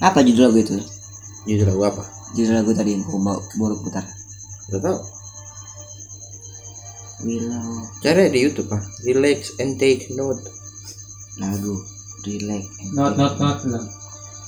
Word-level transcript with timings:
Apa 0.00 0.24
judul 0.24 0.48
lagu 0.48 0.58
itu? 0.58 0.76
Judul 1.44 1.76
lagu 1.76 1.82
apa? 1.86 2.02
Judul 2.32 2.56
lagu 2.56 2.72
tadi 2.72 2.96
yang 2.96 3.04
kau 3.04 3.20
bawa- 3.20 3.44
baru 3.54 3.76
putar. 3.80 4.04
Gak 4.70 4.80
tau. 4.80 4.98
Willow 7.20 7.84
Cari 8.00 8.32
di 8.32 8.40
YouTube 8.40 8.72
ah. 8.72 8.80
Relax 9.04 9.60
and 9.60 9.76
take 9.76 10.08
note. 10.10 10.40
lagu 11.36 11.72
relax 12.20 12.64
and 12.80 12.92
not 12.92 13.16
not 13.16 13.36
not 13.36 13.60
lah 13.64 13.80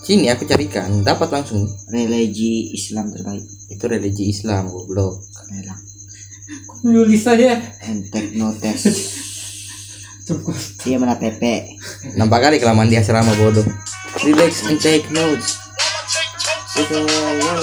Sini 0.02 0.26
aku 0.28 0.44
carikan, 0.44 1.06
dapat 1.06 1.30
langsung. 1.30 1.62
religi 1.88 2.74
Islam 2.74 3.14
terbaik. 3.14 3.46
Itu 3.70 3.86
religi 3.86 4.28
Islam 4.28 4.66
goblok. 4.68 5.20
Relax 5.46 5.78
nulis 6.82 7.22
aja 7.22 7.62
and 7.86 8.10
take 8.10 8.34
notice. 8.34 8.82
cukup 10.26 10.56
Dia 10.82 10.98
mana 10.98 11.14
Pepe. 11.14 11.78
Nampak 12.18 12.50
kali 12.50 12.56
kelamaan 12.58 12.90
di 12.90 12.98
asrama 12.98 13.30
bodoh. 13.38 13.62
Relax 14.22 14.62
and 14.70 14.78
take 14.78 15.10
notes. 15.10 15.58
Itu 16.78 16.94
apa? 16.94 17.58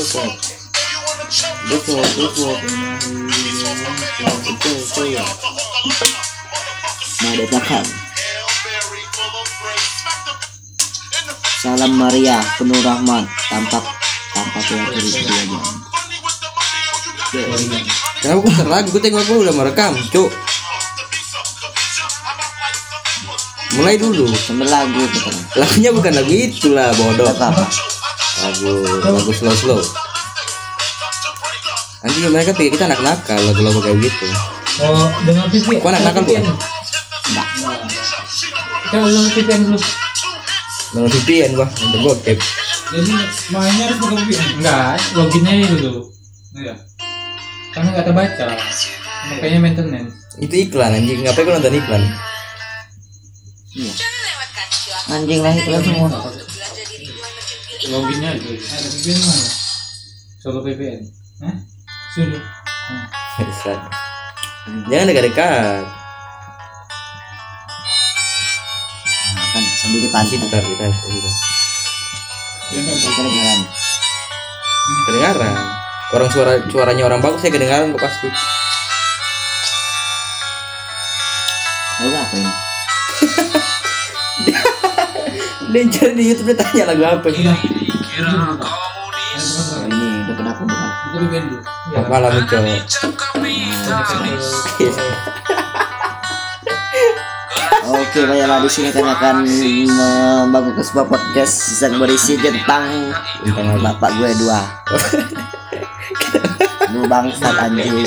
Betul, 1.71 2.03
betul. 2.03 2.55
Betul, 4.19 4.75
betul. 4.83 5.23
Nah, 7.19 7.29
ada 7.31 7.43
belakang. 7.47 7.87
Salam 11.63 11.91
Maria, 11.95 12.43
penuh 12.59 12.79
rahmat, 12.83 13.23
tampak 13.47 13.83
tampak 14.35 14.63
lagi 14.67 14.99
di 14.99 15.11
keduanya. 15.15 15.59
Kenapa 18.19 18.35
gue 18.35 18.51
putar 18.51 18.67
lagu? 18.67 18.87
Gue 18.91 18.99
tengok 18.99 19.23
gue 19.23 19.37
udah 19.47 19.55
merekam, 19.55 19.95
cuk. 20.11 20.48
Mulai 23.79 23.95
dulu. 23.95 24.27
Sambil 24.35 24.67
lagu 24.67 25.01
putar. 25.07 25.33
Lagunya 25.55 25.89
bukan 25.89 26.11
lagu 26.13 26.31
itu 26.31 26.67
lah, 26.69 26.91
bodoh. 26.93 27.31
Apa? 27.31 27.63
Lagu 28.43 28.71
lagu 28.99 29.31
slow 29.31 29.55
slow. 29.55 29.79
Nanti 31.99 32.17
mereka 32.25 32.51
pikir 32.51 32.75
kita 32.75 32.87
anak 32.87 33.03
nakal 33.03 33.39
lagu-lagu 33.41 33.79
kayak 33.79 33.99
gitu. 33.99 34.27
oh 34.79 35.11
dengan 35.27 35.51
VPN 35.51 35.83
Kau 35.83 35.91
anak 35.91 36.03
nakal 36.07 36.23
bukan? 36.23 36.39
Enggak. 36.39 37.47
coba 38.87 39.05
dengan 39.05 39.27
VPN 39.27 39.61
dulu 39.67 39.79
Dengan 40.89 41.09
VPN 41.11 41.51
gua, 41.53 41.67
untuk 41.67 41.99
gokep. 41.99 42.37
jadi 42.89 43.11
mainnya 43.51 43.83
harus 43.83 43.97
pakai 43.99 44.15
VPN 44.15 44.45
enggak 44.55 44.95
loginnya 45.11 45.53
dulu 45.67 46.01
iya 46.55 46.73
karena 47.69 47.87
nggak 47.91 48.05
terbaca 48.07 48.45
makanya 49.27 49.59
maintenance 49.59 50.13
Itu 50.39 50.55
iklan 50.55 50.95
anjing, 50.95 51.19
ngapain 51.19 51.43
gua 51.43 51.55
nonton 51.59 51.75
iklan? 51.75 52.03
Iya. 53.69 53.93
Anjing 55.09 55.41
lah 55.45 55.53
itu 55.53 55.69
semua. 55.85 56.09
loginnya 57.89 58.35
itu 58.35 58.49
ada 58.59 58.89
VPN 58.91 59.21
mana 59.23 59.49
solo 60.37 60.59
VPN 60.61 60.99
Hah? 61.41 61.55
sudah 62.13 62.43
Bangsat. 63.39 63.79
Jangan 64.91 65.07
dekat-dekat. 65.07 65.83
Nah, 69.31 69.47
kan 69.47 69.63
sambil 69.79 69.99
Masih 70.03 70.35
dipantau. 70.35 70.35
ditarik, 70.43 70.67
ditarik, 70.67 70.99
ditarik. 70.99 71.35
Kedengaran. 72.67 73.59
Kedengaran. 75.07 75.55
Orang 76.11 76.29
suara 76.33 76.59
suaranya 76.67 77.03
orang 77.07 77.23
bagus 77.23 77.39
saya 77.39 77.55
kedengaran 77.55 77.95
kok 77.95 78.03
pasti. 78.03 78.27
Lagu 82.03 82.17
apa 82.17 82.35
ini? 82.35 82.51
Dia 85.69 85.85
cari 85.85 86.13
di 86.17 86.23
YouTube 86.33 86.49
dia 86.49 86.57
tanya 86.57 86.83
lagu 86.89 87.03
apa. 87.05 87.27
Oh, 87.29 87.33
ini 89.85 90.05
udah 90.25 90.35
kenapa 90.35 90.61
bukan? 90.65 91.43
Ya. 91.93 92.01
Malam 92.09 92.31
itu. 92.41 92.57
Oke, 97.89 98.21
baiklah 98.21 98.59
di 98.61 98.69
sini 98.69 98.89
kami 98.89 99.09
akan 99.09 99.35
membangun 100.45 100.73
ke 100.73 100.83
sebuah 100.83 101.05
podcast 101.05 101.55
yang 101.81 101.97
berisi 101.97 102.37
tentang 102.37 103.13
Tentang 103.41 103.65
apa? 103.77 103.93
bapak 103.93 104.11
gue 104.17 104.29
dua. 104.37 104.59
Lu 106.93 107.05
bangsat 107.05 107.55
anjing. 107.57 107.93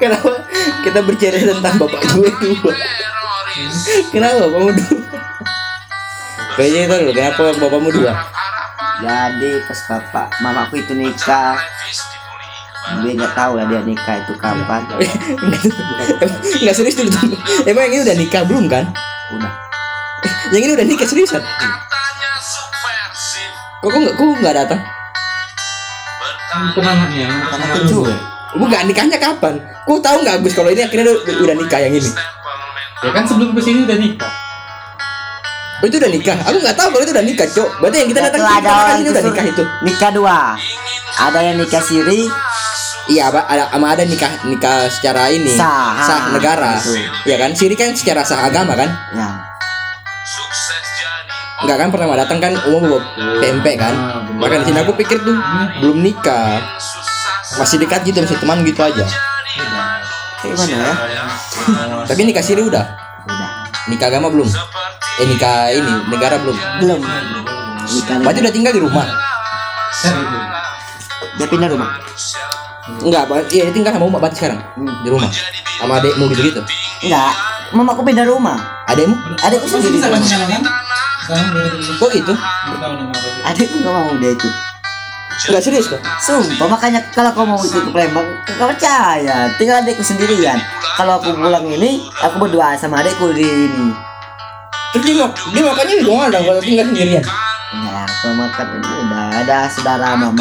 Kenapa 0.00 0.30
kita 0.82 1.00
bercerita 1.02 1.58
tentang 1.58 1.74
bapak 1.78 2.02
gue 2.14 2.30
dua? 2.42 2.74
Kenapa 4.12 4.36
bapakmu 4.44 4.70
dua? 4.76 4.96
Kayaknya 6.56 6.80
itu 6.84 6.94
dulu, 7.00 7.12
kenapa 7.12 7.42
bapakmu 7.56 7.90
dua? 7.92 8.12
Jadi 8.96 9.50
pas 9.68 9.80
bapak 9.92 10.26
mamaku 10.40 10.80
itu 10.80 10.92
nikah, 10.96 11.56
dia 13.04 13.12
nggak 13.12 13.32
tahu 13.36 13.52
lah 13.60 13.64
dia 13.68 13.80
nikah 13.84 14.16
itu 14.24 14.32
kapan. 14.40 14.80
Enggak 16.60 16.74
serius 16.76 16.96
dulu. 16.96 17.10
Emang 17.68 17.88
yang 17.88 18.00
ini 18.00 18.02
udah 18.08 18.16
nikah 18.16 18.42
belum 18.44 18.64
kan? 18.68 18.84
Udah. 19.36 19.52
Yang 20.52 20.62
ini 20.62 20.72
udah 20.76 20.86
nikah 20.86 21.06
seriusan? 21.08 21.42
Kok 23.82 23.88
kok 23.88 23.98
nggak 24.00 24.14
kok 24.16 24.26
nggak 24.40 24.56
datang? 24.56 24.80
penangannya 26.56 27.28
Karena 27.28 27.66
kecil. 27.76 28.00
Bukan 28.56 28.82
nikahnya 28.88 29.18
kapan? 29.20 29.54
Kok 29.84 30.00
tahu 30.00 30.16
nggak 30.24 30.40
Gus 30.40 30.56
kalau 30.56 30.72
ini 30.72 30.80
akhirnya 30.80 31.12
udah 31.12 31.54
nikah 31.56 31.80
yang 31.84 31.92
ini? 31.92 32.10
Ya 33.04 33.10
kan 33.12 33.24
sebelum 33.28 33.52
ke 33.52 33.60
sini 33.60 33.84
udah 33.84 33.98
nikah 33.98 34.32
Oh 35.76 35.84
itu 35.84 36.00
udah 36.00 36.08
nikah? 36.08 36.40
Aku 36.40 36.56
nggak 36.56 36.72
tahu 36.72 36.88
kalau 36.88 37.04
itu 37.04 37.12
udah 37.12 37.20
nikah, 37.20 37.44
cok. 37.52 37.68
Berarti 37.84 37.96
yang 38.00 38.08
kita 38.08 38.20
datang 38.24 38.40
Itu 38.40 38.48
kita 38.48 38.60
ada 38.64 38.70
orang 38.80 38.96
itu 38.96 39.10
udah 39.12 39.24
nikah 39.28 39.44
itu. 39.44 39.62
Nikah 39.84 40.10
dua. 40.16 40.38
Ada 41.20 41.38
yang 41.44 41.56
nikah 41.60 41.82
siri, 41.84 42.20
Iya, 43.06 43.30
ada 43.30 43.70
sama 43.70 43.94
ada 43.94 44.02
nikah 44.02 44.32
nikah 44.50 44.90
secara 44.90 45.30
ini 45.30 45.54
Sah. 45.54 45.94
sah 46.02 46.20
negara. 46.34 46.74
Iya 47.22 47.36
kan? 47.38 47.54
Siri 47.54 47.78
kan 47.78 47.94
secara 47.94 48.26
sah 48.26 48.50
agama 48.50 48.74
kan? 48.74 48.90
ya. 49.14 49.28
Enggak 51.62 51.76
kan 51.86 51.88
pertama 51.94 52.18
datang 52.18 52.38
kan 52.42 52.52
umum 52.66 52.82
bawa 52.82 53.00
tempe 53.38 53.78
kan? 53.78 53.94
Maka 54.36 54.60
di 54.60 54.74
sini 54.74 54.78
aku 54.82 54.92
pikir 54.98 55.22
tuh 55.22 55.38
belum 55.84 56.02
nikah. 56.02 56.58
Masih 57.62 57.78
dekat 57.78 58.02
gitu, 58.02 58.18
masih 58.26 58.40
teman 58.42 58.66
gitu 58.66 58.80
aja. 58.82 59.04
Kayak 60.42 60.54
mana 60.58 60.74
ya? 60.74 60.92
Tapi 62.10 62.20
nikah 62.22 62.44
siri 62.44 62.62
udah. 62.62 62.84
Udah. 63.26 63.48
Nikah 63.86 64.06
agama 64.08 64.28
belum. 64.28 64.48
Eh 65.16 65.26
nikah 65.26 65.70
ini 65.70 65.92
negara 66.08 66.36
belum. 66.38 66.56
Belum. 66.82 67.00
Nikah 67.86 68.16
Berarti 68.20 68.38
udah 68.42 68.54
tinggal 68.54 68.72
di 68.72 68.82
rumah. 68.82 69.06
dia 71.36 71.46
pindah 71.48 71.68
rumah. 71.68 72.00
Enggak, 73.02 73.24
iya 73.50 73.68
dia 73.68 73.74
tinggal 73.74 73.92
sama 73.92 74.06
umak 74.06 74.20
berarti 74.22 74.36
sekarang 74.38 74.60
di 75.02 75.08
rumah. 75.10 75.28
Sama 75.76 76.00
adekmu 76.00 76.24
gitu 76.32 76.42
gitu. 76.44 76.60
Enggak. 77.02 77.32
Mamaku 77.74 78.02
pindah 78.02 78.24
rumah. 78.24 78.56
Adekmu? 78.86 79.14
Adikku 79.42 79.66
sendiri. 79.66 79.98
udah 79.98 80.10
udah 80.14 80.58
Kok 81.98 82.10
gitu? 82.14 82.32
tahu 82.32 82.92
nama 82.94 83.10
apa 83.10 83.26
sih 83.26 83.42
Adikku 83.42 83.76
nggak 83.82 83.92
mau 83.92 84.14
dia 84.16 84.30
itu. 84.32 84.48
Enggak 85.36 85.62
serius 85.62 85.86
kok. 85.92 86.00
Sumpah 86.24 86.64
makanya 86.64 87.04
kalau 87.12 87.28
kau 87.36 87.44
mau 87.44 87.60
ikut 87.60 87.84
ke 87.84 87.90
Palembang, 87.92 88.24
kau 88.56 88.72
percaya. 88.72 89.52
Tinggal 89.60 89.84
adikku 89.84 90.00
sendirian. 90.00 90.56
Kalau 90.96 91.20
aku 91.20 91.36
pulang 91.36 91.68
ini, 91.68 92.08
aku 92.24 92.40
berdua 92.40 92.72
sama 92.80 93.04
adikku 93.04 93.36
di 93.36 93.44
ini. 93.44 93.92
Terus 94.96 95.04
dia 95.04 95.28
dia 95.28 95.62
makanya 95.68 95.94
di 96.00 96.04
rumah 96.08 96.32
dong 96.32 96.44
kalau 96.48 96.60
tinggal 96.64 96.88
sendirian. 96.88 97.24
Enggak, 97.76 98.08
aku 98.08 98.26
makan 98.32 98.66
ini 98.80 98.92
udah 99.04 99.24
ada 99.44 99.56
saudara 99.68 100.04
sana. 100.16 100.32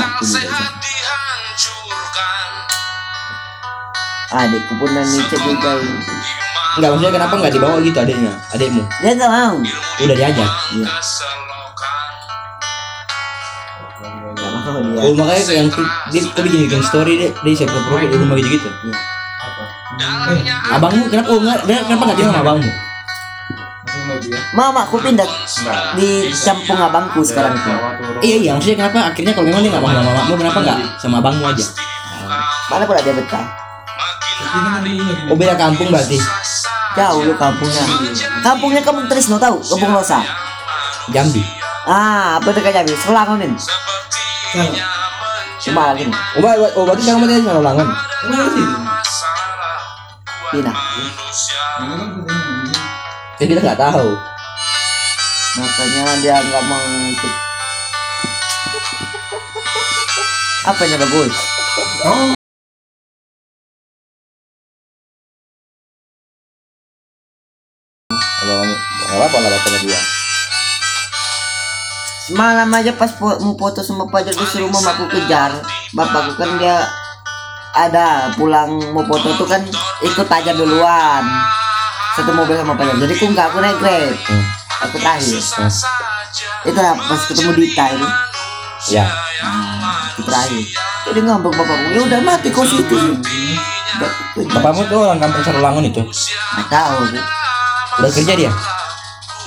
Adikku 4.36 4.74
pun 4.80 4.90
nanti 4.96 5.20
juga. 5.28 5.72
Enggak 6.80 6.90
maksudnya 6.96 7.12
kenapa 7.12 7.34
enggak 7.40 7.54
dibawa 7.56 7.78
gitu 7.84 8.00
adeknya, 8.00 8.32
adekmu? 8.56 8.84
Dia 9.04 9.12
nggak 9.12 9.32
mau. 9.32 9.56
Udah 10.00 10.16
diajak. 10.16 10.50
Iya. 10.76 10.88
Nggak 14.66 14.74
mau 14.82 14.82
dia. 14.82 15.02
Oh 15.06 15.14
makanya 15.14 15.44
kayak 15.46 15.60
yang 15.62 15.70
dia 16.10 16.22
kok 16.26 16.42
bikin 16.42 16.60
bikin 16.66 16.82
story 16.82 17.14
deh, 17.22 17.32
dia 17.32 17.54
siapa 17.54 17.78
profil 17.86 18.10
di 18.10 18.18
rumah 18.18 18.36
gitu 18.42 18.50
gitu. 18.50 18.70
Abangmu 20.74 21.06
kenapa 21.14 21.28
oh, 21.30 21.40
enggak, 21.40 21.60
dia 21.70 21.78
kenapa 21.86 22.02
enggak 22.10 22.18
tinggal 22.18 22.34
sama 22.34 22.42
abangmu? 22.42 22.66
ya 22.66 22.74
Mamaku 24.56 24.96
pindah 25.02 25.30
di 25.98 26.10
kampung 26.34 26.80
abangku 26.80 27.22
sekarang 27.22 27.54
tuh. 27.54 27.78
Iya 28.26 28.36
iya 28.42 28.52
maksudnya 28.58 28.78
kenapa 28.82 29.14
akhirnya 29.14 29.34
kalau 29.38 29.46
memang 29.52 29.62
dia 29.62 29.72
nggak 29.76 29.84
mau 29.84 29.92
sama 29.94 30.10
mamamu 30.10 30.34
kenapa 30.40 30.60
enggak 30.66 30.80
sama 30.98 31.16
abangmu 31.22 31.44
aja? 31.46 31.66
Mana 32.72 32.84
pula 32.90 33.00
dia 33.06 33.14
betah? 33.14 33.46
Oh 35.30 35.38
beda 35.38 35.54
kampung 35.54 35.94
berarti. 35.94 36.18
Jauh 36.96 37.22
lu 37.28 37.36
kampungnya. 37.36 37.86
Kampungnya 38.40 38.82
kampung 38.82 39.06
Trisno 39.12 39.36
tahu? 39.36 39.60
Kampung 39.60 39.92
Losa. 39.94 40.24
Jambi. 41.12 41.44
Ah, 41.86 42.40
apa 42.40 42.50
dekat 42.56 42.72
Jambi? 42.72 42.96
Nih. 42.96 43.60
Oh 46.76 46.84
berarti 46.88 47.02
sekarang 47.04 47.22
sama 47.44 47.60
ulangan. 47.60 47.88
Jadi 53.36 53.48
kita 53.52 53.62
nggak 53.62 53.82
tahu. 53.82 54.10
makanya 55.56 56.20
dia 56.20 56.36
nggak 56.36 56.64
mau 56.68 56.84
apa 60.66 60.82
yang 60.84 61.00
bagus? 61.00 61.32
Oh, 62.04 62.35
Semalam 72.36 72.68
aja 72.70 72.92
pas 72.92 73.16
po- 73.16 73.40
mau 73.40 73.56
foto 73.56 73.80
sama 73.80 74.04
Fajar 74.06 74.36
disuruh 74.36 74.68
mamaku 74.68 75.08
kejar 75.08 75.56
Bapakku 75.96 76.36
kan 76.36 76.60
dia 76.60 76.84
ada 77.72 78.28
pulang 78.36 78.76
mau 78.92 79.08
foto 79.08 79.32
tuh 79.34 79.48
kan 79.48 79.64
ikut 80.04 80.28
Fajar 80.28 80.52
duluan 80.52 81.24
Satu 82.12 82.36
mobil 82.36 82.60
sama 82.60 82.76
Fajar 82.76 83.00
Jadi 83.00 83.14
aku 83.16 83.32
nggak 83.32 83.48
aku 83.48 83.58
naik 83.64 83.80
grab 83.80 84.12
Hmm. 84.20 84.44
Aku 84.84 85.00
terakhir 85.00 85.32
Hmm. 85.32 85.72
Itu 86.68 86.76
lah 86.76 86.92
pas 87.00 87.22
ketemu 87.24 87.52
Dita 87.56 87.86
itu 87.88 88.08
Ya. 88.92 89.08
nah, 89.40 90.04
Itu 90.12 90.22
terakhir 90.22 90.64
Jadi 91.08 91.20
ngambek 91.24 91.56
bapakku 91.56 91.88
Ya 91.90 92.02
udah 92.04 92.20
mati 92.20 92.52
kau 92.52 92.68
situ. 92.68 92.96
Bapakmu 94.36 94.84
tuh 94.86 95.08
orang 95.08 95.24
kampung 95.24 95.40
Sarulangun 95.40 95.88
itu. 95.88 96.04
Nggak 96.04 96.68
tahu 96.68 96.96
aku. 97.00 97.16
Udah 97.96 98.12
kerja 98.12 98.34
dia? 98.36 98.52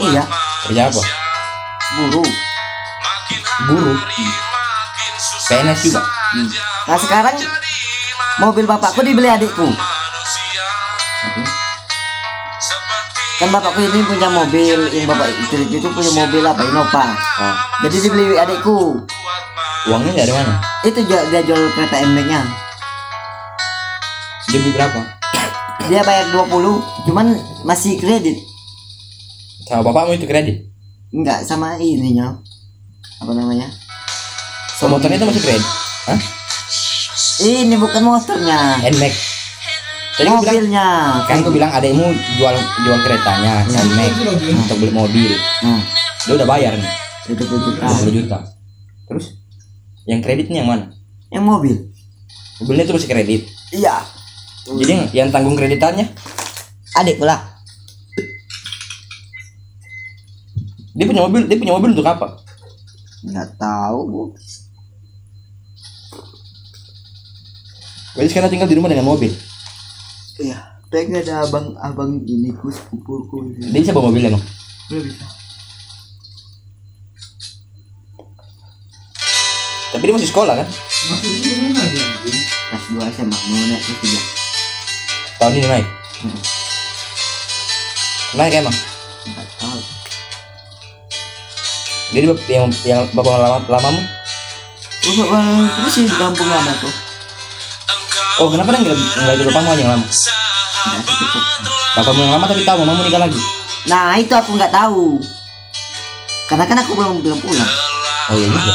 Iya 0.00 0.24
Kerja 0.64 0.88
apa? 0.88 1.02
Buru 1.90 2.24
Guru. 3.64 3.94
PNS 5.44 5.78
juga. 5.82 6.00
Hmm. 6.04 6.46
Nah 6.86 6.96
sekarang 6.96 7.34
Mobil 8.38 8.62
bapakku 8.64 9.02
dibeli 9.02 9.26
adikku 9.26 9.66
kan 13.38 13.48
bapakku 13.48 13.78
ini 13.78 14.02
punya 14.02 14.26
mobil 14.28 14.78
yang 14.90 15.06
bapak 15.06 15.30
itu 15.30 15.56
itu 15.68 15.86
punya 15.88 16.10
mobil 16.12 16.42
apa 16.42 16.62
Innova 16.64 17.04
Oh. 17.38 17.54
jadi 17.82 17.96
dibeli 18.00 18.34
adikku 18.34 18.98
Uangnya 19.86 20.10
dari 20.12 20.32
mana? 20.32 20.58
itu 20.82 20.98
dia, 21.02 21.22
dia 21.30 21.40
jual 21.40 21.70
kereta 21.70 22.02
MB 22.02 22.18
nya 22.26 22.40
Dia 24.44 24.58
beli 24.58 24.72
berapa? 24.72 25.00
dia 25.86 26.00
bayar 26.02 26.26
20 26.30 27.06
cuman 27.06 27.26
masih 27.62 27.94
kredit 27.96 28.42
Sama 29.64 29.82
bapakmu 29.84 30.14
itu 30.14 30.26
kredit. 30.26 30.56
enggak 31.08 31.42
sama 31.42 31.78
ininya 31.78 32.42
apa 33.18 33.32
namanya 33.34 33.68
So, 34.78 34.86
motornya 34.86 35.18
itu 35.18 35.26
masih 35.26 35.42
kredit. 35.42 35.66
Hah? 36.06 36.20
ini 37.42 37.74
bukan 37.74 38.02
motornya 38.06 38.78
Nmax. 38.78 39.14
Tadi 40.14 40.22
bilang, 40.22 40.38
mobilnya 40.38 40.86
kan 41.26 41.42
gue 41.42 41.50
bilang 41.50 41.70
adekmu 41.74 42.06
jual 42.38 42.54
jual 42.54 42.98
keretanya 43.02 43.66
Nmax 43.66 44.12
untuk 44.54 44.78
beli 44.78 44.94
mobil. 44.94 45.34
nah 45.66 45.82
Dia 46.22 46.34
udah 46.38 46.46
bayar 46.46 46.78
nih, 46.78 46.90
itu 47.26 47.42
juta 47.42 47.90
20 47.90 48.18
juta. 48.22 48.38
Terus 49.10 49.34
yang 50.06 50.22
kreditnya 50.22 50.62
yang 50.62 50.70
mana? 50.70 50.84
yang 51.34 51.42
mobil 51.42 51.74
Mobilnya 52.62 52.86
itu 52.86 52.94
masih 52.94 53.10
kredit. 53.10 53.40
iya 53.74 53.98
Jadi 54.62 54.90
yang, 54.94 55.04
yang 55.10 55.28
tanggung 55.34 55.58
kreditannya 55.58 56.06
adik 56.94 57.18
pula 57.18 57.34
dia 60.94 61.06
punya 61.06 61.22
mobil, 61.26 61.46
dia 61.46 61.58
punya 61.58 61.74
mobil 61.78 61.94
untuk 61.94 62.06
apa? 62.06 62.46
Nggak 63.20 63.48
tahu 63.56 63.98
bu 64.04 64.22
Berarti 68.12 68.30
sekarang 68.30 68.50
tinggal 68.50 68.66
di 68.66 68.74
rumah 68.74 68.90
dengan 68.90 69.06
mobil. 69.06 69.30
iya 70.38 70.58
pengen 70.88 71.20
ada 71.20 71.44
abang 71.44 71.74
abang 71.78 72.18
ini 72.24 72.50
ku 72.52 72.66
sepupuku 72.66 73.58
Dia 73.60 73.78
bisa 73.78 73.92
bawa 73.92 74.10
mobil 74.10 74.26
emang. 74.26 74.42
Belum 74.88 75.02
bisa 75.04 75.26
Tapi 79.88 80.02
dia 80.02 80.14
masih 80.14 80.28
sekolah 80.28 80.54
kan? 80.54 80.68
masih 80.68 81.30
di 81.40 81.50
rumah 81.56 81.84
dia. 81.88 82.04
kelas 82.68 82.84
dua 82.88 83.04
SMA 83.08 83.32
mau 83.32 83.64
naik 83.64 83.80
kelas 83.80 83.98
tiga 83.98 84.20
Tahun 85.38 85.54
ini 85.54 85.66
naik. 85.66 85.86
Hmm. 86.18 86.38
Naik 88.34 88.54
emang. 88.56 88.76
nggak 89.24 89.48
tahu 89.56 89.78
Jadi 92.08 92.24
yang 92.48 92.66
yang 92.84 93.00
bapak 93.12 93.36
lama 93.36 93.58
lamamu? 93.68 94.00
Bapak 94.98 95.26
bang 95.28 95.46
itu 95.64 95.90
sih 95.90 96.02
di 96.04 96.16
kampung 96.16 96.48
lama 96.48 96.72
tuh 96.80 96.94
Oh 98.38 98.48
kenapa 98.48 98.70
nggak 98.70 98.94
nggak 98.94 99.34
ikut 99.34 99.46
bapakmu 99.50 99.70
aja 99.72 99.82
yang 99.82 99.92
lama? 99.92 100.06
Nggak 100.06 101.14
cukup. 101.18 101.42
Bapakmu 101.96 102.20
yang 102.22 102.32
lama 102.34 102.44
tapi 102.46 102.62
tahu 102.62 102.76
mamamu 102.82 103.02
nikah 103.02 103.20
lagi. 103.20 103.40
nah 103.86 104.16
itu 104.16 104.32
aku 104.32 104.52
nggak 104.52 104.68
tahu 104.68 105.16
karena 106.46 106.64
kan 106.64 106.76
aku 106.80 106.92
belum 106.92 107.20
belum 107.20 107.38
pulang 107.40 107.72
Oh 108.28 108.36
iya 108.36 108.48
juga. 108.48 108.74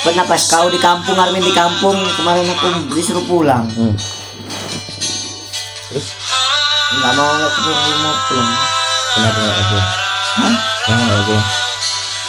pernah 0.00 0.24
pas 0.24 0.40
kau 0.40 0.66
di 0.66 0.80
kampung 0.80 1.14
Armin 1.14 1.44
di 1.44 1.52
kampung 1.52 1.94
kemarin 2.16 2.48
aku 2.48 2.66
disuruh 2.90 3.22
pulang 3.28 3.68
Hmm. 3.70 3.94
Terus 5.90 6.06
nggak 6.90 7.12
mau 7.14 7.30
aku 7.38 7.60
mau 8.02 8.14
pulang 8.26 8.50
kenapa 9.14 9.38
nggak 9.38 9.66
pulang? 9.70 9.90
Hah? 10.30 10.54
Kenapa 10.82 11.02
nggak 11.06 11.24
pulang? 11.26 11.48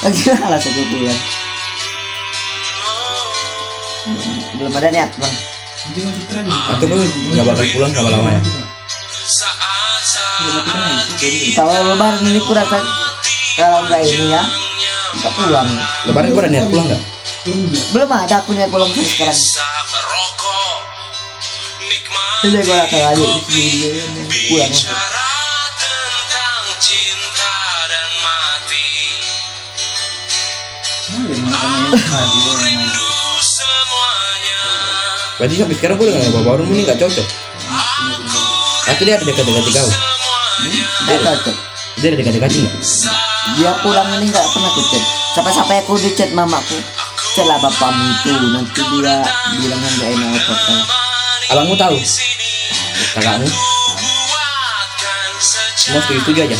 lagi 0.02 0.22
malas 0.34 0.66
aku 0.66 0.82
pulang 0.90 1.20
belum 4.58 4.74
ada 4.78 4.90
niat 4.94 5.12
bang. 5.18 5.36
Atau 6.74 6.86
gue 6.90 7.06
nggak 7.34 7.46
bakal 7.46 7.66
pulang 7.74 7.92
kan 7.94 8.02
itu 8.42 8.52
jadi 11.22 11.38
kalau 11.54 11.74
lebaran 11.94 12.22
ini 12.26 12.42
kurang 12.42 12.66
kan 12.70 12.84
kalau 13.58 13.86
nggak 13.86 14.02
ini 14.10 14.34
ya 14.34 14.44
nggak 15.22 15.34
pulang 15.38 15.70
Lebaran 16.10 16.30
gue 16.34 16.42
ada 16.42 16.50
niat 16.50 16.66
pulang 16.70 16.86
nggak? 16.90 17.02
belum 17.94 18.10
ada 18.10 18.36
aku 18.42 18.58
niat 18.58 18.70
pulang 18.74 18.90
sekarang 18.90 20.01
kan 22.42 22.50
yang 22.52 22.66
tadi 22.66 23.22
yang 23.92 24.12
main. 24.24 24.72
Berarti 35.42 35.56
sampai 35.58 35.76
sekarang 35.76 35.96
gue 35.98 36.08
dengan 36.08 36.22
bapak 36.32 36.44
baru 36.46 36.64
ini 36.70 36.86
nggak 36.86 37.00
cocok. 37.02 37.28
Atau 38.88 39.04
dia 39.06 39.16
ada 39.18 39.26
dekat-dekat 39.26 39.64
kau? 39.74 39.90
nggak 41.02 41.20
cocok 41.26 41.56
Dia 42.02 42.08
ada 42.14 42.18
dekat-dekat 42.18 42.52
nggak? 42.54 42.74
dia 43.58 43.74
pulang 43.82 44.06
ini 44.22 44.30
nggak 44.30 44.48
pernah 44.54 44.70
aku 44.70 44.82
chat 44.86 45.04
sampai-sampai 45.34 45.82
aku 45.82 45.98
di 45.98 46.10
chat 46.14 46.30
mamaku 46.38 46.78
chat 47.34 47.46
lah 47.50 47.58
bapakmu 47.58 48.06
itu 48.14 48.32
nanti 48.54 48.82
dia 49.02 49.16
bilang 49.58 49.82
yang 49.82 49.94
nggak 49.98 50.10
enak 50.14 50.30
apa 50.38 50.54
apa 50.54 51.01
Abangmu 51.52 51.76
tahu? 51.76 51.98
Kakakmu? 53.14 53.48
Semua 55.76 56.00
setuju-setuju 56.00 56.42
aja. 56.48 56.58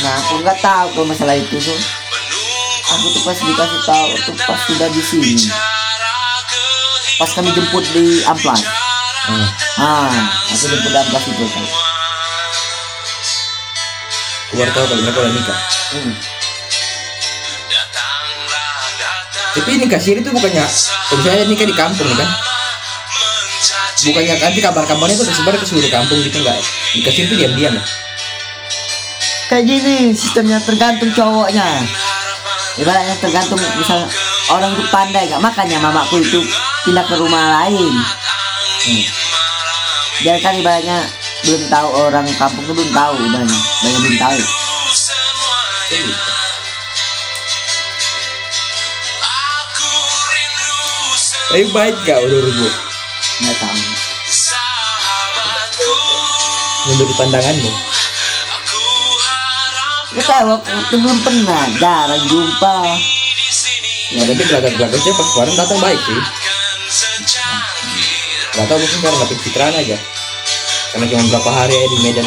nah 0.00 0.16
aku 0.16 0.40
nggak 0.40 0.58
tahu 0.64 0.86
kalau 0.96 1.06
masalah 1.06 1.36
itu 1.36 1.60
tuh 1.60 1.76
aku 2.88 3.06
tuh 3.12 3.20
pas 3.20 3.36
dikasih 3.36 3.80
tahu 3.84 4.08
tuh 4.24 4.34
pas 4.48 4.56
sudah 4.64 4.88
di 4.88 5.02
sini 5.04 5.44
pas 7.20 7.28
kami 7.36 7.52
jemput 7.52 7.84
di 7.92 8.24
amplas 8.24 8.64
Hmm. 9.20 9.46
ah 9.76 10.08
aku 10.48 10.56
jemput 10.56 10.88
di 10.88 10.96
amplas 10.96 11.24
itu 11.28 11.44
kan 11.44 11.64
baru 14.50 14.70
tahu 14.72 14.84
kalau 14.88 15.02
mereka 15.04 15.18
udah 15.20 15.32
nikah. 15.36 15.58
hmm. 15.92 16.14
Tapi 19.50 19.70
ini 19.76 19.84
kasir 19.84 20.16
itu 20.16 20.30
bukannya, 20.30 20.64
misalnya 21.12 21.44
nikah 21.44 21.66
di 21.68 21.74
kampung 21.76 22.08
kan? 22.16 22.28
Bukannya 24.00 24.34
nanti 24.40 24.58
kabar-kabarnya 24.64 25.16
itu 25.18 25.24
tersebar 25.28 25.54
ke 25.60 25.66
seluruh 25.68 25.90
kampung 25.92 26.18
gitu 26.24 26.40
nggak? 26.40 26.56
Di 26.96 27.00
kasir 27.04 27.28
itu 27.28 27.36
diam-diam 27.36 27.76
ya? 27.76 27.84
kayak 29.50 29.66
gini 29.66 30.14
sistemnya 30.14 30.62
tergantung 30.62 31.10
cowoknya 31.10 31.66
ibaratnya 32.78 33.18
tergantung 33.18 33.58
misal 33.82 34.06
orang 34.54 34.78
itu 34.78 34.86
pandai 34.94 35.26
gak 35.26 35.42
makanya 35.42 35.82
mamaku 35.82 36.22
itu 36.22 36.38
pindah 36.86 37.02
ke 37.04 37.18
rumah 37.18 37.44
lain 37.58 37.94
Hmm. 38.80 39.04
biar 40.24 40.40
kan 40.40 40.56
ibaratnya 40.56 41.04
belum 41.44 41.68
tahu 41.68 41.88
orang 42.00 42.24
kampung 42.38 42.64
itu 42.64 42.72
belum 42.72 42.90
tahu 42.94 43.12
ibaratnya 43.26 43.60
banyak 43.82 44.00
belum 44.00 44.16
tahu 44.16 44.38
Tapi 51.50 51.66
baik 51.74 52.06
gak 52.06 52.22
menurut 52.22 52.89
nyata 53.40 53.70
menurut 56.90 57.14
pandanganmu? 57.16 57.70
Kita 60.10 60.36
waktu 60.42 60.96
belum 60.98 61.18
pernah 61.22 61.62
jarang 61.78 62.22
jumpa. 62.26 62.76
ya 64.10 64.22
tapi 64.26 64.42
belakang-belakangnya 64.42 65.12
pas 65.14 65.28
kemarin 65.30 65.54
datang 65.54 65.78
baik 65.78 66.00
sih. 66.02 66.20
Gak 68.50 68.66
tau 68.66 68.78
mungkin 68.82 68.98
karena 68.98 69.16
gak 69.22 69.30
pikiran 69.38 69.72
aja. 69.78 69.96
Karena 70.90 71.04
cuma 71.06 71.22
berapa 71.30 71.50
hari 71.54 71.74
aja 71.78 71.88
di 71.94 71.98
Medan. 72.02 72.26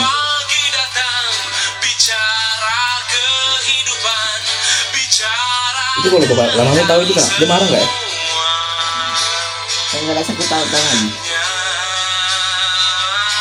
Itu 5.99 6.07
kalau 6.07 6.25
bapak 6.35 6.47
lama 6.55 6.83
tau 6.87 6.99
itu 7.03 7.13
kan, 7.15 7.25
dia 7.35 7.47
marah 7.51 7.67
gak 7.67 7.83
ya? 7.83 8.02
Saya 9.93 10.01
nggak 10.03 10.15
rasa 10.17 10.31
aku 10.33 10.43
tahu 10.43 10.63
tahu 10.65 10.83
lagi. 10.83 11.09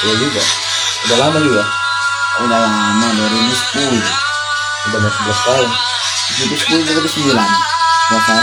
iya 0.03 0.15
juga 0.19 0.43
udah 1.03 1.17
lama 1.19 1.39
juga 1.41 1.63
Udah 2.43 2.59
lama 2.59 3.07
2010. 3.13 4.03
udah 4.83 4.99
mau 4.99 5.11
11 5.11 5.47
tahun 5.47 5.69
2010 6.43 6.93
2009. 6.93 7.39
Rasa. 8.11 8.35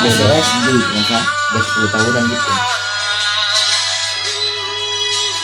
Masih 0.00 0.24
SD 0.24 0.66
rasa. 0.72 1.18
udah 1.52 1.62
10 1.62 1.92
tahunan 1.92 2.24
gitu 2.28 2.52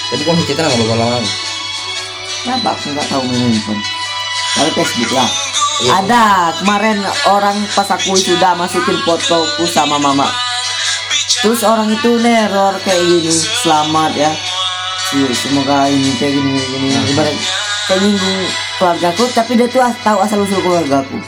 tapi 0.08 0.24
masih 0.24 0.44
cerita 0.48 0.64
sama 0.64 0.76
bapak 0.80 0.96
lamamu 0.96 1.28
Kenapa 2.38 2.68
aku 2.72 2.86
nggak 2.88 3.06
tahu 3.12 3.22
main 3.28 3.44
handphone? 3.44 3.82
Kalau 4.56 4.70
Facebook 4.72 5.10
lah. 5.12 5.28
Iya. 5.78 5.90
Ada 6.00 6.22
kemarin 6.56 6.98
orang 7.28 7.56
pas 7.76 7.88
aku 7.92 8.16
sudah 8.16 8.56
masukin 8.56 8.96
fotoku 9.04 9.68
sama 9.68 10.00
mama. 10.00 10.24
Terus 11.38 11.62
orang 11.62 11.88
itu 11.88 12.18
neror 12.18 12.74
kayak 12.82 12.98
gini, 13.00 13.30
selamat 13.62 14.12
ya. 14.12 14.30
Si- 15.04 15.30
Semoga 15.32 15.86
ini 15.86 16.10
kayak 16.16 16.34
gini 16.34 16.50
gini. 16.58 16.88
Nah. 16.90 17.04
Ibarat 17.06 17.34
kayak 17.86 18.00
nyinggung 18.02 18.38
keluargaku, 18.76 19.24
tapi 19.32 19.52
dia 19.54 19.66
tuh 19.66 19.80
tahu 19.98 20.18
asal 20.18 20.38
usul 20.38 20.60
keluargaku. 20.60 21.18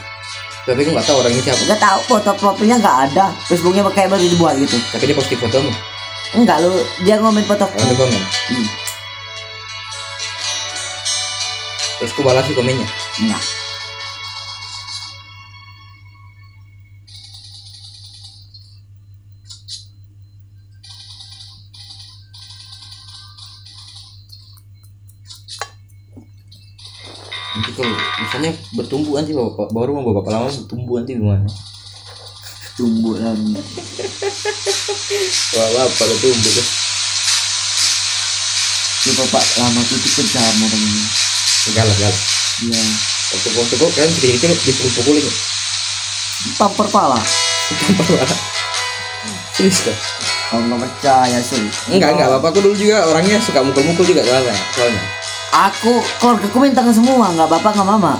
tapi 0.61 0.85
kau 0.85 0.93
nggak 0.93 1.03
tahu 1.03 1.17
orangnya 1.19 1.43
siapa 1.43 1.63
Gak 1.67 1.81
tahu 1.81 1.99
foto 2.07 2.31
profilnya 2.37 2.77
nggak 2.77 2.99
ada, 3.11 3.33
Facebooknya 3.43 3.81
kayak 3.89 4.13
baru 4.13 4.23
dibuat 4.23 4.55
gitu. 4.57 4.77
tapi 4.93 5.09
dia 5.09 5.17
posting 5.17 5.41
fotomu 5.41 5.73
Enggak 6.31 6.61
lu, 6.61 6.71
dia 7.01 7.17
ngomen 7.17 7.43
fotoku. 7.43 7.75
orang 7.75 7.97
komen 7.97 8.23
Hmm, 8.47 8.67
terus 11.99 12.13
ku 12.13 12.21
balas 12.21 12.45
komennya 12.47 12.87
enggak. 13.19 13.41
Misalnya 28.41 28.57
bertumbuh 28.73 29.15
nanti 29.21 29.33
bapak 29.37 29.69
baru 29.69 29.91
mau 29.93 30.17
bapak 30.17 30.33
lama 30.33 30.49
bertumbuh 30.49 30.95
nanti 30.97 31.13
gimana 31.13 31.45
Tumbuh 32.73 33.13
dan 33.21 33.37
wah 35.53 35.85
apa 35.85 36.01
udah 36.01 36.19
tumbuh 36.19 36.51
tuh 36.51 36.67
si 39.01 39.09
bapak 39.13 39.45
lama 39.61 39.81
itu 39.81 39.97
kejam 40.01 40.57
orang 40.57 40.81
ini. 40.81 41.03
galak 41.77 41.97
galak 42.01 42.21
Iya. 42.61 42.77
waktu 43.33 43.49
waktu 43.57 43.75
kok 43.77 43.91
kalian 43.97 44.11
sedih 44.13 44.33
itu 44.37 44.47
dipukul-pukulin 44.69 45.25
Pamper 46.57 46.89
pala. 46.89 47.21
serius 49.53 49.85
kok 49.85 49.97
Kalau 50.51 50.65
nggak 50.67 50.81
percaya 50.83 51.39
sih. 51.41 51.61
enggak 51.89 52.17
enggak 52.17 52.29
bapakku 52.33 52.61
dulu 52.61 52.73
juga 52.77 53.05
orangnya 53.07 53.37
suka 53.41 53.61
mukul-mukul 53.61 54.05
juga 54.05 54.25
soalnya 54.25 54.57
soalnya 54.73 55.03
Aku 55.51 55.93
keluarga 56.23 56.47
aku 56.47 56.59
minta 56.59 56.79
ke 56.79 56.95
semua, 56.95 57.27
nggak 57.29 57.51
bapak 57.51 57.75
nggak 57.75 57.89
mama. 57.89 58.15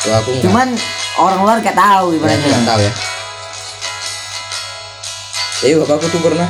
kalau 0.00 0.16
aku 0.18 0.28
enggak 0.32 0.44
Cuman 0.44 0.68
orang 1.16 1.38
luar 1.40 1.56
kayak 1.60 1.76
tahu 1.76 2.06
Ya, 2.10 2.20
nggak 2.22 2.40
ibaratnya. 2.40 2.64
tahu 2.64 2.80
ya. 2.80 2.92
Jadi 5.60 5.72
bapakku 5.80 6.06
tuh 6.08 6.20
pernah. 6.20 6.48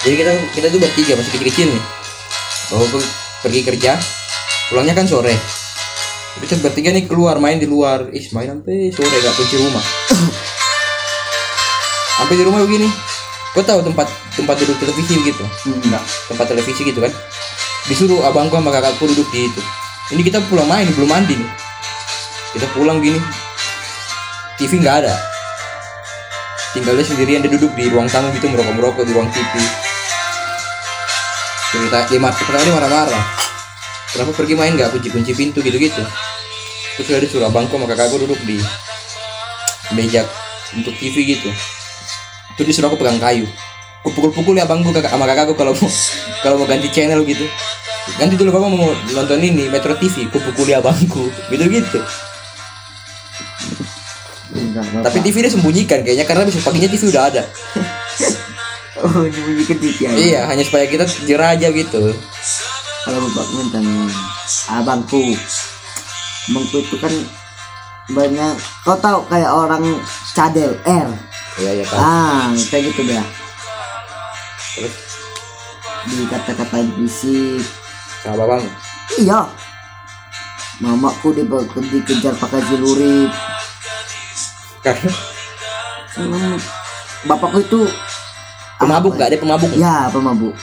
Jadi 0.00 0.14
kita 0.14 0.32
kita 0.52 0.66
tuh 0.68 0.80
bertiga 0.80 1.12
masih 1.16 1.30
kecil-kecil 1.32 1.68
nih. 1.72 1.82
Bapakku 2.68 2.98
pergi 3.42 3.60
kerja. 3.62 3.92
Pulangnya 4.68 4.92
kan 4.92 5.04
sore. 5.04 5.36
Tapi 6.36 6.44
kita 6.44 6.60
bertiga 6.60 6.92
nih 6.92 7.04
keluar 7.04 7.36
main 7.36 7.56
di 7.56 7.64
luar. 7.64 8.08
Ih 8.08 8.28
main 8.32 8.48
sampai 8.50 8.92
sore 8.92 9.16
gak 9.16 9.34
kunci 9.34 9.56
rumah. 9.56 9.84
Sampai 12.16 12.32
di 12.32 12.44
rumah 12.44 12.64
begini. 12.64 12.88
Kau 13.52 13.60
tahu 13.60 13.80
tempat 13.82 14.08
tempat 14.32 14.56
duduk 14.60 14.76
televisi 14.76 15.16
gitu 15.22 15.40
Enggak. 15.64 16.04
tempat 16.28 16.44
televisi 16.44 16.84
gitu 16.84 17.00
kan 17.00 17.08
disuruh 17.86 18.22
abangku 18.26 18.54
sama 18.58 18.70
kakakku 18.74 19.06
duduk 19.10 19.28
di 19.30 19.46
itu. 19.46 19.62
Ini 20.14 20.22
kita 20.22 20.38
pulang 20.46 20.70
main 20.70 20.86
belum 20.94 21.10
mandi 21.10 21.34
nih. 21.34 21.50
Kita 22.54 22.66
pulang 22.74 23.02
gini. 23.02 23.18
TV 24.56 24.80
nggak 24.80 24.96
ada. 25.04 25.14
Tinggalnya 26.74 27.04
sendirian 27.04 27.40
dia 27.40 27.50
duduk 27.50 27.72
di 27.74 27.88
ruang 27.88 28.06
tamu 28.06 28.28
gitu 28.36 28.52
merokok 28.52 28.74
merokok 28.76 29.04
di 29.08 29.12
ruang 29.16 29.30
TV 29.32 29.54
cerita 31.66 32.08
dia 32.08 32.18
pertama 32.22 32.62
dia 32.64 32.72
marah-marah. 32.72 33.24
Kenapa 34.12 34.32
pergi 34.32 34.54
main 34.56 34.72
nggak? 34.72 34.96
Kunci 34.96 35.08
kunci 35.12 35.32
pintu 35.36 35.60
gitu 35.60 35.76
gitu 35.76 36.04
terus 36.96 37.12
dia 37.12 37.20
disuruh 37.20 37.52
abangku 37.52 37.76
sama 37.76 37.84
kakakku 37.84 38.16
duduk 38.24 38.40
di 38.48 38.56
meja 39.92 40.24
untuk 40.72 40.96
TV 40.96 41.36
gitu. 41.36 41.52
Terus 42.56 42.66
disuruh 42.72 42.88
aku 42.88 42.96
pegang 42.96 43.20
kayu 43.20 43.44
aku 44.06 44.14
pukul-pukul 44.14 44.54
ya 44.54 44.62
abangku 44.62 44.94
kakak 44.94 45.10
sama 45.10 45.26
kakakku 45.26 45.58
kalau 45.58 45.74
mau 45.74 45.90
kalau 46.38 46.56
mau 46.62 46.66
ganti 46.70 46.86
channel 46.94 47.26
gitu 47.26 47.42
ganti 48.22 48.38
dulu 48.38 48.54
bapak 48.54 48.70
mau 48.70 48.94
nonton 49.18 49.42
ini 49.42 49.66
Metro 49.66 49.98
TV 49.98 50.30
aku 50.30 50.38
pukul 50.38 50.70
ya 50.70 50.78
abangku 50.78 51.26
gitu 51.50 51.66
gitu 51.66 51.98
Enggak, 54.54 55.02
tapi 55.02 55.18
TV 55.26 55.42
dia 55.42 55.50
sembunyikan 55.50 56.06
kayaknya 56.06 56.22
karena 56.22 56.46
besok 56.46 56.70
paginya 56.70 56.86
TV 56.86 57.02
udah 57.10 57.24
ada 57.26 57.42
oh 59.02 59.26
nyembunyi 59.26 59.64
ke 59.66 59.74
TV 59.74 59.98
aja. 60.06 60.14
iya 60.14 60.40
hanya 60.46 60.62
supaya 60.62 60.86
kita 60.86 61.02
jerah 61.26 61.58
aja 61.58 61.66
gitu 61.74 62.14
Kalau 63.02 63.18
bapak 63.26 63.46
minta 63.54 63.78
nih, 63.78 64.10
abangku, 64.66 65.22
abangku 66.50 66.76
itu 66.82 66.96
kan 66.98 67.14
banyak. 68.10 68.54
Kau 68.82 68.98
tahu 68.98 69.22
kayak 69.30 69.46
orang 69.46 70.02
cadel 70.34 70.74
R. 70.82 71.14
iya 71.62 71.70
iya 71.70 71.84
kan 71.86 71.98
Ah, 72.02 72.50
kayak 72.66 72.90
gitu 72.90 73.06
dia. 73.06 73.22
Terus 74.76 74.94
Di 76.06 76.22
kata-katain 76.24 76.86
fisik. 76.94 77.64
sama 78.20 78.36
bapakmu 78.38 78.70
Iya. 79.16 79.40
Mamaku 80.78 81.32
di 81.32 81.42
dikejar 81.90 82.36
pakai 82.36 82.60
celurit. 82.62 83.32
karena 84.78 85.10
Hmm, 86.16 86.56
Bapakku 87.24 87.58
itu 87.58 87.80
pemabuk 88.76 89.16
gak 89.16 89.28
ada 89.28 89.36
pemabuk 89.36 89.68
Ya, 89.74 90.08
pemabuk. 90.08 90.54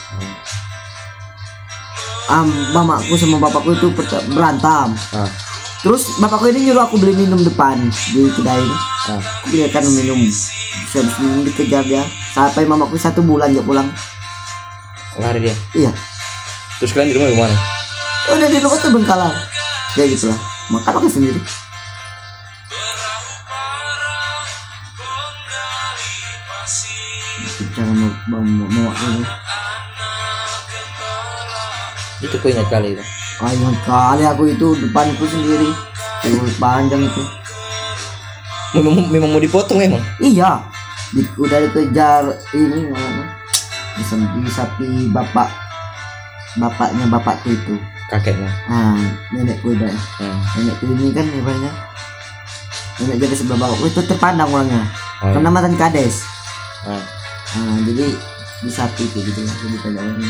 Am, 2.26 2.46
mamaku 2.72 3.14
sama 3.14 3.38
bapakku 3.38 3.70
itu 3.70 3.92
berantem. 4.28 4.96
ah 5.12 5.28
Terus 5.84 6.16
bapakku 6.16 6.48
ini 6.48 6.64
nyuruh 6.64 6.88
aku 6.88 6.96
beli 6.96 7.12
minum 7.12 7.36
depan 7.44 7.76
di 8.16 8.24
kedai 8.32 8.56
ini. 8.56 8.76
ah 9.12 9.20
Aku 9.20 9.52
belikan 9.52 9.84
minum. 9.92 10.16
Habis 10.16 11.16
minum 11.20 11.44
dikejar 11.44 11.84
dia. 11.84 12.00
Sampai 12.32 12.64
mamaku 12.64 12.96
satu 12.96 13.20
bulan 13.20 13.52
dia 13.52 13.60
pulang. 13.60 13.92
lari 15.14 15.46
dia 15.46 15.54
Iya. 15.78 15.94
terus 16.82 16.90
kalian 16.90 17.06
di 17.06 17.14
rumah 17.14 17.30
gimana 17.30 17.56
Udah 18.34 18.48
di 18.50 18.58
rumah 18.58 18.78
tuh 18.82 18.90
bengkalan. 18.90 19.30
Ya 19.94 20.04
gitu 20.08 20.26
lah. 20.26 20.38
Makan 20.72 20.92
aku 20.98 21.06
sendiri. 21.06 21.38
Jangan 27.78 27.94
mau 27.94 28.10
mau 28.26 28.42
mau, 28.42 28.66
mau 28.66 28.90
ini. 28.90 29.22
itu 32.24 32.36
ku 32.40 32.46
ingat 32.48 32.66
kali 32.72 32.96
itu 32.96 33.04
Banyak 33.40 33.76
kali 33.82 34.22
aku 34.22 34.42
itu 34.50 34.78
depanku 34.78 35.26
sendiri. 35.26 35.70
Yang 36.24 36.54
panjang 36.56 37.02
itu. 37.04 37.22
memang, 38.74 39.06
memang 39.06 39.30
mau 39.30 39.38
dipotong 39.38 39.78
emang 39.78 40.02
Iya, 40.18 40.58
di, 41.14 41.22
udah 41.38 41.58
dikejar 41.68 42.26
ini 42.56 42.90
namanya. 42.90 43.26
Bisa 43.94 44.18
sapi 44.50 45.06
bapak 45.14 45.46
bapaknya 46.58 47.06
bapakku 47.10 47.54
itu. 47.54 47.74
kakeknya 48.10 48.50
Ah, 48.68 49.00
nenekku 49.32 49.72
udah. 49.72 49.88
hmm. 49.88 50.38
Nenekku 50.60 50.84
ini 50.92 51.08
kan 51.14 51.24
ibaratnya 51.24 51.72
nenek 53.00 53.16
jadi 53.26 53.34
sebelah 53.34 53.58
bapakku 53.64 53.86
itu 53.86 54.00
terpandang 54.06 54.50
orangnya. 54.50 54.82
Oh, 55.22 55.30
Karena 55.34 55.48
mantan 55.50 55.74
kades. 55.78 56.26
ah. 56.84 56.98
Ah, 57.54 57.78
jadi 57.86 58.10
di 58.60 58.70
sapi 58.70 59.06
itu 59.06 59.22
gitu. 59.22 59.40
Jadi 59.40 59.76
ini. 59.86 60.28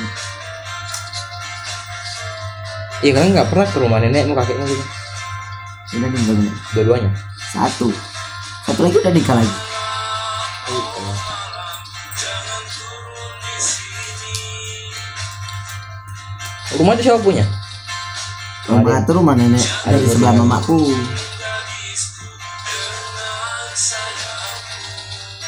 Iya 3.04 3.12
kalian 3.12 3.37
nggak 3.37 3.49
pernah 3.52 3.66
ke 3.68 3.76
rumah 3.76 4.00
nenekmu 4.00 4.32
kakekmu 4.32 4.64
gitu 4.64 4.84
Udah 5.94 6.11
tinggal 6.11 6.34
dua-duanya 6.75 7.11
satu. 7.54 7.87
Satu 8.66 8.80
lagi 8.82 8.96
udah 8.99 9.12
nikah 9.14 9.37
lagi. 9.38 9.54
rumah 16.75 16.99
itu 16.99 17.06
siapa 17.06 17.23
punya 17.23 17.46
Rumah 18.66 19.06
itu 19.06 19.12
rumah 19.14 19.38
nenek 19.38 19.62
Ada 19.87 19.94
yang 19.94 20.11
sebelah 20.11 20.34
mamaku. 20.34 20.90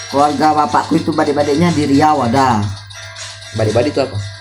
Keluarga 0.06 0.48
bapakku 0.54 0.94
itu 1.02 1.10
badik-badiknya 1.10 1.74
di 1.74 1.82
Riau 1.90 2.22
ada. 2.22 2.62
badi-badi 3.58 3.90
itu 3.90 3.98
apa 4.04 4.35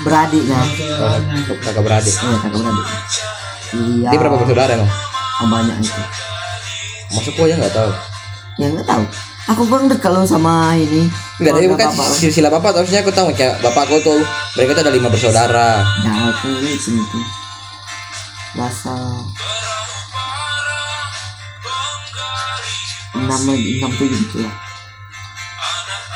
Beradiknya. 0.00 0.60
oh, 0.98 1.16
kakak 1.60 1.82
beradik 1.84 2.14
Iya, 2.14 2.36
kakak 2.40 2.58
beradik. 2.58 2.86
Di 3.70 3.76
Riau. 3.76 4.10
dia 4.10 4.18
berapa 4.18 4.36
bersaudara 4.36 4.72
emang 4.74 4.90
Oh, 5.40 5.46
banyak 5.46 5.76
itu. 5.80 6.02
masuk 7.10 7.32
gua 7.34 7.46
aja 7.48 7.56
nggak 7.56 7.74
tahu. 7.74 7.90
Ya 8.56 8.66
nggak 8.68 8.86
tahu. 8.86 9.04
Aku 9.48 9.62
kurang 9.66 9.88
dekat 9.88 10.12
loh 10.12 10.22
sama 10.22 10.76
ini. 10.76 11.08
Enggak, 11.40 11.52
tapi 11.56 11.66
bukan 11.66 11.88
silsilah 12.12 12.52
bapak 12.52 12.76
harusnya 12.76 13.00
aku 13.00 13.10
tahu. 13.10 13.32
Kayak 13.32 13.58
bapakku 13.58 13.98
tuh 14.00 14.20
mereka 14.54 14.76
tuh 14.76 14.82
ada 14.84 14.92
lima 14.92 15.08
bersaudara. 15.08 15.80
Nah 16.04 16.30
aku 16.30 16.48
itu 16.60 16.90
itu. 16.92 17.18
Rasa 18.52 18.94
enam 23.12 23.40
enam 23.48 23.90
tujuh 23.90 24.18
gitu 24.18 24.36
lah. 24.40 24.54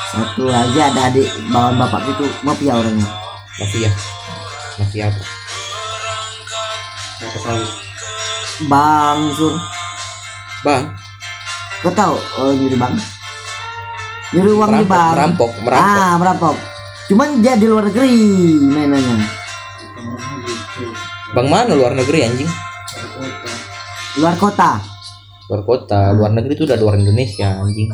Satu 0.05 0.43
aja 0.47 0.81
ada 0.89 1.01
adik 1.09 1.27
bawaan 1.49 1.75
bapak 1.75 2.07
itu 2.07 2.25
mafia 2.39 2.71
orangnya 2.71 3.09
mafia 3.55 3.89
mafia 4.75 5.03
apa? 5.07 5.23
Apa 7.15 7.37
tahu? 7.39 7.63
bang 8.67 9.19
sur 9.35 9.53
bang? 10.63 10.83
Kau 11.83 11.91
tahu 11.91 12.15
oh 12.39 12.51
nyuri 12.51 12.75
bang. 12.75 12.93
Nyuri 14.35 14.51
uang 14.51 14.69
di 14.71 14.83
merampok 14.83 14.91
bang. 14.91 15.13
merampok 15.15 15.51
merampok. 15.63 15.95
Ah 15.95 16.13
merampok. 16.19 16.55
Cuman 17.07 17.27
dia 17.39 17.55
di 17.55 17.65
luar 17.67 17.87
negeri 17.87 18.15
mainannya. 18.59 19.15
Bang 21.31 21.47
mana 21.47 21.71
luar 21.75 21.95
negeri 21.95 22.27
anjing? 22.27 22.51
Luar 24.19 24.35
kota. 24.35 24.79
Luar 25.47 25.61
kota 25.63 26.11
luar 26.11 26.31
negeri 26.35 26.59
itu 26.59 26.63
udah 26.67 26.75
luar 26.79 26.99
Indonesia 26.99 27.55
anjing. 27.55 27.87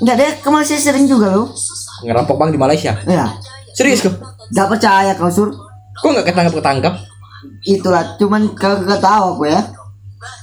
Enggak 0.00 0.16
dia 0.16 0.30
ke 0.40 0.48
Malaysia 0.48 0.76
sering 0.76 1.08
juga 1.08 1.32
loh. 1.32 1.48
Ngerampok 2.04 2.36
bang 2.36 2.50
di 2.52 2.60
Malaysia? 2.60 2.92
Ya 3.08 3.36
serius 3.74 4.02
kok 4.04 4.29
Gak 4.50 4.66
percaya 4.66 5.14
kau 5.14 5.30
sur. 5.30 5.48
Kok 6.00 6.10
nggak 6.10 6.26
ketangkap 6.32 6.54
ketangkap 6.58 6.94
Itulah 7.60 8.16
cuman 8.16 8.56
kalau 8.56 8.82
gak 8.84 9.02
tahu 9.02 9.24
aku 9.36 9.44
ya. 9.48 9.60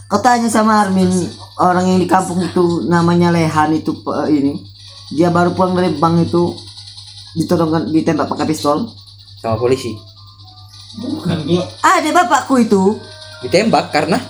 Kau 0.07 0.21
tanya 0.23 0.47
sama 0.47 0.85
Armin 0.85 1.09
Orang 1.57 1.89
yang 1.89 1.97
di 1.97 2.05
kampung 2.05 2.37
itu 2.37 2.85
namanya 2.85 3.33
Lehan 3.33 3.73
itu 3.73 3.89
pe- 4.05 4.29
ini. 4.29 4.61
Dia 5.17 5.33
baru 5.33 5.57
pulang 5.57 5.73
dari 5.73 5.97
bank 5.97 6.29
itu 6.29 6.53
ditodongkan 7.33 7.89
ditembak 7.89 8.29
pakai 8.29 8.45
pistol. 8.45 8.85
Sama 9.41 9.57
polisi. 9.57 9.97
Bukan 11.01 11.37
gua. 11.49 11.65
Ada 11.81 12.09
bapakku 12.13 12.61
itu. 12.61 13.01
Ditembak 13.41 13.89
karena? 13.89 14.21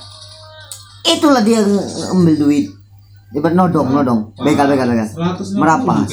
Itulah 1.03 1.43
dia 1.43 1.63
ng- 1.63 2.15
ngambil 2.15 2.35
duit. 2.39 2.65
Dia 3.35 3.43
nodong 3.43 3.91
nodong. 3.91 4.19
Begal 4.39 4.71
begal 4.71 4.87
begal. 4.87 5.07
150 5.11 5.59
Merapas. 5.59 6.07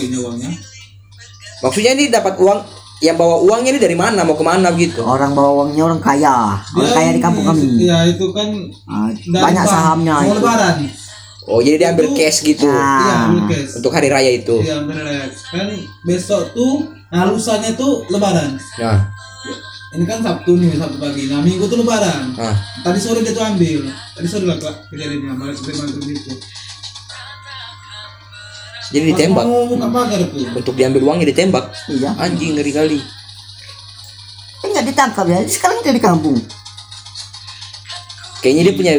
maksudnya 1.63 1.97
ini 1.97 2.13
dapat 2.13 2.37
uang 2.37 2.61
yang 3.01 3.17
bawa 3.17 3.43
uangnya 3.43 3.75
ini 3.75 3.81
dari 3.81 3.95
mana 3.95 4.23
mau 4.23 4.35
ke 4.35 4.43
mana 4.43 4.71
gitu 4.73 5.03
orang 5.03 5.33
bawa 5.33 5.51
uangnya 5.61 5.83
orang 5.85 6.01
kaya 6.01 6.57
orang 6.71 6.85
Dia 6.85 6.95
kaya 6.95 7.11
di 7.11 7.21
kampung 7.21 7.45
kami 7.45 7.63
Iya, 7.81 7.99
itu 8.09 8.27
kan 8.31 8.49
Ah, 8.87 9.11
dari 9.11 9.43
banyak 9.43 9.63
bank. 9.63 9.73
sahamnya 9.73 10.15
itu 10.23 10.35
lebaran. 10.35 10.77
oh 11.45 11.61
jadi 11.61 11.77
dia 11.77 11.89
ambil 11.93 12.07
Itu- 12.07 12.17
cash 12.17 12.39
gitu 12.41 12.65
Iya, 12.65 12.81
Ah. 12.81 13.27
ambil 13.29 13.43
cash. 13.51 13.73
untuk 13.77 13.93
hari 13.93 14.09
raya 14.09 14.31
itu 14.33 14.57
Iya, 14.59 14.77
bener. 14.83 15.05
Kan 15.51 15.69
besok 16.03 16.55
tuh 16.55 16.75
nah 17.09 17.27
lusanya 17.27 17.71
tuh 17.75 18.03
lebaran. 18.09 18.57
nah 18.77 18.99
Ini 19.95 20.03
kan 20.03 20.19
Sabtu 20.19 20.59
nih, 20.59 20.75
Sabtu 20.75 20.99
pagi. 20.99 21.31
Nah, 21.31 21.39
Minggu 21.39 21.71
tuh 21.71 21.79
lebaran. 21.79 22.35
nah 22.35 22.51
Tadi 22.83 22.99
sore 22.99 23.23
dia 23.23 23.31
tuh 23.31 23.47
ambil. 23.47 23.87
Tadi 23.87 24.27
sore 24.27 24.43
lah 24.43 24.59
kejadiannya 24.59 25.39
balik 25.39 25.55
ke 25.55 25.71
gitu. 25.71 26.35
Jadi 28.93 29.05
ditembak. 29.15 29.45
Tuh. 29.49 30.59
untuk 30.61 30.75
diambil 30.77 31.01
uangnya 31.09 31.27
ditembak 31.33 31.73
iya. 31.89 32.13
Anjing 32.21 32.59
ngeri 32.59 32.73
kali. 32.75 32.99
Kan 34.61 34.69
nggak 34.73 34.87
ditangkap 34.93 35.27
ya? 35.29 35.41
Sekarang 35.49 35.81
dia 35.81 35.95
di 35.95 36.03
kampung. 36.03 36.37
Kayaknya 38.45 38.63
dia 38.69 38.75
punya 38.77 38.95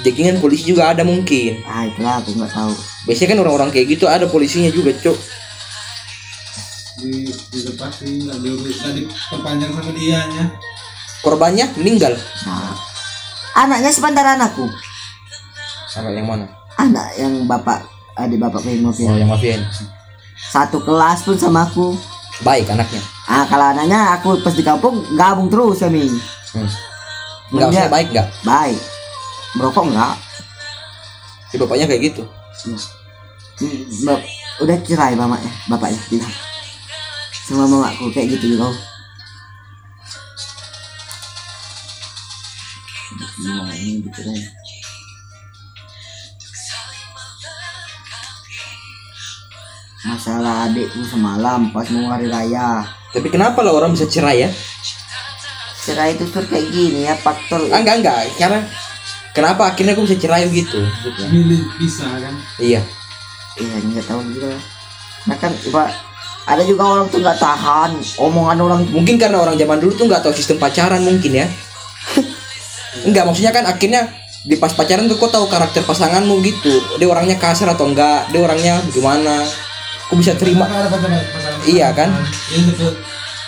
jackingan 0.00 0.40
polisi 0.40 0.72
juga 0.72 0.88
ada 0.88 1.04
mungkin. 1.04 1.60
Ah 1.68 1.84
itulah 1.84 2.24
aku 2.24 2.32
nggak 2.32 2.52
tahu. 2.52 2.72
Biasanya 3.04 3.28
kan 3.36 3.38
orang-orang 3.44 3.70
kayak 3.74 3.86
gitu 3.92 4.04
ada 4.08 4.24
polisinya 4.24 4.72
juga 4.72 4.96
cok. 4.96 5.18
Di 6.96 7.28
di 7.28 7.60
depan 7.60 7.92
sih 7.92 8.24
nggak 8.24 8.40
diurus, 8.40 8.76
nggak 8.80 8.94
diperpanjang 8.96 9.70
sama 9.76 9.92
dianya. 9.92 10.44
korbannya 11.20 11.66
meninggal. 11.74 12.14
Nah. 12.46 12.70
Anaknya 13.56 13.90
sebentar 13.90 14.22
anakku. 14.22 14.68
Sama 15.90 16.14
yang 16.14 16.28
mana? 16.28 16.46
Anak 16.78 17.18
yang 17.18 17.48
bapak 17.50 17.95
adik 18.16 18.38
bapak 18.38 18.60
pengen 18.60 18.80
mafia 18.82 19.06
oh 19.06 19.16
yang 19.16 19.28
mafia 19.28 19.60
satu 20.46 20.78
kelas 20.78 21.20
pun 21.22 21.34
sama 21.34 21.64
aku. 21.64 21.96
Baik 22.38 22.68
anaknya. 22.68 23.00
Ah 23.24 23.44
kalau 23.44 23.66
anaknya 23.66 24.14
aku 24.14 24.36
pas 24.40 24.52
di 24.52 24.60
kampung 24.60 25.00
gabung 25.12 25.48
terus 25.48 25.80
kami. 25.80 26.06
Hmm. 26.52 26.68
nggak 27.50 27.68
Dia- 27.68 27.82
usah 27.82 27.90
baik 27.90 28.08
nggak? 28.10 28.28
Baik. 28.42 28.80
Merokok 29.54 29.84
enggak 29.88 30.14
si 31.46 31.56
bapaknya 31.56 31.86
kayak 31.86 32.02
gitu? 32.04 32.22
Hmm, 33.56 33.80
bap- 34.04 34.28
udah 34.60 34.76
cerai 34.82 35.14
bapaknya 35.14 35.52
bapaknya 35.66 36.00
bilang. 36.06 36.34
Sama 37.46 37.64
mamaku 37.64 38.10
kayak 38.10 38.36
gitu 38.36 38.58
loh 38.58 38.74
Gimana 43.36 43.72
ini 43.72 44.02
dicerai 44.02 44.42
masalah 50.06 50.70
adikku 50.70 51.02
semalam 51.02 51.74
pas 51.74 51.90
mau 51.90 52.14
hari 52.14 52.30
raya. 52.30 52.86
Tapi 53.10 53.26
kenapa 53.26 53.58
lah 53.66 53.74
orang 53.74 53.90
bisa 53.90 54.06
cerai 54.06 54.46
ya? 54.46 54.50
Cerai 55.82 56.14
itu 56.14 56.24
tuh 56.30 56.46
kayak 56.46 56.70
gini 56.70 57.10
ya 57.10 57.18
faktor 57.18 57.66
ah, 57.74 57.82
enggak 57.82 58.06
enggak. 58.06 58.18
Karena 58.38 58.62
kenapa 59.34 59.74
akhirnya 59.74 59.98
aku 59.98 60.06
bisa 60.06 60.16
cerai 60.16 60.46
gitu 60.48 60.78
Milih 61.34 61.66
bisa 61.82 62.06
kan. 62.06 62.34
iya. 62.62 62.78
Iya 63.58 63.76
nggak 63.82 64.06
tahu 64.06 64.22
juga. 64.30 64.54
Nah 65.26 65.36
kan 65.42 65.50
Pak 65.50 65.88
ada 66.46 66.62
juga 66.62 66.86
orang 66.86 67.10
tuh 67.10 67.18
nggak 67.18 67.42
tahan 67.42 67.90
omongan 68.22 68.58
orang 68.62 68.80
mungkin 68.94 69.18
karena 69.18 69.42
orang 69.42 69.58
zaman 69.58 69.82
dulu 69.82 69.92
tuh 69.98 70.06
nggak 70.06 70.22
tahu 70.22 70.30
sistem 70.30 70.62
pacaran 70.62 71.02
mungkin 71.02 71.42
ya. 71.42 71.46
Enggak 73.10 73.26
maksudnya 73.26 73.50
kan 73.50 73.66
akhirnya 73.66 74.06
di 74.46 74.54
pas 74.54 74.70
pacaran 74.70 75.10
tuh 75.10 75.18
kau 75.18 75.26
tahu 75.26 75.50
karakter 75.50 75.82
pasanganmu 75.82 76.38
gitu. 76.46 76.78
Dia 77.02 77.10
orangnya 77.10 77.34
kasar 77.34 77.74
atau 77.74 77.90
enggak? 77.90 78.30
Dia 78.30 78.40
orangnya 78.46 78.78
gimana 78.94 79.65
aku 80.06 80.14
bisa 80.18 80.32
terima. 80.38 80.64
Maka 80.64 80.86
ada 80.86 80.88
pacaran 80.90 81.18
pacaran. 81.18 81.58
Iya, 81.66 81.88
kan? 81.92 82.08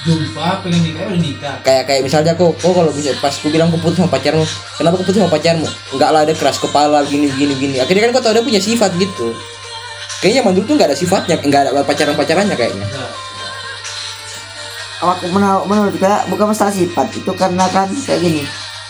Jumpa 0.07 0.63
pengen 0.63 0.81
nikah 0.87 1.11
udah 1.11 1.19
nikah. 1.19 1.55
kayak 1.67 1.91
kayak 1.91 2.07
misalnya 2.07 2.31
kok 2.39 2.55
oh 2.55 2.71
kalau 2.71 2.95
bisa 2.95 3.11
pas 3.19 3.35
aku 3.35 3.51
bilang 3.51 3.67
aku 3.67 3.83
putus 3.83 3.99
sama 3.99 4.07
pacarmu 4.07 4.47
kenapa 4.79 4.95
aku 4.95 5.05
putus 5.11 5.19
sama 5.19 5.35
pacarmu? 5.35 5.67
Enggak 5.91 6.11
lah 6.15 6.23
dia 6.23 6.39
keras 6.39 6.63
kepala 6.63 7.03
gini 7.03 7.27
gini 7.35 7.55
gini. 7.59 7.77
Akhirnya 7.83 8.07
kan 8.07 8.11
kau 8.15 8.23
tahu 8.23 8.39
dia 8.39 8.45
punya 8.47 8.63
sifat 8.63 8.95
gitu. 8.95 9.35
Kayaknya 10.23 10.47
zaman 10.47 10.53
dulu 10.55 10.65
tuh 10.71 10.75
nggak 10.79 10.89
ada 10.95 10.99
sifatnya 10.99 11.35
nggak 11.43 11.63
ada 11.67 11.83
pacaran 11.83 12.15
pacarannya 12.15 12.55
kayaknya 12.55 12.87
awak 15.03 15.23
menurut 15.31 15.65
menurut 15.71 15.95
saya 15.99 16.27
bukan 16.27 16.47
masalah 16.51 16.75
sifat 16.75 17.07
itu 17.15 17.31
karena 17.39 17.65
kan 17.71 17.87
kayak 17.91 18.21
gini. 18.23 18.43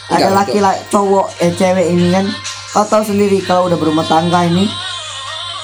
Ada 0.09 0.33
Enggak, 0.33 0.33
laki 0.33 0.59
laki 0.65 0.81
cowok 0.89 1.27
eh 1.45 1.53
cewek 1.53 1.87
ini 1.93 2.07
kan 2.09 2.25
kau 2.73 2.87
tahu 2.89 3.03
sendiri 3.05 3.45
kalau 3.45 3.69
udah 3.69 3.77
berumah 3.77 4.07
tangga 4.09 4.41
ini 4.49 4.65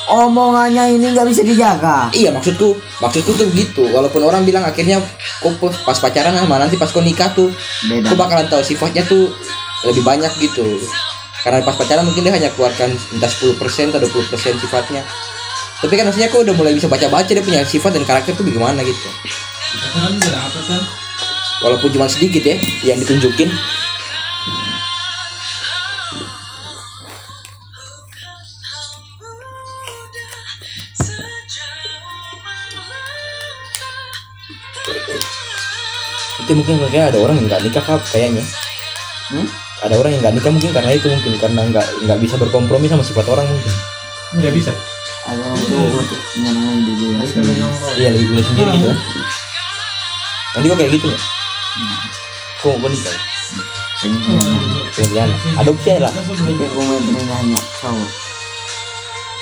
omongannya 0.08 0.92
ini 0.92 1.12
nggak 1.12 1.26
bisa 1.28 1.42
dijaga. 1.42 2.12
Iya 2.12 2.32
maksudku 2.32 2.76
maksudku 3.00 3.32
tuh 3.34 3.48
gitu. 3.52 3.88
Walaupun 3.88 4.20
orang 4.24 4.44
bilang 4.44 4.64
akhirnya 4.64 5.00
kok 5.40 5.56
pas- 5.84 6.00
pacaran 6.00 6.36
sama 6.36 6.60
nanti 6.60 6.76
pas 6.76 6.90
kau 6.92 7.00
nikah 7.00 7.32
tuh 7.32 7.48
beda. 7.88 8.12
kau 8.12 8.16
bakalan 8.16 8.46
tahu 8.48 8.60
sifatnya 8.60 9.04
tuh 9.04 9.32
lebih 9.84 10.04
banyak 10.04 10.32
gitu. 10.40 10.64
Karena 11.44 11.60
pas 11.60 11.76
pacaran 11.76 12.04
mungkin 12.04 12.24
dia 12.24 12.32
hanya 12.32 12.48
keluarkan 12.52 12.88
entah 13.12 13.28
10% 13.28 13.92
atau 13.92 14.08
20% 14.08 14.56
sifatnya. 14.56 15.04
Tapi 15.80 15.92
kan 15.92 16.08
maksudnya 16.08 16.32
kau 16.32 16.40
udah 16.40 16.56
mulai 16.56 16.72
bisa 16.72 16.88
baca-baca 16.88 17.28
dia 17.28 17.44
punya 17.44 17.60
sifat 17.64 17.92
dan 17.92 18.04
karakter 18.04 18.32
tuh 18.32 18.44
bagaimana 18.44 18.80
gitu. 18.80 19.08
Walaupun 21.60 21.88
cuma 21.90 22.08
sedikit 22.08 22.42
ya 22.42 22.56
yang 22.84 22.98
ditunjukin 22.98 23.48
itu 36.44 36.52
mungkin 36.52 36.76
kayaknya 36.84 37.16
ada 37.16 37.18
orang 37.24 37.34
yang 37.40 37.46
nggak 37.48 37.62
nikah 37.64 37.84
kak 37.84 38.04
kayaknya. 38.12 38.44
Hmm? 39.32 39.48
ada 39.84 40.00
orang 40.00 40.16
yang 40.16 40.20
nggak 40.24 40.34
nikah 40.40 40.52
mungkin 40.52 40.72
karena 40.72 40.90
itu 40.96 41.06
mungkin 41.12 41.32
karena 41.36 41.60
nggak 41.68 41.86
nggak 42.08 42.18
bisa 42.24 42.34
berkompromi 42.40 42.88
sama 42.88 43.04
sifat 43.04 43.26
orang 43.28 43.48
mungkin. 43.48 43.72
Enggak 44.36 44.52
bisa. 44.56 44.72
ada 45.24 45.40
orang 45.40 45.56
tuh 46.04 46.20
menyenangkan 46.36 46.78
diri 46.84 47.04
ya. 47.08 47.20
iya 47.96 48.08
lebih 48.12 48.26
pilih 48.32 48.44
sendiri 48.44 48.70
gitu. 48.76 48.88
Kan 48.92 50.60
nanti 50.60 50.66
kok 50.68 50.78
kayak 50.78 50.92
gitu 50.92 51.06
ya 51.08 51.20
kok 52.64 52.80
mau 52.80 52.88
nikah? 52.88 53.16
Pengen 54.96 55.30
adopsi 55.60 56.00
lah. 56.00 56.12
Tapi 56.12 56.64
aku 56.64 56.80
mau 56.80 56.98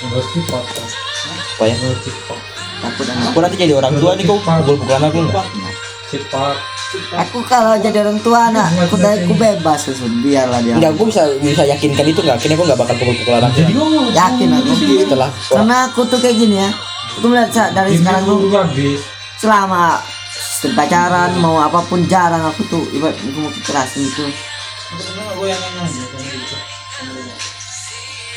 Ngerti 0.03 0.39
foto. 0.51 0.83
apa 1.55 1.63
ya? 1.63 1.75
Takut 2.83 3.07
aku 3.07 3.37
nanti 3.39 3.55
jadi 3.55 3.71
orang 3.79 3.95
tua 3.95 4.11
nih 4.19 4.27
kok. 4.27 4.43
pukul 4.43 4.75
pukulan 4.83 5.07
aku 5.07 5.19
nggak 5.31 5.47
Sifat 6.11 6.72
Aku 7.27 7.41
kalau 7.45 7.73
jadi 7.81 8.05
orang 8.05 8.19
tua 8.21 8.49
anak, 8.53 8.69
aku 8.85 8.97
dari 8.97 9.25
aku 9.25 9.33
bebas 9.33 9.81
biarlah 10.21 10.59
dia. 10.61 10.77
Enggak, 10.77 10.91
gue 10.97 11.05
bisa 11.09 11.23
bisa 11.41 11.63
yakinkan 11.65 12.05
itu 12.05 12.19
enggak. 12.21 12.37
Akhirnya 12.37 12.57
gue 12.57 12.65
enggak 12.69 12.81
bakal 12.81 12.95
pukul-pukul 13.01 13.33
ngomong. 13.77 14.05
Yakin 14.13 14.47
aku. 14.53 14.71
Setelah 14.77 15.29
Karena 15.49 15.75
aku 15.89 16.01
tuh 16.05 16.19
kayak 16.21 16.37
gini 16.37 16.55
ya. 16.61 16.69
Aku 17.17 17.25
melihat 17.29 17.69
dari 17.73 17.97
sekarang 17.97 18.25
tuh 18.25 18.49
habis. 18.53 19.01
selama 19.37 20.01
pacaran 20.73 21.35
mau 21.43 21.59
apa 21.59 21.83
pun 21.85 22.07
jarang 22.07 22.41
aku 22.47 22.63
tuh 22.71 22.83
ibarat 22.95 23.13
aku 23.19 23.39
mau 23.43 23.51
kekerasan 23.51 24.01
itu. 24.07 24.25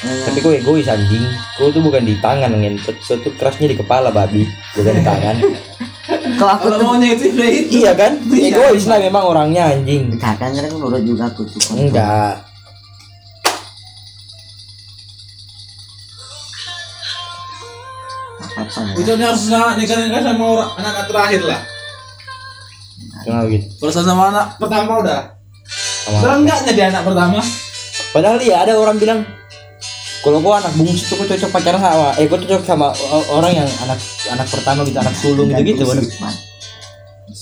Tapi 0.05 0.39
gue 0.45 0.53
egois 0.61 0.89
anjing. 0.89 1.25
Gue 1.57 1.69
tuh 1.73 1.81
bukan 1.81 2.05
di 2.05 2.15
tangan 2.21 2.53
ngentot. 2.53 2.97
Gue 3.01 3.17
tuh 3.25 3.33
kerasnya 3.41 3.73
di 3.73 3.77
kepala 3.79 4.13
babi, 4.13 4.45
bukan 4.77 4.93
di 4.93 5.05
tangan. 5.05 5.35
Kalau 6.37 6.53
aku 6.53 6.67
tuh 6.69 6.81
maunya 6.85 7.17
itu 7.17 7.33
ya 7.33 7.49
itu 7.49 7.69
iya 7.83 7.93
kan? 7.97 8.21
Egois 8.29 8.85
lah 8.85 9.01
memang 9.01 9.25
orangnya 9.25 9.73
anjing. 9.73 10.21
kadang 10.21 10.53
kadang 10.53 10.77
nurut 10.77 11.01
juga 11.01 11.33
aku 11.33 11.49
tuh. 11.49 11.61
Enggak. 11.75 12.45
Ya? 12.45 12.45
itu 18.97 19.11
harus 19.21 19.43
sama 19.47 19.77
nikah 19.77 20.01
nikah 20.01 20.23
sama 20.25 20.45
orang 20.45 20.71
anak 20.81 21.07
terakhir 21.07 21.43
lah 21.45 21.61
Kenapa 23.23 23.47
gitu? 23.53 23.67
kalau 23.83 23.93
sama 23.93 24.23
anak 24.33 24.47
pertama 24.57 24.93
udah 25.03 25.21
Sama 26.05 26.17
udah 26.23 26.35
enggak 26.41 26.59
jadi 26.67 26.81
anak 26.91 27.03
pertama 27.05 27.39
Padahal 28.15 28.39
iya 28.41 28.65
ada 28.65 28.73
orang 28.81 28.97
bilang 28.97 29.21
kalau 30.27 30.43
gua 30.43 30.59
anak 30.59 30.75
bungsu 30.75 31.07
tuh 31.07 31.23
gua 31.23 31.31
cocok 31.31 31.51
pacaran 31.55 31.79
sama 31.79 32.11
eh 32.19 32.27
gua 32.27 32.39
cocok 32.43 32.67
sama 32.67 32.91
orang 33.31 33.63
yang 33.63 33.69
anak 33.87 33.95
anak 34.35 34.47
pertama 34.51 34.83
gitu 34.83 34.99
anak 34.99 35.15
sulung 35.15 35.47
gitu 35.55 35.63
gitu 35.63 35.87
bener. 35.87 36.03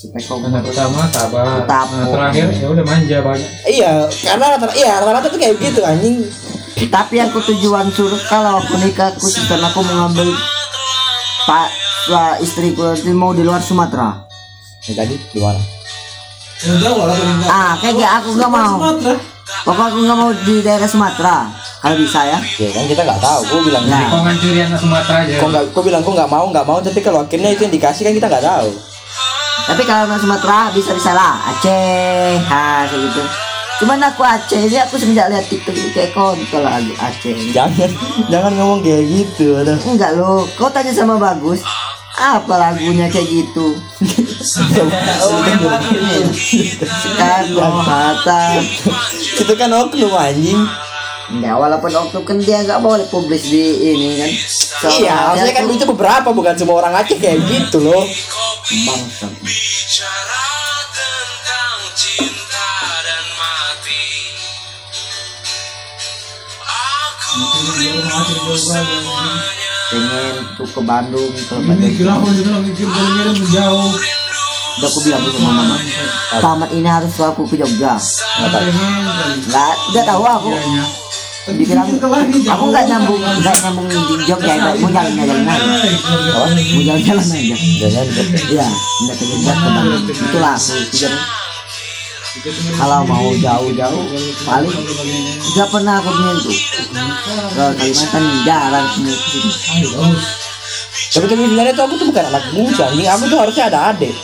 Anak 0.04 0.68
pertama 0.68 1.08
sabar. 1.08 1.64
Anak 1.64 2.12
terakhir 2.12 2.46
ya 2.60 2.66
udah 2.68 2.84
manja 2.84 3.16
banyak. 3.24 3.50
Iya 3.64 4.04
karena 4.20 4.44
rata 4.52 4.68
iya 4.76 5.00
rata-rata 5.00 5.32
tuh 5.32 5.40
kayak 5.40 5.56
gitu 5.64 5.80
anjing. 5.80 6.28
Tapi 6.92 7.16
aku 7.24 7.40
tujuan 7.40 7.88
suruh 7.88 8.20
kalau 8.28 8.60
aku 8.60 8.76
nikah 8.84 9.16
aku 9.16 9.32
sistem 9.32 9.64
aku 9.64 9.80
mau 9.80 10.04
ngambil 10.04 10.28
pak 11.48 11.68
istriku 12.44 12.84
nanti 12.84 13.08
mau 13.16 13.32
di 13.32 13.40
luar 13.40 13.64
Sumatera. 13.64 14.28
Yang 14.84 14.96
tadi 15.00 15.14
di 15.32 15.40
mana? 15.40 15.62
enggak 16.68 16.92
Ah, 17.48 17.72
kayak 17.80 18.12
aku 18.20 18.28
nggak 18.36 18.52
mau. 18.52 18.76
Pokoknya 19.64 19.88
aku 19.88 19.98
nggak 20.04 20.18
mau 20.20 20.30
di 20.36 20.54
daerah 20.60 20.88
Sumatera. 20.88 21.48
Kalau 21.84 22.00
bisa 22.00 22.20
ya. 22.24 22.40
Ya 22.40 22.68
kan 22.72 22.88
kita 22.88 23.04
nggak 23.04 23.20
tahu. 23.20 23.40
Gua 23.44 23.60
bilang 23.60 23.84
Nah. 23.84 24.08
Kau 24.08 24.24
ngancuri 24.24 24.56
anak 24.64 24.80
Sumatera 24.80 25.28
aja. 25.28 25.36
kok 25.36 25.48
nggak 25.52 25.64
gua 25.76 25.82
bilang 25.84 26.00
kok 26.00 26.14
nggak 26.16 26.30
mau 26.32 26.44
nggak 26.48 26.64
mau 26.64 26.78
tapi 26.80 26.98
kalau 27.04 27.20
akhirnya 27.20 27.52
itu 27.52 27.68
yang 27.68 27.74
dikasih 27.76 28.08
kan 28.08 28.16
kita 28.16 28.26
nggak 28.32 28.40
tahu. 28.40 28.72
Tapi 29.68 29.82
kalau 29.84 30.08
di 30.08 30.16
Sumatera 30.16 30.72
bisa 30.72 30.96
bisa 30.96 31.12
lah 31.12 31.44
Aceh, 31.52 32.40
ha 32.48 32.88
kayak 32.88 33.00
gitu. 33.04 33.20
Cuman 33.84 34.00
aku 34.00 34.24
Aceh 34.24 34.60
ini 34.64 34.80
aku 34.80 34.96
semenjak 34.96 35.28
lihat 35.28 35.44
TikTok 35.44 35.76
itu 35.76 35.88
kayak 35.92 36.16
kontol 36.16 36.64
lagi 36.64 36.96
Aceh. 36.96 37.52
Jangan 37.52 37.92
jangan 38.32 38.52
ngomong 38.56 38.80
kayak 38.80 39.04
gitu. 39.04 39.60
Ada. 39.60 39.76
Enggak 39.84 40.16
lo, 40.16 40.48
kau 40.56 40.72
tanya 40.72 40.88
sama 40.88 41.20
bagus. 41.20 41.60
Apa 42.14 42.54
lagunya 42.56 43.10
kayak 43.12 43.28
gitu? 43.28 43.76
Sekarang 47.04 47.76
Hatta. 47.82 48.62
itu 49.36 49.52
kan 49.52 49.68
oknum 49.68 50.14
anjing. 50.14 50.62
Enggak, 51.34 51.56
walaupun 51.58 51.90
waktu 51.90 52.18
kan 52.22 52.36
dia 52.38 52.62
nggak 52.62 52.78
boleh 52.78 53.06
publis 53.10 53.42
di 53.50 53.90
ini 53.90 54.08
kan. 54.22 54.30
Soalnya 54.86 54.98
iya, 55.02 55.16
maksudnya 55.34 55.50
dia 55.50 55.58
kan 55.58 55.64
itu 55.66 55.86
beberapa 55.90 56.28
bukan 56.30 56.54
semua 56.54 56.76
orang 56.78 56.94
Aceh 57.02 57.18
kayak 57.18 57.42
gitu 57.50 57.82
loh. 57.82 58.06
bangsa. 58.86 59.26
Pengen 69.90 70.36
tuh 70.54 70.68
ke 70.70 70.80
Bandung 70.80 71.30
ke 71.34 71.54
ini 71.54 71.66
Bandung. 71.66 71.92
kenapa 71.98 72.26
juga 72.30 72.50
mikir 72.62 72.86
paling 72.86 73.14
ngirim 73.18 73.38
jauh 73.50 73.90
Udah 74.74 74.90
aku 74.90 74.98
bilang 75.06 75.22
sama 75.30 75.50
mama. 75.54 75.76
Tamat 76.42 76.70
ini 76.74 76.88
harus 76.90 77.14
aku 77.22 77.46
ke 77.46 77.62
Jogja. 77.62 77.94
Nggak, 79.46 79.74
nggak 79.94 80.04
tahu 80.06 80.22
aku. 80.26 80.50
Dibilang 81.44 81.84
aku 81.84 82.64
nggak 82.72 82.84
nyambung, 82.88 83.20
nggak 83.20 83.56
nyambung 83.60 83.84
di 83.84 84.24
Jogja, 84.24 84.56
nggak 84.56 84.80
mau 84.80 84.88
jalan-jalan 84.88 85.44
aja. 85.44 85.68
Mau 86.32 86.48
jalan-jalan 86.80 87.26
aja. 87.36 87.56
Jangan 87.84 88.08
Iya, 88.48 88.66
nggak 88.72 89.16
Jogja 89.20 89.52
ke 89.52 89.68
Bandung. 89.68 90.04
Itulah. 90.08 90.56
Kalau 92.80 93.04
mau 93.04 93.28
jauh-jauh, 93.36 94.04
paling 94.48 94.72
nggak 95.52 95.68
pernah 95.68 95.94
aku 96.00 96.10
menyentuh. 96.16 96.56
Ke 97.52 97.64
Kalimantan 97.76 98.24
jarang. 98.48 98.88
Tapi 101.14 101.24
tapi 101.28 101.42
sebenarnya 101.44 101.72
tuh 101.76 101.84
aku 101.84 101.94
tuh 102.00 102.06
bukan 102.08 102.24
anak 102.24 102.44
bungsu 102.56 102.80
anjing, 102.80 103.06
aku 103.06 103.24
tuh 103.28 103.38
harusnya 103.38 103.64
ada 103.68 103.92
adik. 103.92 104.16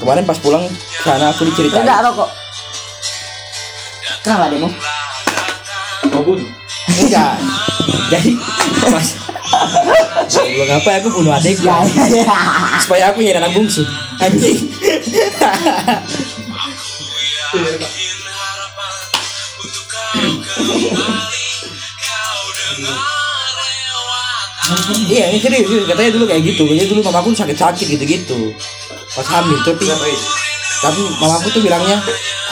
Kemarin 0.00 0.24
pas 0.24 0.40
pulang 0.40 0.64
sana 1.04 1.28
aku 1.28 1.44
diceritain. 1.44 1.84
Enggak 1.84 2.08
rokok. 2.08 2.30
Kenapa 4.24 4.48
demo? 4.48 4.68
Bunuh 6.24 6.48
Enggak. 6.90 7.34
Jadi 8.10 8.30
pas 8.82 9.08
Gua 10.30 10.64
ngapain 10.66 11.02
aku 11.02 11.08
bunuh 11.10 11.32
adik 11.34 11.58
Ya, 11.62 11.82
ya, 11.82 12.04
ya. 12.22 12.26
supaya 12.82 13.10
aku 13.10 13.18
jadi 13.22 13.42
anak 13.42 13.50
bungsu. 13.54 13.82
Anjing. 14.22 14.58
Iya, 25.10 25.34
ini 25.34 25.38
serius, 25.42 25.66
katanya 25.90 26.10
dulu 26.14 26.24
kayak 26.30 26.42
gitu. 26.46 26.62
Katanya 26.62 26.86
dulu 26.94 27.00
mamaku 27.02 27.28
sakit-sakit 27.34 27.86
gitu-gitu. 27.98 28.54
Pas 29.10 29.26
hamil 29.26 29.58
tapi 29.66 29.84
tapi 30.80 31.00
mamaku 31.18 31.46
tuh 31.50 31.62
bilangnya 31.66 31.98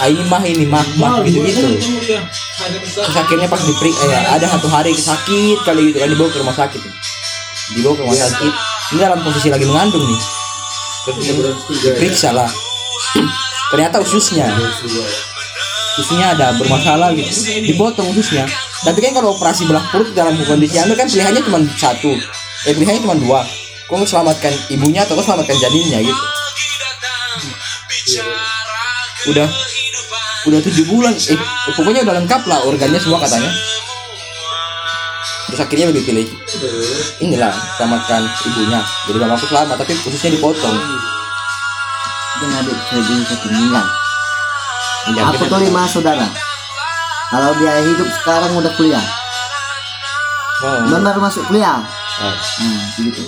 "Ah, 0.03 0.11
ini 0.11 0.23
mah 0.27 0.43
ini 0.43 0.67
mah 0.67 0.83
mah 0.99 1.23
gitu-gitu. 1.23 1.79
Terus 2.59 3.15
akhirnya 3.15 3.47
pas 3.47 3.63
diperik 3.63 3.95
eh, 3.95 4.25
ada 4.35 4.47
satu 4.51 4.67
hari 4.67 4.91
sakit 4.91 5.63
kali 5.63 5.95
gitu 5.95 6.03
kan 6.03 6.11
dibawa 6.11 6.29
ke 6.35 6.39
rumah 6.43 6.57
sakit. 6.59 6.81
Dibawa 7.79 7.95
ke 7.95 8.03
rumah 8.03 8.19
sakit. 8.19 8.53
Ini 8.95 8.99
dalam 8.99 9.21
posisi 9.23 9.49
lagi 9.53 9.63
mengandung 9.63 10.03
nih. 10.03 10.21
Periksa 11.95 12.35
lah. 12.35 12.51
Ternyata 13.73 14.03
ususnya. 14.03 14.51
Ususnya 15.99 16.35
ada 16.35 16.57
bermasalah 16.59 17.15
gitu. 17.15 17.31
Dipotong 17.63 18.11
ususnya. 18.11 18.51
Tapi 18.83 18.99
kan 19.07 19.13
kalau 19.15 19.39
operasi 19.39 19.67
belah 19.67 19.85
perut 19.95 20.11
dalam 20.15 20.35
kondisi 20.43 20.83
hamil 20.83 20.99
kan 20.99 21.07
pilihannya 21.07 21.43
cuma 21.47 21.63
satu. 21.79 22.11
Eh 22.67 22.75
pilihannya 22.75 23.03
cuma 23.07 23.15
dua. 23.15 23.41
Kau 23.87 24.03
selamatkan 24.03 24.53
ibunya 24.75 25.07
atau 25.07 25.15
kau 25.15 25.25
selamatkan 25.25 25.57
janinnya 25.63 26.03
gitu. 26.03 26.25
Udah 29.31 29.49
udah 30.49 30.61
tujuh 30.65 30.85
bulan 30.89 31.13
eh 31.15 31.39
pokoknya 31.77 32.03
udah 32.09 32.15
lengkap 32.25 32.43
lah 32.49 32.59
organnya 32.65 33.01
semua 33.01 33.21
katanya 33.21 33.53
terus 35.49 35.61
akhirnya 35.65 35.87
lebih 35.89 36.05
pilih 36.05 36.27
inilah 37.25 37.53
selamatkan 37.77 38.25
ibunya 38.45 38.81
jadi 39.09 39.19
mamaku 39.21 39.47
selamat 39.49 39.77
tapi 39.81 39.93
khususnya 39.97 40.37
dipotong 40.37 40.77
Dan 42.39 42.55
adik 42.55 42.79
saya 42.87 43.03
jadi 43.03 43.23
satu 43.35 43.47
meninggal. 43.51 43.87
Ya, 45.11 45.23
Aku 45.27 45.43
tuh 45.51 45.59
lima 45.59 45.83
saudara. 45.91 46.23
Kalau 47.35 47.51
dia 47.59 47.83
hidup 47.83 48.07
sekarang 48.23 48.55
udah 48.55 48.73
kuliah. 48.79 49.03
oh, 50.63 50.87
Dan 50.87 51.03
baru 51.03 51.19
masuk 51.19 51.43
kuliah. 51.51 51.83
oh. 52.23 52.31
Nah, 52.31 52.85
gitu. 53.03 53.27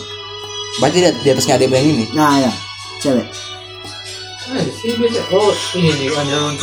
berarti 0.79 0.99
di 1.11 1.29
atasnya 1.35 1.59
ada 1.59 1.67
yang 1.67 1.91
ini 1.91 2.07
Nah, 2.15 2.39
ya. 2.39 2.53
Cewek. 3.03 3.27
Biasa. 4.51 5.31
Oh, 5.31 5.55
ini 5.79 6.11
kan 6.11 6.27
jalan 6.27 6.59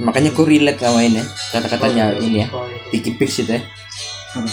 makanya 0.00 0.30
aku 0.32 0.48
relate 0.48 0.80
sama 0.80 1.02
ini 1.04 1.20
kata-katanya 1.52 2.16
ini 2.22 2.46
ya 2.46 2.48
Vicky 2.94 3.18
Pix 3.18 3.42
itu 3.42 3.52
ya 3.52 3.62
Apa? 4.32 4.48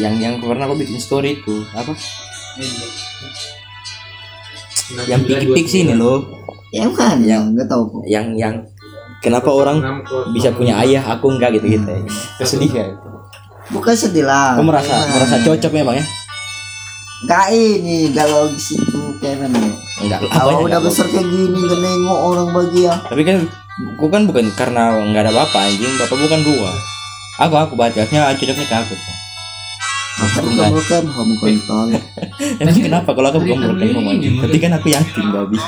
yang 0.00 0.14
yang 0.22 0.34
pernah 0.40 0.64
aku 0.70 0.80
bikin 0.80 0.96
story 1.02 1.42
itu 1.42 1.66
apa 1.76 1.92
yang 5.04 5.20
Vicky 5.20 5.46
Pix 5.50 5.66
ini 5.74 5.92
loh 5.92 6.20
Ya 6.68 6.90
kan? 6.90 7.22
Ya, 7.22 7.38
enggak 7.38 7.70
tahu 7.70 7.86
kok. 7.88 8.02
yang 8.04 8.34
yang 8.34 8.58
kenapa 9.18 9.46
orang 9.46 9.78
bisa 10.30 10.50
punya 10.50 10.74
ayah 10.80 11.00
aku 11.08 11.30
enggak 11.30 11.54
gitu 11.54 11.70
gitu 11.72 11.86
ya. 11.86 12.02
Kesedih 12.36 12.72
ya 12.72 12.86
Bukan 13.66 13.94
sedih 13.94 14.26
lah. 14.26 14.52
aku 14.52 14.66
merasa 14.66 14.92
merasa 15.08 15.38
cocok 15.40 15.72
memang 15.72 15.96
ya 15.96 16.04
Gak 17.24 17.48
ini 17.50 18.10
galau 18.10 18.44
di 18.46 18.58
situ 18.58 19.00
kayak 19.16 19.40
mana? 19.40 19.56
enggak 19.96 20.18
Kalau 20.26 20.60
udah 20.60 20.76
enggak 20.76 20.82
besar 20.84 21.06
kayak 21.06 21.24
gini 21.24 21.58
gak 21.62 21.78
nengok 21.78 22.20
orang 22.20 22.48
bahagia. 22.50 22.92
tapi 23.06 23.22
kan 23.22 23.38
aku 23.94 24.06
kan 24.06 24.22
bukan 24.22 24.44
karena 24.52 24.82
nggak 25.00 25.22
ada 25.24 25.32
bapak 25.32 25.62
anjing 25.64 25.94
bapak 25.96 26.14
bukan 26.14 26.40
dua 26.42 26.70
aku 27.36 27.54
aku 27.56 27.74
bacanya 27.74 28.30
cocoknya 28.30 28.66
ke 28.66 28.76
aku 28.76 28.94
Aku 30.14 30.46
Enggak. 30.46 30.70
kamu 30.70 30.80
kan 30.86 31.04
kamu 31.10 31.34
kontol. 31.42 31.88
Emang 32.62 32.78
kenapa 32.78 33.10
kalau 33.10 33.28
aku 33.34 33.38
bukan 33.42 33.58
bukan 33.66 33.88
ngomong? 33.90 34.14
Anjing 34.14 34.34
tapi 34.38 34.56
kan 34.62 34.70
aku 34.78 34.86
yatim 34.94 35.26
babi 35.34 35.58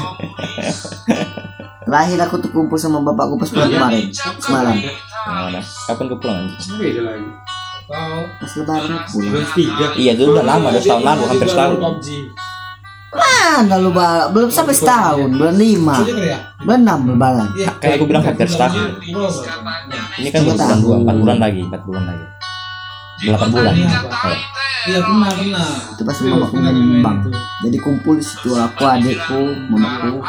Terakhir 1.86 2.18
aku 2.22 2.34
tuh 2.38 2.50
kumpul 2.50 2.78
sama 2.78 3.02
bapakku 3.02 3.34
pas 3.38 3.50
pulang 3.50 3.70
kemarin 3.70 4.06
semalam. 4.38 4.76
Mana 5.26 5.60
kapan 5.62 6.04
kau 6.10 6.18
pulang? 6.18 6.46
Oh. 7.86 8.22
Pas 8.38 8.52
lebaran. 8.54 8.90
Aku 9.02 9.18
pulang. 9.18 9.34
iya 9.94 10.10
itu 10.14 10.22
udah 10.26 10.44
lama 10.46 10.66
udah 10.70 10.82
setahun 10.82 11.02
lalu 11.02 11.22
hampir 11.26 11.48
setahun. 11.50 11.78
Mana 13.16 13.74
lu 13.78 13.90
ba- 13.94 14.28
belum 14.28 14.50
sampai 14.50 14.74
setahun, 14.74 15.30
bulan 15.32 15.56
lima, 15.56 15.96
bulan 16.60 16.80
enam 16.82 17.00
lebaran. 17.14 17.48
kayak 17.78 17.98
aku 17.98 18.04
bilang 18.06 18.22
hampir 18.22 18.46
setahun. 18.46 18.98
Ini 20.18 20.28
kan 20.30 20.40
bulan 20.42 20.78
dua 20.82 20.96
empat 21.02 21.16
bulan 21.18 21.38
lagi 21.38 21.60
empat 21.62 21.82
bulan 21.82 22.04
lagi 22.06 22.35
delapan 23.18 23.48
bulan. 23.48 23.72
Iya 24.86 24.98
pernah 25.02 25.30
pernah. 25.30 25.68
Itu 25.92 26.02
pas 26.02 26.16
mamaku 26.20 26.56
nyumbang. 26.58 27.16
Jadi 27.64 27.76
kumpul 27.78 28.14
di 28.16 28.24
situ 28.24 28.54
aku, 28.54 28.82
adikku, 28.82 29.40
mamaku, 29.66 30.22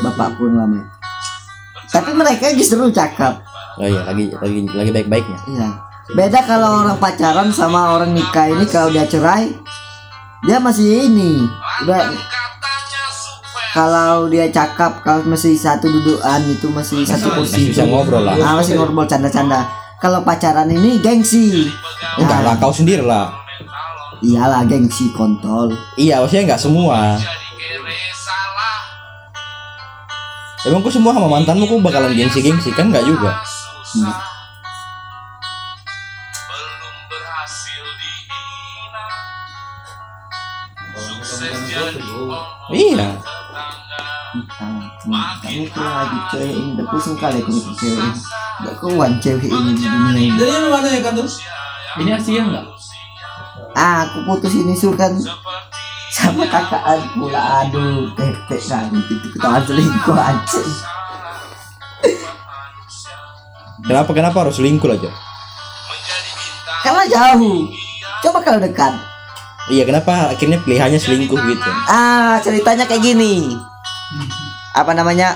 bapakku 0.00 0.44
lama. 0.48 0.80
Tapi 1.86 2.10
mereka 2.12 2.50
justru 2.52 2.86
cakep. 2.88 3.34
oh 3.80 3.86
iya 3.86 4.02
lagi 4.04 4.28
lagi 4.34 4.60
lagi 4.68 4.90
baik 4.92 5.08
baiknya 5.08 5.38
Iya. 5.46 5.68
Beda 6.10 6.42
kalau 6.42 6.82
orang 6.82 6.98
pacaran 6.98 7.48
sama 7.48 7.94
orang 7.94 8.12
nikah 8.12 8.50
ini 8.50 8.66
kalau 8.66 8.90
dia 8.90 9.06
cerai 9.06 9.54
dia 10.42 10.58
masih 10.58 11.06
ini 11.06 11.46
udah 11.86 12.10
kalau 13.70 14.26
dia 14.26 14.50
cakap 14.50 15.00
kalau 15.00 15.22
masih 15.24 15.54
satu 15.54 15.86
dudukan 15.86 16.40
itu 16.50 16.66
masih 16.68 17.06
satu 17.06 17.30
kursi 17.30 17.54
masih 17.54 17.66
bisa 17.70 17.82
ngobrol 17.86 18.26
lah 18.26 18.34
Ah, 18.36 18.58
masih 18.58 18.74
ngobrol 18.74 19.06
canda-canda 19.06 19.62
kalau 20.00 20.24
pacaran 20.24 20.72
ini 20.72 20.98
gengsi. 21.04 21.68
Enggak 22.16 22.40
lah 22.40 22.54
kau 22.56 22.72
sendiri 22.72 23.04
lah. 23.04 23.28
Iyalah 24.24 24.64
gengsi 24.64 25.12
kontol. 25.12 25.76
Iya 26.00 26.24
maksudnya 26.24 26.50
enggak 26.50 26.62
semua. 26.64 27.20
Emang 30.60 30.84
kok 30.84 30.92
semua 30.92 31.16
sama 31.16 31.28
mantanmu 31.28 31.64
kok 31.64 31.80
bakalan 31.80 32.12
gengsi-gengsi 32.12 32.72
kan 32.72 32.92
enggak 32.92 33.04
juga? 33.04 33.32
Hmm. 33.96 34.29
Kamu 45.50 45.66
tuh 45.74 45.82
lagi 45.82 46.18
cewek 46.30 46.54
ini 46.54 46.68
udah 46.78 46.86
pusing 46.94 47.16
kali 47.18 47.42
aku 47.42 47.50
mikir 47.50 47.74
cewek 47.74 47.98
ini. 47.98 48.10
Gak 48.60 48.74
kawan 48.78 49.12
cewek 49.18 49.50
ini 49.50 49.70
di 49.74 49.82
dunia 49.82 50.10
ini. 50.14 50.26
Jadi 50.38 50.50
yang 50.54 50.70
mana 50.70 50.88
ya 50.88 51.00
kantor? 51.02 51.26
ini 51.98 52.14
Asia 52.14 52.38
enggak 52.46 52.66
ah 53.74 54.06
aku 54.06 54.18
putus 54.26 54.54
ini 54.54 54.78
sur 54.78 54.94
kan. 54.94 55.10
Sama 56.10 56.46
kakak 56.46 56.82
pula 57.18 57.66
aduh 57.66 58.14
tetek 58.14 58.62
kan. 58.62 58.94
Itu 58.94 59.26
ketahuan 59.34 59.62
selingkuh 59.66 60.14
aja. 60.14 60.60
Kenapa 63.80 64.10
kenapa 64.14 64.36
harus 64.46 64.54
selingkuh 64.54 64.90
aja 64.90 65.10
karena 66.80 67.04
jauh. 67.10 67.68
Coba 68.24 68.38
kalau 68.40 68.60
dekat. 68.62 68.92
Iya 69.68 69.84
kenapa 69.84 70.32
akhirnya 70.32 70.62
pilihannya 70.62 70.98
selingkuh 70.98 71.36
gitu? 71.36 71.70
Ah 71.90 72.38
ceritanya 72.42 72.86
kayak 72.86 73.02
gini 73.02 73.54
apa 74.72 74.92
namanya 74.92 75.34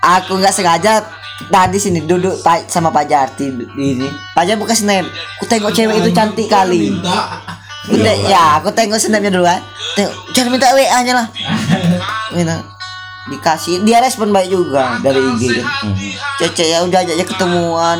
aku 0.00 0.34
nggak 0.34 0.50
sengaja 0.50 1.04
tadi 1.44 1.76
sini 1.76 2.00
duduk 2.00 2.40
pa- 2.40 2.64
sama 2.64 2.88
Pak 2.88 3.04
Jarti 3.04 3.50
di 3.50 3.64
ini 3.74 4.06
Pak 4.32 4.42
Jarti 4.44 4.58
buka 4.58 4.72
snap 4.72 5.04
aku 5.36 5.44
tengok 5.44 5.70
cewek 5.70 5.96
itu 5.98 6.10
cantik 6.10 6.46
kali 6.46 6.90
Minta. 6.90 7.42
Aku 7.82 7.96
te- 7.96 8.22
ya 8.24 8.58
aku 8.58 8.70
tengok 8.70 8.96
snapnya 8.96 9.28
dulu 9.28 9.42
kan 9.42 9.58
tengok 9.92 10.14
jangan 10.30 10.50
minta 10.50 10.68
WA 10.70 10.98
nya 11.00 11.12
lah 11.14 11.26
minta 12.30 12.56
dikasih 13.24 13.82
dia 13.82 13.98
respon 13.98 14.30
baik 14.30 14.48
juga 14.48 14.98
dari 14.98 15.18
IG 15.18 15.42
kan 15.56 15.66
Hmm. 15.82 15.94
cece 16.38 16.64
ya 16.68 16.78
udah 16.80 16.98
ajaknya 17.00 17.22
ketemuan 17.24 17.98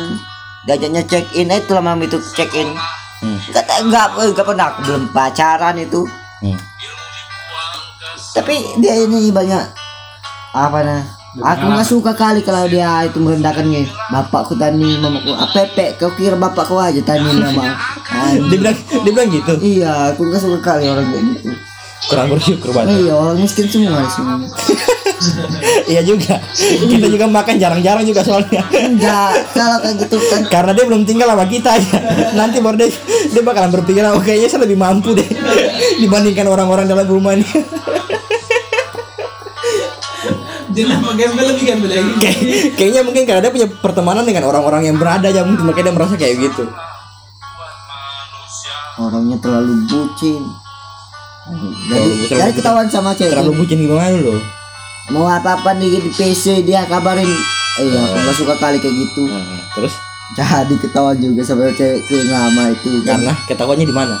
diajaknya 0.63 1.01
check 1.03 1.27
in 1.31 1.47
eh 1.47 1.59
itu 1.59 1.71
lama 1.71 1.95
itu 1.97 2.15
check 2.29 2.51
in 2.53 2.71
Hmm. 3.19 3.39
nggak 3.45 3.63
tak- 3.63 3.83
nggak 3.83 4.05
nggak 4.29 4.45
pernah 4.45 4.67
aku 4.69 4.79
belum 4.83 5.03
pacaran 5.09 5.75
itu 5.77 6.03
Hmm. 6.39 6.59
tapi 8.33 8.55
dia 8.77 8.97
ini 8.97 9.29
banyak 9.29 9.63
apa 10.53 10.79
nah 10.85 11.01
aku 11.41 11.65
nggak 11.65 11.87
suka 11.89 12.11
kali 12.13 12.45
kalau 12.45 12.69
dia 12.69 13.09
itu 13.09 13.17
merendahkannya 13.17 13.89
bapakku 14.13 14.53
tani 14.53 15.01
mamaku 15.01 15.33
ah, 15.33 15.49
pepe 15.49 15.97
kau 15.97 16.13
kira 16.13 16.37
bapak 16.37 16.69
kau 16.69 16.77
aja 16.77 17.01
tani 17.01 17.25
nama 17.41 17.73
Dia 18.13 18.57
bilang 18.61 18.77
dia 18.77 19.11
bilang 19.11 19.29
gitu? 19.33 19.53
Iya 19.57 20.13
aku 20.13 20.29
nggak 20.29 20.41
suka 20.41 20.59
kali 20.61 20.85
orang 20.85 21.05
kayak 21.09 21.23
gitu. 21.33 21.49
Kurang 22.03 22.27
bersyukur 22.35 22.69
banget 22.75 22.99
iya 22.99 23.13
orang 23.15 23.37
miskin 23.39 23.65
semua 23.69 24.05
sini. 24.05 24.33
Iya 25.87 26.03
juga. 26.03 26.35
Kita 26.83 27.07
juga 27.07 27.31
makan 27.31 27.55
jarang-jarang 27.55 28.03
juga 28.03 28.27
soalnya. 28.27 28.59
Enggak 28.75 29.55
kalau 29.55 29.79
kayak 29.79 29.95
gitu 30.03 30.19
kan. 30.19 30.41
Karena 30.51 30.71
dia 30.75 30.83
belum 30.83 31.07
tinggal 31.07 31.31
sama 31.31 31.47
kita 31.47 31.79
ya 31.79 31.99
nanti 32.35 32.59
baru 32.59 32.75
dia 32.75 32.89
dia 33.31 33.41
bakalan 33.45 33.71
berpikir 33.71 34.03
oh 34.03 34.19
kayaknya 34.19 34.49
saya 34.51 34.67
lebih 34.67 34.75
mampu 34.75 35.15
deh 35.15 35.25
dibandingkan 36.01 36.49
orang-orang 36.49 36.89
dalam 36.89 37.07
rumah 37.07 37.37
ini 37.37 37.45
Apa 40.73 41.09
gembel 41.13 41.45
lagi 41.45 41.63
gembel 41.63 41.89
lagi. 41.89 42.11
Kayak- 42.17 42.41
kayaknya 42.75 43.01
mungkin 43.01 43.23
karena 43.23 43.41
dia 43.41 43.51
punya 43.51 43.67
pertemanan 43.79 44.23
dengan 44.23 44.43
orang-orang 44.45 44.85
yang 44.85 44.97
berada 44.97 45.27
aja 45.27 45.41
mungkin 45.41 45.63
makanya 45.63 45.89
dia 45.89 45.95
merasa 45.95 46.15
kayak 46.15 46.35
gitu. 46.41 46.63
Orangnya 48.95 49.37
terlalu 49.37 49.85
bucin. 49.85 50.41
Jadi, 51.43 51.67
Terlalu- 51.89 52.27
jadi 52.29 52.51
ketahuan 52.55 52.87
sama 52.87 53.11
cewek 53.11 53.33
terlalu 53.33 53.51
bucin 53.57 53.77
gimana 53.77 54.15
lu? 54.15 54.37
Mau 55.09 55.27
apa 55.27 55.59
apa 55.59 55.75
nih 55.75 55.99
di 55.99 56.09
PC 56.09 56.63
dia 56.63 56.85
kabarin. 56.85 57.27
Eh 57.73 57.89
aku 57.89 58.15
nggak 58.15 58.37
suka 58.37 58.53
kali 58.55 58.77
kayak 58.77 58.95
gitu. 58.95 59.27
Nah, 59.27 59.41
terus? 59.73 59.93
Jadi 60.33 60.79
ketahuan 60.79 61.17
juga 61.17 61.41
sama 61.43 61.67
cewekku 61.69 62.13
yang 62.15 62.31
lama 62.31 62.71
itu. 62.71 62.89
Kan 63.03 63.19
karena 63.19 63.33
ketahuannya 63.45 63.85
di 63.85 63.91
mana 63.91 64.15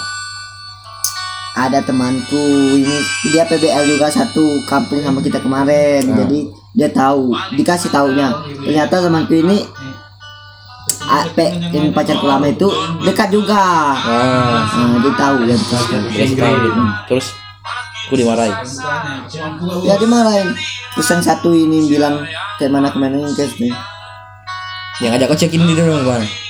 ada 1.53 1.85
temanku 1.85 2.43
ini 2.81 2.97
dia 3.29 3.45
PBL 3.45 3.85
juga 3.85 4.09
satu 4.09 4.57
kampung 4.65 5.05
sama 5.05 5.21
kita 5.21 5.37
kemarin. 5.37 6.01
Jadi 6.01 6.49
dia 6.73 6.89
tahu 6.89 7.33
dikasih 7.53 7.93
taunya. 7.93 8.33
Ternyata 8.57 9.05
temanku 9.05 9.33
ini 9.37 9.61
AP 11.03 11.37
yang 11.71 11.93
pacarku 11.93 12.25
lama 12.25 12.49
itu 12.49 12.67
dekat 13.05 13.29
juga. 13.29 13.93
Ah. 13.93 14.65
Nah, 14.65 14.97
dia 14.99 15.13
tahu 15.13 15.35
dia 15.45 15.57
tahu 15.57 15.85
terus 17.05 17.27
aku 18.09 18.13
dimarahin. 18.17 18.55
Ya 19.85 19.95
dimarahin. 20.01 20.57
Terus 20.97 21.07
yang 21.09 21.21
satu 21.21 21.53
ini 21.53 21.85
bilang 21.85 22.25
ke 22.57 22.65
mana 22.65 22.89
ke 22.89 22.97
mana 22.97 23.21
yang 23.21 23.33
kes 23.37 23.61
nih. 23.61 23.73
Yang 25.01 25.09
ngajak 25.17 25.27
kau 25.29 25.37
check 25.37 25.53
in 25.53 25.65
di 25.65 25.73
rumah 25.77 26.01
gimana 26.01 26.42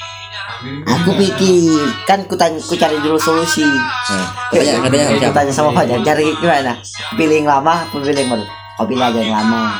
aku 0.84 1.10
pikir 1.20 1.76
kan 2.08 2.24
ku 2.28 2.36
tanya 2.40 2.60
ku 2.64 2.74
cari 2.76 2.98
dulu 3.04 3.20
solusi. 3.20 3.64
Nah, 3.64 4.28
katanya 4.50 4.80
katanya 4.88 5.06
Aku 5.12 5.20
siapa? 5.20 5.36
tanya 5.36 5.52
sama 5.52 5.70
Fajar 5.76 6.00
cari 6.02 6.28
gimana? 6.40 6.74
Pilih 7.16 7.36
yang 7.44 7.48
lama 7.50 7.74
apa 7.84 7.96
pilih 8.00 8.16
yang 8.16 8.32
baru. 8.32 8.46
Kau 8.80 8.86
pilih 8.88 9.04
aja 9.04 9.20
yang 9.20 9.34
lama. 9.34 9.78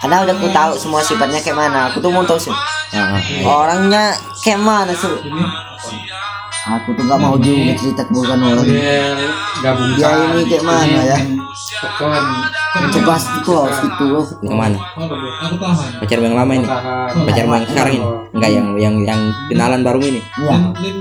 Karena 0.00 0.16
udah 0.24 0.34
ku 0.36 0.48
tahu 0.52 0.72
semua 0.76 1.00
sifatnya 1.00 1.40
kayak 1.40 1.56
mana. 1.56 1.88
Aku 1.92 2.00
tuh 2.00 2.12
mau 2.12 2.24
tahu 2.24 2.40
sih. 2.40 2.54
Ah, 2.94 3.18
ah, 3.18 3.22
iya. 3.26 3.42
orangnya 3.42 4.04
kayak 4.38 4.62
mana 4.62 4.94
sih 4.94 5.10
aku 6.64 6.88
tuh 6.96 7.04
gak 7.04 7.20
mau 7.20 7.36
juga 7.36 7.72
cerita 7.76 8.02
keburukan 8.08 8.38
orang 8.40 8.66
gabung. 9.60 9.90
Dia 9.96 10.10
ini 10.32 10.42
kayak 10.48 10.64
mana 10.64 11.00
ya? 11.04 11.18
Kawan 12.00 12.24
itu 12.88 12.98
pasti 13.06 13.38
close 13.44 13.78
gitu 13.84 14.04
loh 14.10 14.24
yang 14.42 14.56
mana? 14.56 14.78
Aku 14.80 15.56
tahan. 15.60 16.00
pacar 16.00 16.18
yang 16.18 16.34
lama 16.34 16.52
ini? 16.56 16.66
Pacar 17.28 17.44
yang 17.44 17.64
sekarang 17.68 17.92
ini? 17.94 18.06
Enggak 18.34 18.50
yang 18.50 18.66
yang 18.80 18.94
yang 19.04 19.20
kenalan 19.52 19.80
baru 19.84 20.00
ini? 20.02 20.20
Ya 20.40 20.56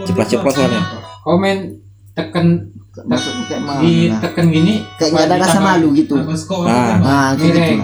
ceplos-ceplos 0.06 0.54
soalnya. 0.54 0.84
Komen 1.24 1.58
tekan 2.14 2.70
maksudku 2.94 3.50
kayak 3.50 3.64
mana? 3.66 3.82
di 3.82 4.06
tekan 4.22 4.46
gini 4.54 4.86
kayak 5.02 5.26
ada 5.26 5.36
rasa 5.42 5.60
malu 5.64 5.96
gitu? 5.98 6.14
Nah. 6.68 7.02
nah 7.02 7.28
gitu. 7.40 7.82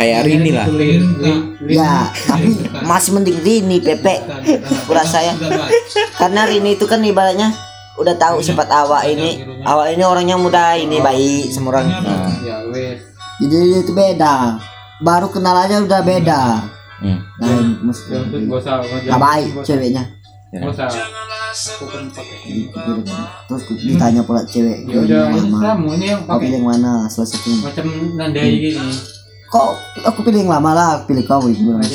Kayak 0.00 0.20
Rini 0.24 0.50
lah. 0.56 0.66
ya 1.68 2.08
tapi 2.24 2.56
masih 2.88 3.10
mending 3.20 3.38
Rini 3.44 3.76
Pepe. 3.84 4.24
kurasa 4.88 5.20
ya 5.20 5.36
karena 6.16 6.48
Rini 6.48 6.80
itu 6.80 6.88
kan 6.88 7.04
ibaratnya 7.04 7.52
udah 8.00 8.16
tahu 8.16 8.40
sifat 8.40 8.72
awak 8.72 9.04
ini. 9.12 9.44
awak 9.68 9.92
ini 9.92 10.00
orangnya 10.00 10.40
muda 10.40 10.72
ini 10.80 11.04
baik 11.04 11.52
sama 11.52 11.76
orang 11.76 11.92
nah, 12.00 12.32
ya 12.40 12.64
wes. 12.72 13.12
Jadi 13.40 13.84
itu 13.84 13.92
beda. 13.92 14.56
Baru 15.04 15.28
kenal 15.28 15.56
aja 15.68 15.84
udah 15.84 16.00
beda. 16.00 16.42
Hmm. 17.00 17.20
nah 17.40 17.60
nggak 19.04 19.20
baik 19.20 19.52
ceweknya. 19.64 20.04
Ya. 20.50 20.66
terus 23.46 23.62
ditanya 23.86 24.22
pula 24.26 24.42
cewek 24.42 24.82
ya 24.90 24.98
udah 25.02 25.22
kamu 25.30 25.88
ini 25.98 26.06
yang 26.10 26.22
pakai 26.26 26.48
yang 26.58 26.66
mana? 26.66 27.06
Salah 27.06 27.28
satunya. 27.30 27.58
macam 27.62 27.86
nandai 28.18 28.54
gini 28.58 29.19
kok 29.50 29.68
aku 30.06 30.18
pilih 30.22 30.46
yang 30.46 30.50
lama 30.54 30.70
lah 30.72 30.88
aku 30.96 31.10
pilih 31.10 31.24
kau 31.26 31.42
gitu 31.50 31.66
nandai 31.66 31.90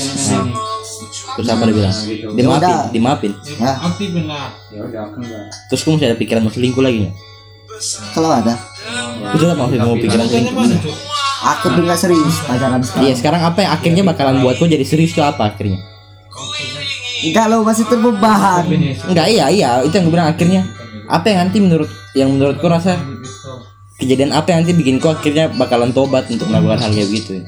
terus 1.35 1.47
apa 1.51 1.63
dia 1.67 1.75
bilang? 1.75 1.91
Nah, 1.91 2.05
gitu. 2.07 2.27
Dimaafin 2.31 2.61
Yaudah. 2.63 2.81
dimaafin 2.91 3.31
ya. 3.59 3.73
Ya 4.71 5.03
terus 5.67 5.81
kamu 5.83 5.93
masih 5.99 6.07
ada 6.07 6.17
pikiran 6.17 6.41
mau 6.47 6.53
selingkuh 6.53 6.83
lagi 6.83 6.97
nggak? 7.07 7.15
Kalau 8.15 8.29
ada. 8.31 8.53
Aku 9.31 9.35
juga 9.41 9.53
masih 9.59 9.77
mau 9.83 9.95
pikiran 9.99 10.25
selingkuh. 10.27 10.95
aku 11.45 11.65
tuh 11.77 11.81
nggak 11.83 11.99
serius 11.99 12.35
pacaran 12.47 12.79
sekarang. 12.81 13.03
Iya 13.05 13.13
sekarang 13.19 13.41
apa 13.43 13.59
yang 13.61 13.71
akhirnya 13.75 14.03
bakalan 14.07 14.35
buat 14.41 14.55
kau 14.55 14.67
jadi 14.69 14.85
serius 14.87 15.11
tuh 15.11 15.25
apa 15.27 15.51
akhirnya? 15.51 15.79
Enggak 17.25 17.45
lo 17.49 17.65
masih 17.65 17.85
terbebahan 17.89 18.63
ini 18.69 18.95
enggak 19.09 19.27
iya 19.27 19.45
iya. 19.51 19.69
Itu 19.83 19.93
yang 19.97 20.05
gue 20.07 20.13
bilang 20.15 20.29
akhirnya. 20.31 20.61
Apa 21.05 21.25
yang 21.29 21.39
nanti 21.47 21.57
menurut 21.61 21.89
yang 22.17 22.33
menurut 22.33 22.57
kau 22.57 22.71
rasa 22.71 22.97
kejadian 23.95 24.35
apa 24.35 24.51
yang 24.51 24.59
nanti 24.63 24.75
bikin 24.75 24.99
kau 24.99 25.15
akhirnya 25.15 25.47
bakalan 25.55 25.95
tobat 25.95 26.27
untuk 26.27 26.51
melakukan 26.51 26.79
hal 26.83 26.91
kayak 26.91 27.09
gitu? 27.11 27.39
Nggak 27.39 27.47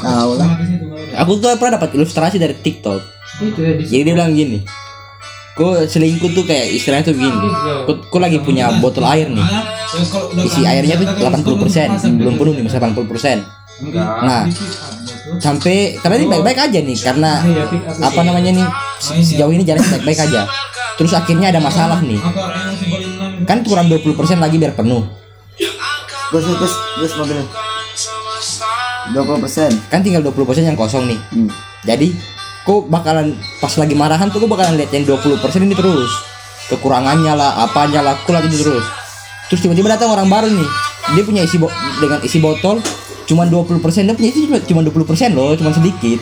tahu 0.00 0.30
lah. 0.38 0.48
nggak 0.50 1.10
ada. 1.10 1.22
aku 1.22 1.30
tuh 1.38 1.54
pernah 1.58 1.72
dapat 1.78 1.90
ilustrasi 1.94 2.38
dari 2.38 2.54
TikTok. 2.54 3.00
Ya 3.34 3.50
di 3.78 3.84
jadi 3.86 4.02
dia 4.06 4.14
bilang 4.14 4.34
gini 4.34 4.62
kau 5.54 5.70
selingkuh 5.78 6.34
tuh 6.34 6.42
kayak 6.42 6.66
istilahnya 6.74 7.06
tuh 7.06 7.14
gini 7.14 7.30
kau, 7.86 7.94
kau 8.10 8.18
lagi 8.18 8.42
punya 8.42 8.74
botol 8.82 9.06
air 9.06 9.30
nih. 9.30 9.46
Isi 10.42 10.66
airnya 10.66 10.98
tuh 10.98 11.06
katakan 11.14 11.46
80 11.46 11.62
persen 11.62 11.88
pasang 11.94 12.18
belum 12.18 12.34
gitu. 12.34 12.40
penuh 12.42 12.52
nih 12.58 12.64
masih 12.66 12.78
80 12.82 13.10
persen. 13.10 13.36
Enggak. 13.78 14.06
Nah 14.22 14.42
sampai 15.38 15.98
karena 15.98 16.14
ini 16.20 16.26
baik-baik 16.30 16.58
aja 16.58 16.78
nih 16.78 16.98
karena 17.00 17.30
iya 17.42 17.64
apa 18.02 18.20
namanya 18.22 18.50
nih 18.54 18.66
se- 19.02 19.18
sejauh 19.22 19.50
ini 19.54 19.62
jalannya 19.62 19.98
baik-baik 19.98 20.20
aja. 20.26 20.42
Terus 20.94 21.10
akhirnya 21.14 21.50
ada 21.50 21.60
masalah 21.62 21.98
nih 22.02 22.18
Kan 23.44 23.62
kurang 23.62 23.86
20% 23.86 24.16
lagi 24.36 24.56
biar 24.56 24.72
penuh. 24.72 25.04
Gus 26.30 26.44
gus 26.44 26.74
gus 26.98 27.12
mobil. 27.14 27.38
dua 29.12 29.22
puluh 29.22 29.38
persen. 29.38 29.68
Kan 29.86 30.00
tinggal 30.00 30.24
20% 30.24 30.64
yang 30.64 30.74
kosong 30.74 31.04
nih. 31.04 31.18
Hmm. 31.30 31.48
jadi 31.84 32.08
kok 32.64 32.88
bakalan 32.88 33.36
pas 33.60 33.68
lagi 33.76 33.92
marahan 33.92 34.32
tuh 34.32 34.40
kok 34.40 34.48
bakalan 34.48 34.80
lihat 34.80 34.88
yang 34.90 35.04
20% 35.04 35.36
ini 35.60 35.76
terus. 35.76 36.08
Kekurangannya 36.66 37.36
lah 37.36 37.68
apanya 37.68 38.00
lah 38.00 38.16
kok 38.16 38.32
lagi 38.32 38.48
terus. 38.48 38.80
Terus 39.46 39.60
tiba-tiba 39.60 39.92
datang 39.92 40.08
orang 40.08 40.26
baru 40.26 40.48
nih. 40.48 40.68
Dia 41.12 41.22
punya 41.22 41.44
isi 41.44 41.60
bo- 41.60 41.68
dengan 42.00 42.24
isi 42.24 42.40
botol 42.40 42.80
cuman 43.24 43.48
20% 43.48 43.80
dia 44.04 44.16
punya 44.16 44.30
isi 44.32 44.48
cuma 44.64 44.80
20% 44.80 45.36
loh 45.36 45.52
cuman 45.52 45.72
sedikit. 45.76 46.18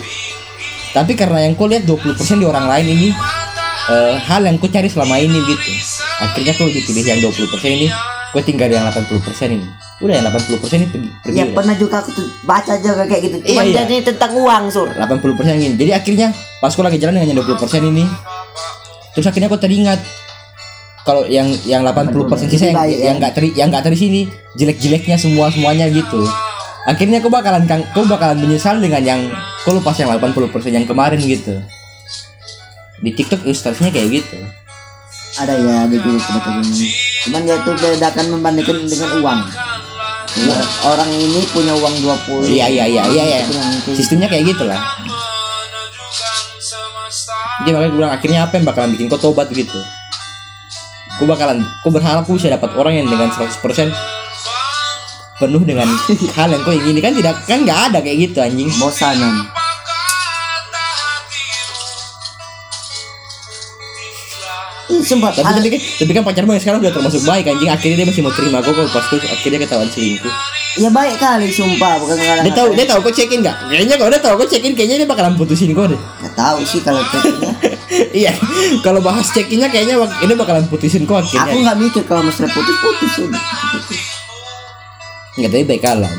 Tapi 0.91 1.15
karena 1.15 1.47
yang 1.47 1.55
kau 1.55 1.71
lihat 1.71 1.87
20% 1.87 2.03
di 2.35 2.45
orang 2.45 2.67
lain 2.67 2.85
ini 2.85 3.09
eh, 3.87 4.15
hal 4.19 4.43
yang 4.43 4.59
kau 4.59 4.67
cari 4.67 4.91
selama 4.91 5.15
ini 5.17 5.39
gitu 5.39 5.71
akhirnya 6.23 6.53
kau 6.55 6.65
lebih 6.67 6.83
pilih 6.87 7.03
yang 7.03 7.19
20% 7.19 7.77
ini 7.77 7.87
kau 8.33 8.41
tinggal 8.41 8.69
yang 8.71 8.87
80% 8.89 9.53
ini 9.53 9.67
udah 10.03 10.13
yang 10.19 10.25
80% 10.25 10.81
ini 10.81 10.87
pergi, 10.89 11.09
pergi 11.21 11.37
ya 11.37 11.45
udah. 11.47 11.55
pernah 11.55 11.75
juga 11.77 11.95
aku 12.03 12.09
tuh 12.11 12.27
baca 12.43 12.73
juga 12.81 13.03
kayak 13.07 13.21
gitu 13.23 13.35
cuma 13.51 13.61
Iya, 13.61 13.69
iya. 13.69 13.75
jadi 13.85 13.95
tentang 14.11 14.31
uang 14.35 14.63
sur 14.67 14.87
80% 14.89 15.63
ini. 15.63 15.75
Jadi 15.79 15.91
akhirnya 15.95 16.27
pas 16.59 16.73
kau 16.75 16.83
lagi 16.83 16.99
jalan 16.99 17.21
dengan 17.21 17.37
yang 17.37 17.39
20% 17.45 17.91
ini 17.93 18.03
terus 19.13 19.29
akhirnya 19.29 19.47
kau 19.47 19.61
teringat 19.61 20.01
kalau 21.03 21.27
yang 21.27 21.51
yang 21.67 21.83
80% 21.85 22.47
sisa 22.49 22.71
yang 22.71 22.79
ya. 22.87 23.11
yang 23.11 23.15
enggak 23.19 23.33
teri 23.35 23.49
yang 23.53 23.67
enggak 23.69 23.83
teri 23.85 23.97
sini 23.99 24.21
jelek-jeleknya 24.55 25.15
semua 25.19 25.51
semuanya 25.51 25.87
gitu. 25.91 26.23
Akhirnya 26.83 27.23
kau 27.23 27.31
bakalan 27.31 27.63
kau 27.95 28.03
bakalan 28.03 28.39
menyesal 28.43 28.79
dengan 28.79 29.03
yang 29.03 29.21
kau 29.63 29.75
lupa 29.75 29.95
yang 29.95 30.11
80% 30.19 30.49
yang 30.73 30.87
kemarin 30.87 31.19
gitu. 31.21 31.59
Di 33.03 33.11
TikTok 33.11 33.43
ilustrasinya 33.47 33.91
kayak 33.91 34.23
gitu. 34.23 34.39
Ada 35.41 35.53
ya 35.57 35.73
ada 35.89 35.95
juga 35.97 36.19
pendapat 36.21 36.53
ini 36.61 36.89
cuman 37.25 37.41
dia 37.47 37.57
tuh 37.65 37.73
bedakan 37.77 38.25
membandingkan 38.37 38.77
dengan 38.85 39.09
uang 39.21 39.41
Ya, 40.33 40.57
orang 40.89 41.13
ini 41.13 41.45
punya 41.53 41.77
uang 41.77 41.93
20 42.01 42.49
Iya 42.49 42.65
iya 42.65 42.85
iya 42.89 43.03
iya 43.05 43.23
iya. 43.37 43.39
Itu 43.85 43.93
Sistemnya 43.93 44.25
kayak 44.25 44.49
gitu 44.49 44.65
lah. 44.65 44.81
Jadi 47.61 47.69
makanya 47.69 47.89
gue 47.93 47.99
bilang 48.01 48.13
akhirnya 48.17 48.39
apa 48.41 48.53
yang 48.57 48.65
bakalan 48.65 48.89
bikin 48.97 49.13
kau 49.13 49.21
tobat 49.21 49.53
gitu. 49.53 49.77
Gue 51.21 51.27
bakalan, 51.29 51.61
gue 51.61 51.91
berharap 51.93 52.25
gue 52.25 52.33
bisa 52.33 52.49
dapat 52.49 52.73
orang 52.73 52.97
yang 52.97 53.07
dengan 53.13 53.29
100% 53.29 53.61
penuh 55.37 55.61
dengan 55.61 55.85
hal 56.37 56.49
yang 56.49 56.61
kau 56.65 56.73
ingini 56.73 56.97
kan 56.97 57.13
tidak 57.13 57.37
kan 57.45 57.61
nggak 57.61 57.79
ada 57.93 57.97
kayak 58.01 58.17
gitu 58.29 58.41
anjing. 58.41 58.69
bosanan 58.81 59.62
sempat 65.01 65.33
Tapi 65.33 65.49
tapi 65.57 65.69
kan, 65.73 65.79
tapi 65.81 66.11
kan 66.13 66.21
pacarmu 66.21 66.51
yang 66.53 66.61
sekarang 66.61 66.79
udah 66.85 66.93
termasuk 66.93 67.21
baik 67.25 67.49
anjing. 67.49 67.69
Akhirnya 67.73 67.97
dia 68.03 68.07
masih 68.07 68.21
mau 68.21 68.33
terima 68.35 68.61
gue 68.61 68.69
kalau 68.69 68.89
pas 68.93 69.05
tuh 69.09 69.17
akhirnya 69.17 69.59
ketahuan 69.65 69.89
selingkuh. 69.89 70.33
ya 70.73 70.89
baik 70.89 71.15
kali 71.17 71.47
sumpah 71.49 72.01
bukan 72.01 72.17
kadang 72.17 72.43
Dia 72.45 72.53
tahu 72.53 72.67
dia 72.73 72.85
tahu 72.89 72.99
kau 73.05 73.13
cekin 73.13 73.39
nggak? 73.41 73.55
Kayaknya 73.69 73.95
kalau 73.97 74.09
dia 74.13 74.21
tahu 74.21 74.33
kau 74.41 74.47
cekin 74.49 74.71
kayaknya 74.73 74.95
dia 75.01 75.07
bakalan 75.09 75.33
putusin 75.33 75.69
kau 75.73 75.85
deh. 75.89 75.97
nggak 75.97 76.33
tahu 76.33 76.57
sih 76.65 76.81
kalau 76.81 77.01
ceknya 77.09 77.51
iya, 78.25 78.33
kalau 78.81 78.99
bahas 79.01 79.29
cekinnya 79.29 79.69
kayaknya 79.69 80.01
ini 80.25 80.33
bakalan 80.33 80.65
putusin 80.69 81.05
kau 81.05 81.17
akhirnya. 81.21 81.45
aku 81.45 81.57
nggak 81.61 81.77
mikir 81.77 82.03
kalau 82.09 82.21
masalah 82.25 82.49
putus 82.53 82.77
putus 82.81 83.11
sudah 83.17 83.41
Nggak 85.33 85.49
tapi 85.49 85.63
baik 85.65 85.81
kalah. 85.81 86.09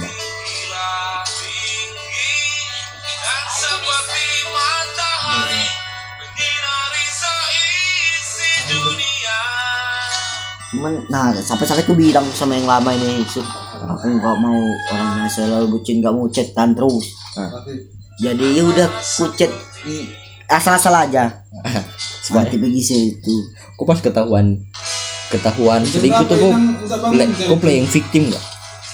Cuman 10.85 11.01
nah 11.09 11.33
sampai-sampai 11.33 11.89
tuh 11.89 11.97
bilang 11.97 12.29
sama 12.37 12.61
yang 12.61 12.69
lama 12.69 12.93
ini 12.93 13.25
aku 13.25 14.05
nggak 14.05 14.37
mau 14.37 14.61
orang 14.93 15.25
yang 15.25 15.31
selalu 15.33 15.73
bucin 15.73 16.05
nggak 16.05 16.13
mau 16.13 16.29
chat 16.29 16.53
kan 16.53 16.77
terus. 16.77 17.09
Jadi 18.21 18.61
ya 18.61 18.69
udah 18.69 18.89
ku 18.93 19.33
chat 19.33 19.49
asal-asal 20.53 20.93
aja. 20.93 21.41
Seperti 22.29 22.61
begitu 22.61 23.17
itu. 23.17 23.35
Kok 23.81 23.89
pas 23.89 23.97
ketahuan 24.05 24.61
ketahuan 25.33 25.81
selingkuh 25.89 26.29
tuh 26.29 26.37
kok 26.37 26.53
play, 27.17 27.29
kok 27.33 27.59
playing 27.65 27.89
victim 27.89 28.29
nggak? 28.29 28.45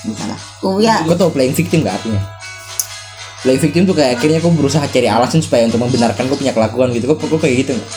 misalnya. 0.07 0.39
Oh 0.63 0.79
ya 0.79 1.03
Kau 1.03 1.19
tau 1.19 1.35
playing 1.35 1.59
victim 1.59 1.83
nggak 1.83 1.99
artinya? 1.99 2.23
Playing 3.43 3.63
victim 3.67 3.83
tuh 3.83 3.99
kayak 3.99 4.15
akhirnya 4.15 4.39
kau 4.39 4.55
berusaha 4.55 4.87
cari 4.87 5.11
alasan 5.11 5.43
supaya 5.43 5.67
untuk 5.67 5.83
membenarkan 5.83 6.31
kau 6.31 6.39
punya 6.39 6.55
kelakuan 6.55 6.95
gitu. 6.95 7.11
Kau, 7.11 7.19
kau 7.19 7.43
kayak 7.43 7.67
gitu 7.67 7.75
nggak? 7.75 7.91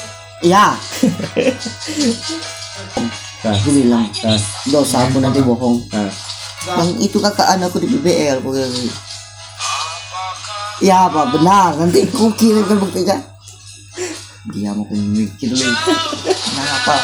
ya 0.43 0.75
Nah, 3.43 3.51
aku 3.51 3.69
bilang 3.75 4.07
nah, 4.07 4.39
dosa 4.71 5.03
aku 5.03 5.19
nanti 5.19 5.43
bohong. 5.43 5.83
Nah. 5.91 6.11
yang 6.79 6.95
itu 7.03 7.19
kakak 7.19 7.59
anakku 7.59 7.83
di 7.83 7.91
BBL 7.91 8.39
pokoknya. 8.39 8.67
Ya 10.79 11.11
apa? 11.11 11.27
Benar. 11.35 11.75
Nanti 11.75 12.07
ku 12.07 12.31
kirimkan 12.31 12.79
buktinya 12.79 13.33
dia 14.51 14.75
mau 14.75 14.83
aku 14.83 14.99
mikir 14.99 15.55
dulu 15.55 15.71
kenapa 16.27 16.95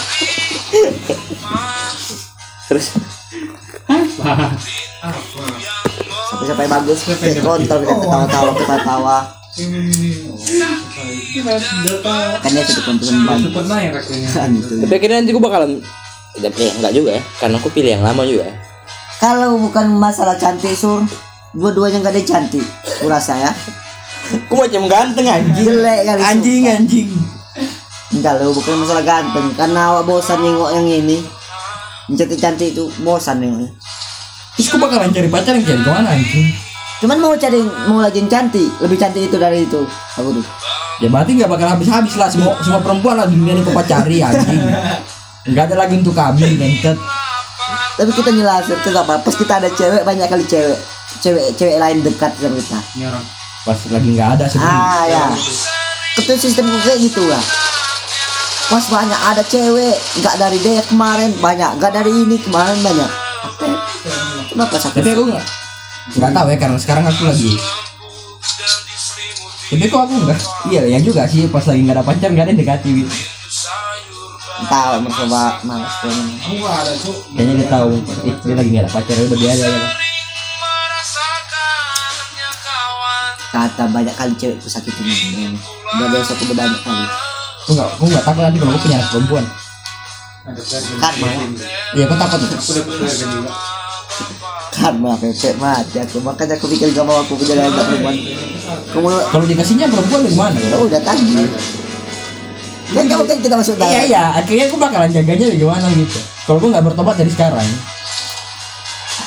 Terus? 2.68 2.86
Sampai 6.30 6.46
sampai 6.46 6.68
bagus? 6.68 7.00
Kayak 7.08 7.42
kontol 7.42 7.80
kita 7.82 7.96
ketawa-tawa 7.96 8.52
ketawa-tawa 8.60 9.18
kan 12.44 12.52
bagus 13.26 13.66
naik 13.66 13.92
rakyatnya. 13.98 14.30
kan 14.30 14.50
itu 14.54 14.74
tapi 14.86 14.94
akhirnya 14.94 15.18
nanti 15.24 15.32
gue 15.34 15.44
bakalan 15.44 15.72
eh 16.42 16.72
enggak 16.74 16.94
juga 16.94 17.10
ya 17.16 17.22
karena 17.38 17.56
aku 17.56 17.70
pilih 17.70 17.92
yang 17.92 18.02
lama 18.02 18.24
juga 18.24 18.44
ya. 18.44 18.56
kalau 19.18 19.60
bukan 19.60 19.92
masalah 19.92 20.36
cantik 20.36 20.72
sur 20.72 21.04
dua-duanya 21.52 22.00
nggak 22.00 22.14
ada 22.14 22.24
cantik 22.24 22.64
aku 22.98 23.08
rasa 23.08 23.36
ya 23.36 23.52
Aku 24.30 24.54
macam 24.54 24.86
ganteng 24.86 25.26
anjing. 25.26 25.66
jelek 25.66 26.06
kali 26.06 26.22
Anjing 26.22 26.62
anjing. 26.64 27.10
enggak 28.12 28.38
lo 28.38 28.54
bukan 28.54 28.78
masalah 28.78 29.02
ganteng 29.02 29.50
karena 29.54 29.90
awak 29.90 30.06
bosan 30.06 30.38
nengok 30.40 30.70
yang 30.72 30.86
ini 30.86 31.18
yang 32.06 32.16
cantik-cantik 32.16 32.72
itu 32.72 32.86
bosan 33.02 33.38
nengoknya 33.38 33.74
Terus 34.54 34.70
aku 34.70 34.78
bakalan 34.78 35.10
cari 35.10 35.28
pacar 35.28 35.54
yang 35.54 35.64
cari 35.64 35.78
ke 35.78 35.88
mana 35.88 36.10
anjing? 36.12 36.48
cuman 37.00 37.18
mau 37.18 37.34
cari 37.34 37.58
mau 37.88 38.00
lagi 38.00 38.20
yang 38.20 38.28
cantik 38.28 38.70
lebih 38.78 38.98
cantik 38.98 39.24
itu 39.26 39.36
dari 39.36 39.64
itu 39.64 39.82
aku 40.14 40.30
tuh 40.36 40.46
Ya 41.00 41.08
berarti 41.08 41.32
nggak 41.34 41.48
bakal 41.48 41.68
habis-habis 41.70 42.14
lah 42.14 42.28
semua 42.28 42.60
semua 42.60 42.84
perempuan 42.84 43.16
lah 43.16 43.24
dunia 43.24 43.56
ini 43.56 43.64
kau 43.64 43.72
pacari 43.72 44.20
anjing. 44.20 44.60
Nggak 45.48 45.64
ada 45.72 45.76
lagi 45.86 45.94
untuk 46.00 46.16
kami 46.16 46.60
gentet. 46.60 46.98
tapi 48.00 48.16
kita 48.16 48.32
nyelasin 48.32 48.80
kenapa 48.80 49.20
pas 49.20 49.36
kita 49.36 49.60
ada 49.60 49.68
cewek 49.76 50.08
banyak 50.08 50.32
kali 50.32 50.48
cewek 50.48 50.80
cewek 51.20 51.46
cewek 51.60 51.78
lain 51.80 52.00
dekat 52.00 52.32
sama 52.40 52.56
kita. 52.56 52.80
Pas 53.68 53.80
lagi 53.92 54.10
nggak 54.16 54.30
ada 54.40 54.46
sedih. 54.48 54.68
ah 54.68 55.04
ya. 55.04 55.26
Itu 56.16 56.32
sistem 56.40 56.72
kayak 56.84 57.00
gitu 57.00 57.24
lah 57.28 57.44
pas 58.70 58.86
banyak 58.86 59.18
ada 59.26 59.42
cewek 59.42 59.98
nggak 60.24 60.36
dari 60.40 60.58
dia 60.64 60.84
kemarin 60.88 61.32
banyak. 61.44 61.72
Nggak 61.76 61.92
dari 61.92 62.12
ini 62.12 62.38
kemarin 62.40 62.80
banyak. 62.80 63.10
Apa 63.40 63.64
ya? 63.66 63.78
kenapa 64.48 64.76
sakit? 64.80 65.02
Tapi 65.04 65.10
aku 65.12 65.24
nggak? 65.28 65.46
Nggak 66.16 66.32
tahu 66.32 66.48
ya 66.48 66.58
karena 66.58 66.78
sekarang 66.80 67.06
aku 67.08 67.22
lagi 67.28 67.52
tapi 69.70 69.86
kok 69.86 70.02
aku 70.02 70.14
enggak 70.26 70.40
iya 70.74 70.82
ya 70.90 70.98
juga 70.98 71.30
sih 71.30 71.46
pas 71.46 71.62
lagi 71.62 71.86
nggak 71.86 72.02
ada 72.02 72.06
pacar 72.06 72.30
nggak 72.34 72.42
ada 72.42 72.52
yang 72.58 72.62
dekati 72.66 72.90
gitu 72.90 73.14
Aku 76.44 76.54
nggak 76.60 76.76
ada 76.84 76.94
cuk. 77.00 77.18
kayaknya 77.36 77.54
dia 77.56 77.68
tahu 77.72 77.92
eh, 78.28 78.36
dia 78.44 78.56
lagi 78.58 78.70
nggak 78.76 78.84
ada 78.84 78.92
pacar 78.92 79.16
udah 79.16 79.38
dia 79.40 79.52
aja 79.56 79.68
gitu. 79.70 79.90
kata 83.50 83.84
banyak 83.90 84.14
kali 84.14 84.34
cewekku 84.38 84.70
sakitin 84.70 85.06
ini 85.10 85.58
udah 85.98 86.08
dosa 86.14 86.32
aku 86.38 86.54
banyak 86.54 86.82
kali. 86.86 87.06
Aku 87.66 87.72
nggak 87.76 87.90
aku 87.98 88.04
nggak 88.10 88.24
takut 88.26 88.42
nanti 88.46 88.58
kalau 88.62 88.72
aku 88.74 88.82
punya 88.86 88.98
anak 88.98 89.10
perempuan. 89.10 89.46
Karma. 91.02 91.28
Iya 91.98 92.04
aku 92.06 92.16
takut. 92.18 92.40
Karma 94.70 95.12
pepek 95.18 95.54
mati 95.58 95.98
aku. 95.98 96.18
Makanya 96.22 96.54
aku 96.56 96.66
pikir 96.72 96.88
gak 96.94 97.06
mau 97.06 97.20
aku 97.20 97.34
punya 97.36 97.58
anak 97.58 97.84
perempuan. 97.90 98.16
Kalau 99.34 99.46
dikasihnya 99.46 99.86
perempuan 99.90 100.22
gimana? 100.30 100.58
Ya 100.58 100.70
ya? 100.74 100.78
udah 100.80 101.02
tadi 101.02 101.34
kan 102.90 103.06
kamu 103.06 103.24
kan 103.30 103.38
kita 103.38 103.56
masuk 103.56 103.76
iya 103.86 104.02
iya. 104.06 104.24
Akhirnya 104.34 104.66
aku 104.66 104.78
bakalan 104.82 105.10
jaganya 105.14 105.46
bagaimana 105.54 105.88
gitu. 105.94 106.20
Kalau 106.46 106.58
aku 106.58 106.68
nggak 106.74 106.86
bertobat 106.86 107.16
dari 107.22 107.32
sekarang. 107.32 107.68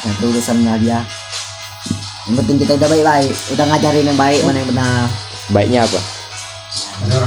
Nah, 0.02 0.10
itu 0.10 0.24
urusannya 0.34 0.74
dia. 0.82 1.00
Yang 2.26 2.36
penting 2.42 2.56
kita 2.66 2.72
udah 2.74 2.88
baik-baik. 2.90 3.34
Udah 3.54 3.64
ngajarin 3.70 4.04
yang 4.10 4.18
baik 4.18 4.40
mana 4.42 4.56
yang 4.58 4.70
benar. 4.70 5.06
Baiknya 5.54 5.80
apa? 5.86 6.00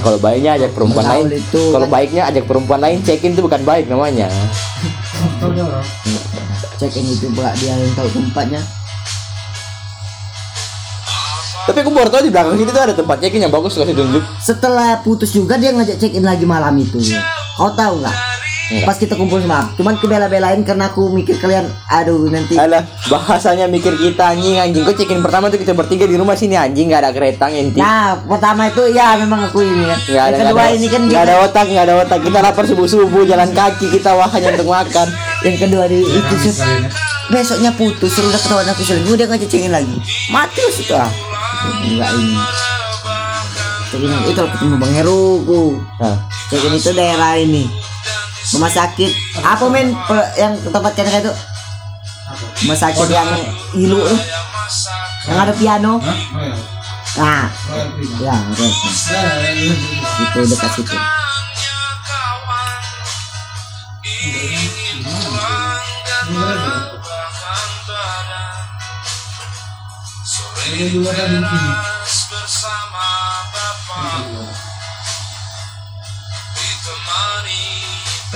Kalau 0.03 0.19
baiknya 0.19 0.51
ajak 0.59 0.71
perempuan 0.71 1.05
lain. 1.07 1.25
itu. 1.35 1.61
Kalau 1.71 1.87
baiknya 1.87 2.21
ajak 2.31 2.43
perempuan 2.47 2.79
lain 2.83 2.99
check 3.03 3.23
in 3.23 3.35
itu 3.35 3.43
bukan 3.43 3.61
baik 3.63 3.87
namanya. 3.87 4.27
Tahu 5.39 5.51
cek 6.75 6.91
ini 6.99 7.15
itu 7.15 7.31
buat 7.31 7.55
dia 7.55 7.71
yang 7.71 7.91
tahu 7.95 8.11
tempatnya 8.11 8.59
tapi 11.65 11.77
aku 11.81 11.89
baru 11.89 12.09
tahu 12.13 12.21
di 12.25 12.31
belakang 12.31 12.55
situ 12.61 12.69
tuh 12.69 12.83
ada 12.85 12.93
tempat 12.93 13.17
check 13.21 13.33
in 13.33 13.41
yang 13.49 13.53
bagus 13.53 13.73
kasih 13.73 13.97
tunjuk 13.97 14.23
setelah 14.37 15.01
putus 15.01 15.33
juga 15.33 15.57
dia 15.57 15.73
ngajak 15.73 15.97
check 15.97 16.13
in 16.13 16.21
lagi 16.21 16.45
malam 16.45 16.77
itu. 16.77 17.01
Kau 17.57 17.73
tahu 17.73 18.05
nggak? 18.05 18.35
Enggak. 18.65 18.85
pas 18.89 18.97
kita 18.97 19.13
kumpul 19.13 19.37
sama 19.45 19.61
aku 19.61 19.77
cuman 19.77 19.93
kebela-belain 20.01 20.57
karena 20.65 20.89
aku 20.89 21.13
mikir 21.13 21.37
kalian 21.37 21.69
aduh 21.85 22.25
nanti 22.33 22.57
Alah, 22.57 22.81
bahasanya 23.13 23.69
mikir 23.69 23.93
kita 23.93 24.33
anjing 24.33 24.57
anjing. 24.57 24.81
Kok 24.81 24.97
check 24.97 25.13
in 25.13 25.21
pertama 25.21 25.53
tuh 25.53 25.61
kita 25.61 25.77
bertiga 25.77 26.09
di 26.09 26.17
rumah 26.17 26.33
sini 26.33 26.57
anjing? 26.57 26.89
Nggak 26.89 27.01
ada 27.05 27.11
kereta 27.13 27.45
ngenti. 27.45 27.77
Nah 27.77 28.25
pertama 28.25 28.65
itu 28.65 28.89
ya 28.89 29.21
memang 29.21 29.53
aku 29.53 29.61
ini 29.61 29.85
kan. 29.85 29.99
Nggak 30.01 30.25
ada 30.25 30.33
yang 30.33 30.47
kedua 30.49 30.63
ada, 30.65 30.73
ini 30.73 30.87
kan 30.89 31.01
nggak 31.05 31.23
ada 31.29 31.35
otak 31.45 31.65
nggak 31.69 31.85
ada 31.85 31.95
otak. 32.01 32.19
Kita 32.25 32.37
lapar 32.41 32.63
subuh 32.65 32.87
subuh 32.89 33.21
jalan 33.29 33.49
kaki 33.53 33.85
kita 34.01 34.09
wah 34.17 34.29
hanya 34.33 34.49
untuk 34.57 34.69
makan. 34.73 35.07
Yang 35.45 35.57
kedua 35.69 35.83
di 35.85 35.99
itu 36.01 36.35
ya. 36.49 36.89
besoknya 37.25 37.69
putus 37.73 38.13
suruh 38.17 38.29
udah 38.33 38.41
ketahuan 38.41 38.69
aku 38.69 38.81
selingkuh 38.81 39.13
dia 39.13 39.29
ngajak 39.29 39.49
check 39.49 39.61
in 39.61 39.73
lagi. 39.73 39.93
Mati 40.33 40.61
situ 40.73 40.97
ah 40.97 41.34
enggak 41.65 42.11
ini. 42.17 42.35
Check 43.85 44.01
in 44.01 44.11
itu 44.27 44.31
ketemu 44.35 44.75
bang 44.81 44.93
Heruku 44.97 45.63
nah, 46.01 46.17
check 46.49 46.65
in 46.65 46.73
itu 46.75 46.91
daerah 46.91 47.37
ini. 47.37 47.69
Rumah 48.53 48.71
sakit. 48.71 49.11
Apa 49.41 49.65
men? 49.71 49.93
Yang 50.37 50.53
tempat 50.69 50.91
kena 50.93 51.19
itu? 51.21 51.33
Rumah 52.65 52.77
sakit 52.77 53.07
yang 53.09 53.29
ilu 53.73 53.99
tuh. 54.01 54.19
Yang 55.25 55.37
ada 55.37 55.53
piano. 55.57 55.93
Nah 57.15 57.47
ya 58.19 58.35
itu 60.35 60.39
dekat 60.51 60.71
situ 60.75 60.95
Ini 70.65 70.89
juga 70.89 71.13
ada 71.13 71.29
di 71.29 71.45
sini. 71.45 71.73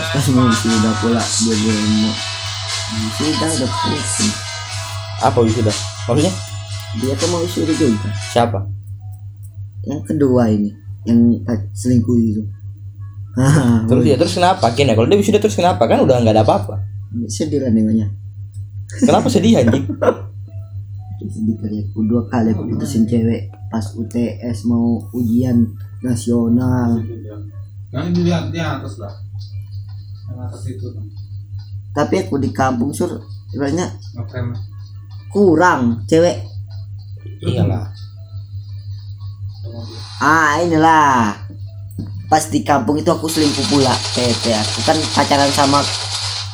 pas 0.10 0.26
mau 0.34 0.50
sudah 0.50 0.94
pula 1.02 1.22
dia 1.22 1.56
bilang 1.60 1.90
mau 2.02 2.14
sudah 3.18 3.50
udah 3.50 3.72
pusing. 3.82 4.34
Apa 5.26 5.38
wisuda 5.42 5.74
maksudnya? 6.06 6.34
Dia 7.02 7.14
tuh 7.18 7.28
mau 7.34 7.42
sudah 7.50 7.76
juga. 7.76 8.10
Siapa? 8.30 8.60
Yang 9.90 10.02
kedua 10.14 10.54
ini 10.54 10.70
yang 11.10 11.34
eh, 11.34 11.60
selingkuh 11.74 12.18
itu. 12.18 12.44
Terus 13.90 14.04
ya 14.06 14.16
terus 14.22 14.34
kenapa? 14.38 14.70
Kini 14.78 14.94
kalau 14.94 15.10
dia 15.10 15.18
wisuda 15.18 15.42
terus 15.42 15.58
kenapa? 15.58 15.90
Kan 15.90 16.06
udah 16.06 16.22
nggak 16.22 16.36
ada 16.38 16.44
apa-apa. 16.46 16.78
Sedih 17.26 17.66
lah 17.66 17.74
nengoknya. 17.74 18.06
Kenapa 19.02 19.30
sedih 19.34 19.62
anjing 19.62 19.86
sedih 21.28 21.60
kali 21.60 21.84
aku 21.84 22.08
dua 22.08 22.24
kali 22.32 22.56
aku 22.56 22.64
putusin 22.72 23.04
cewek 23.04 23.52
pas 23.68 23.84
UTS 23.84 24.64
mau 24.70 25.04
ujian 25.12 25.68
nasional. 26.00 27.04
Kan 27.92 28.16
di 28.16 28.24
di 28.24 28.60
atas 28.62 28.96
lah. 29.02 29.12
Yang 30.30 30.40
atas 30.48 30.64
itu 30.70 30.88
tapi 31.90 32.22
aku 32.22 32.38
di 32.38 32.54
kampung 32.54 32.94
sur 32.94 33.18
ibaratnya 33.52 33.92
kurang 35.34 36.06
cewek. 36.06 36.46
Iyalah 37.44 37.92
ah 40.24 40.60
inilah. 40.64 41.36
Pas 42.30 42.46
di 42.46 42.62
kampung 42.62 43.02
itu 43.02 43.10
aku 43.10 43.26
selingkuh 43.26 43.74
pula 43.74 43.90
PT 44.14 44.54
aku 44.54 44.86
kan 44.86 44.94
pacaran 45.18 45.50
sama 45.50 45.82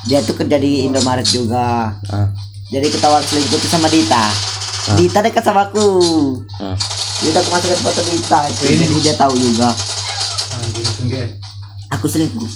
dia 0.08 0.24
tuh 0.24 0.32
kerja 0.40 0.56
di 0.56 0.88
Indomaret 0.88 1.28
juga. 1.28 1.92
Ah, 2.08 2.32
jadi 2.72 2.88
ketahuan 2.88 3.20
selingkuh 3.20 3.60
tuh 3.60 3.68
sama 3.68 3.92
Dita 3.92 4.55
Dita 4.94 5.20
dekat 5.26 5.42
sama 5.42 5.66
aku 5.66 5.82
ah. 6.62 6.78
Dita 7.26 7.42
aku 7.42 7.50
masuk 7.50 7.70
ke 7.74 7.78
foto 7.82 8.02
Dita 8.06 8.40
itu 8.46 8.64
Ini. 8.70 8.78
jadi 8.86 8.96
dia 9.02 9.16
tahu 9.18 9.34
juga 9.34 9.70
tinggi. 11.02 11.22
aku 11.90 12.06
selingkuh 12.06 12.52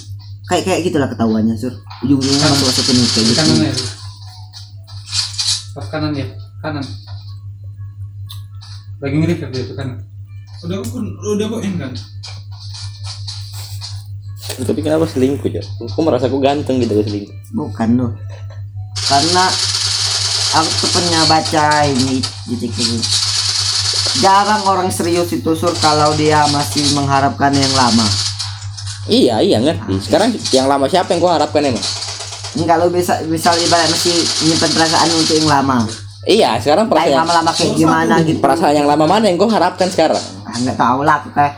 kayak 0.46 0.62
kayak 0.66 0.80
gitulah 0.86 1.10
ketahuannya 1.10 1.58
sur 1.58 1.74
ujung-ujungnya 2.06 2.46
masuk 2.46 2.66
masuk 2.70 2.84
ke 2.86 2.92
kayak 2.94 3.24
gitu 3.26 3.34
kanan 3.34 3.58
ya. 3.66 3.74
Pas 5.70 5.86
kanan 5.86 6.12
ya. 6.18 6.26
Kanan. 6.58 6.84
Lagi 9.00 9.14
nge-refer 9.16 9.48
dia 9.54 9.62
tuh 9.70 9.76
kanan. 9.78 9.98
Udah 10.66 10.76
aku 10.82 10.98
udah 11.38 11.46
aku 11.46 11.58
in 11.62 11.74
kan. 11.78 11.94
tapi 14.60 14.84
kenapa 14.84 15.08
selingkuh 15.08 15.48
ya 15.48 15.64
aku 15.64 16.00
merasa 16.04 16.28
aku 16.28 16.36
ganteng 16.36 16.84
gitu 16.84 17.00
selingkuh 17.00 17.32
bukan 17.56 17.88
loh 17.96 18.12
karena 19.08 19.44
aku 20.54 20.70
tuh 20.82 20.90
pernah 20.98 21.22
baca 21.30 21.86
ini 21.86 22.18
di 22.48 22.54
TikTok 22.58 23.30
jarang 24.18 24.62
orang 24.66 24.90
serius 24.90 25.30
itu 25.30 25.52
sur 25.54 25.70
kalau 25.78 26.10
dia 26.18 26.42
masih 26.50 26.82
mengharapkan 26.98 27.54
yang 27.54 27.70
lama. 27.78 28.06
Iya 29.06 29.36
iya 29.40 29.58
ngerti. 29.62 29.96
Sekarang 30.02 30.34
yang 30.50 30.66
lama 30.66 30.90
siapa 30.90 31.14
yang 31.14 31.22
kau 31.22 31.30
harapkan 31.30 31.62
emang? 31.62 31.82
Enggak 32.58 32.76
lo 32.82 32.90
bisa 32.90 33.22
bisa 33.30 33.54
ibarat 33.54 33.86
masih 33.86 34.18
nyimpen 34.44 34.70
perasaan 34.74 35.08
untuk 35.14 35.34
yang 35.38 35.48
lama. 35.48 35.86
Iya 36.26 36.58
sekarang 36.60 36.90
perasaan 36.90 37.24
lama-lama 37.24 37.50
kayak 37.54 37.72
gimana 37.80 38.14
gitu. 38.20 38.38
perasaan 38.44 38.74
yang 38.76 38.88
lama 38.90 39.04
mana 39.08 39.24
yang 39.30 39.38
kau 39.40 39.48
harapkan 39.48 39.88
sekarang? 39.88 40.20
Ah, 40.44 40.56
nggak 40.58 40.76
tahu 40.76 41.00
lah 41.06 41.24
kayak 41.32 41.54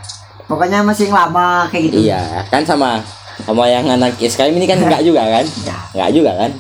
pokoknya 0.47 0.87
masih 0.87 1.11
yang 1.11 1.17
lama 1.19 1.67
kayak 1.73 1.83
gitu. 1.91 1.97
Iya 2.07 2.47
kan 2.47 2.63
sama 2.63 3.03
sama 3.43 3.67
yang 3.67 3.89
anak 3.91 4.15
SKM 4.23 4.55
ini 4.55 4.69
kan 4.71 4.79
enggak 4.85 5.03
juga 5.03 5.25
kan? 5.27 5.45
Ya. 5.67 5.77
enggak 5.97 6.11
juga 6.15 6.33
kan? 6.37 6.51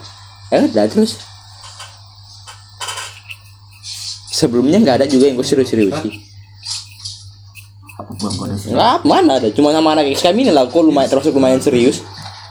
Ya 0.50 0.56
udah 0.66 0.84
terus 0.90 1.22
sebelumnya 4.42 4.82
nggak 4.82 4.96
ada 4.98 5.06
juga 5.06 5.30
yang 5.30 5.38
gue 5.38 5.46
serius-serius 5.46 5.94
sih 6.02 6.32
apa 8.02 8.10
buang 8.18 8.34
kode 8.34 8.56
sih 8.58 8.74
nggak 8.74 9.06
mana 9.06 9.38
ada. 9.38 9.48
Cuma 9.54 9.70
sama 9.70 9.94
anak 9.94 10.10
SKM 10.16 10.36
ini 10.42 10.50
lah. 10.50 10.66
Kok 10.66 10.82
lumayan 10.90 11.06
termasuk 11.06 11.32
lumayan 11.36 11.60
serius. 11.62 12.02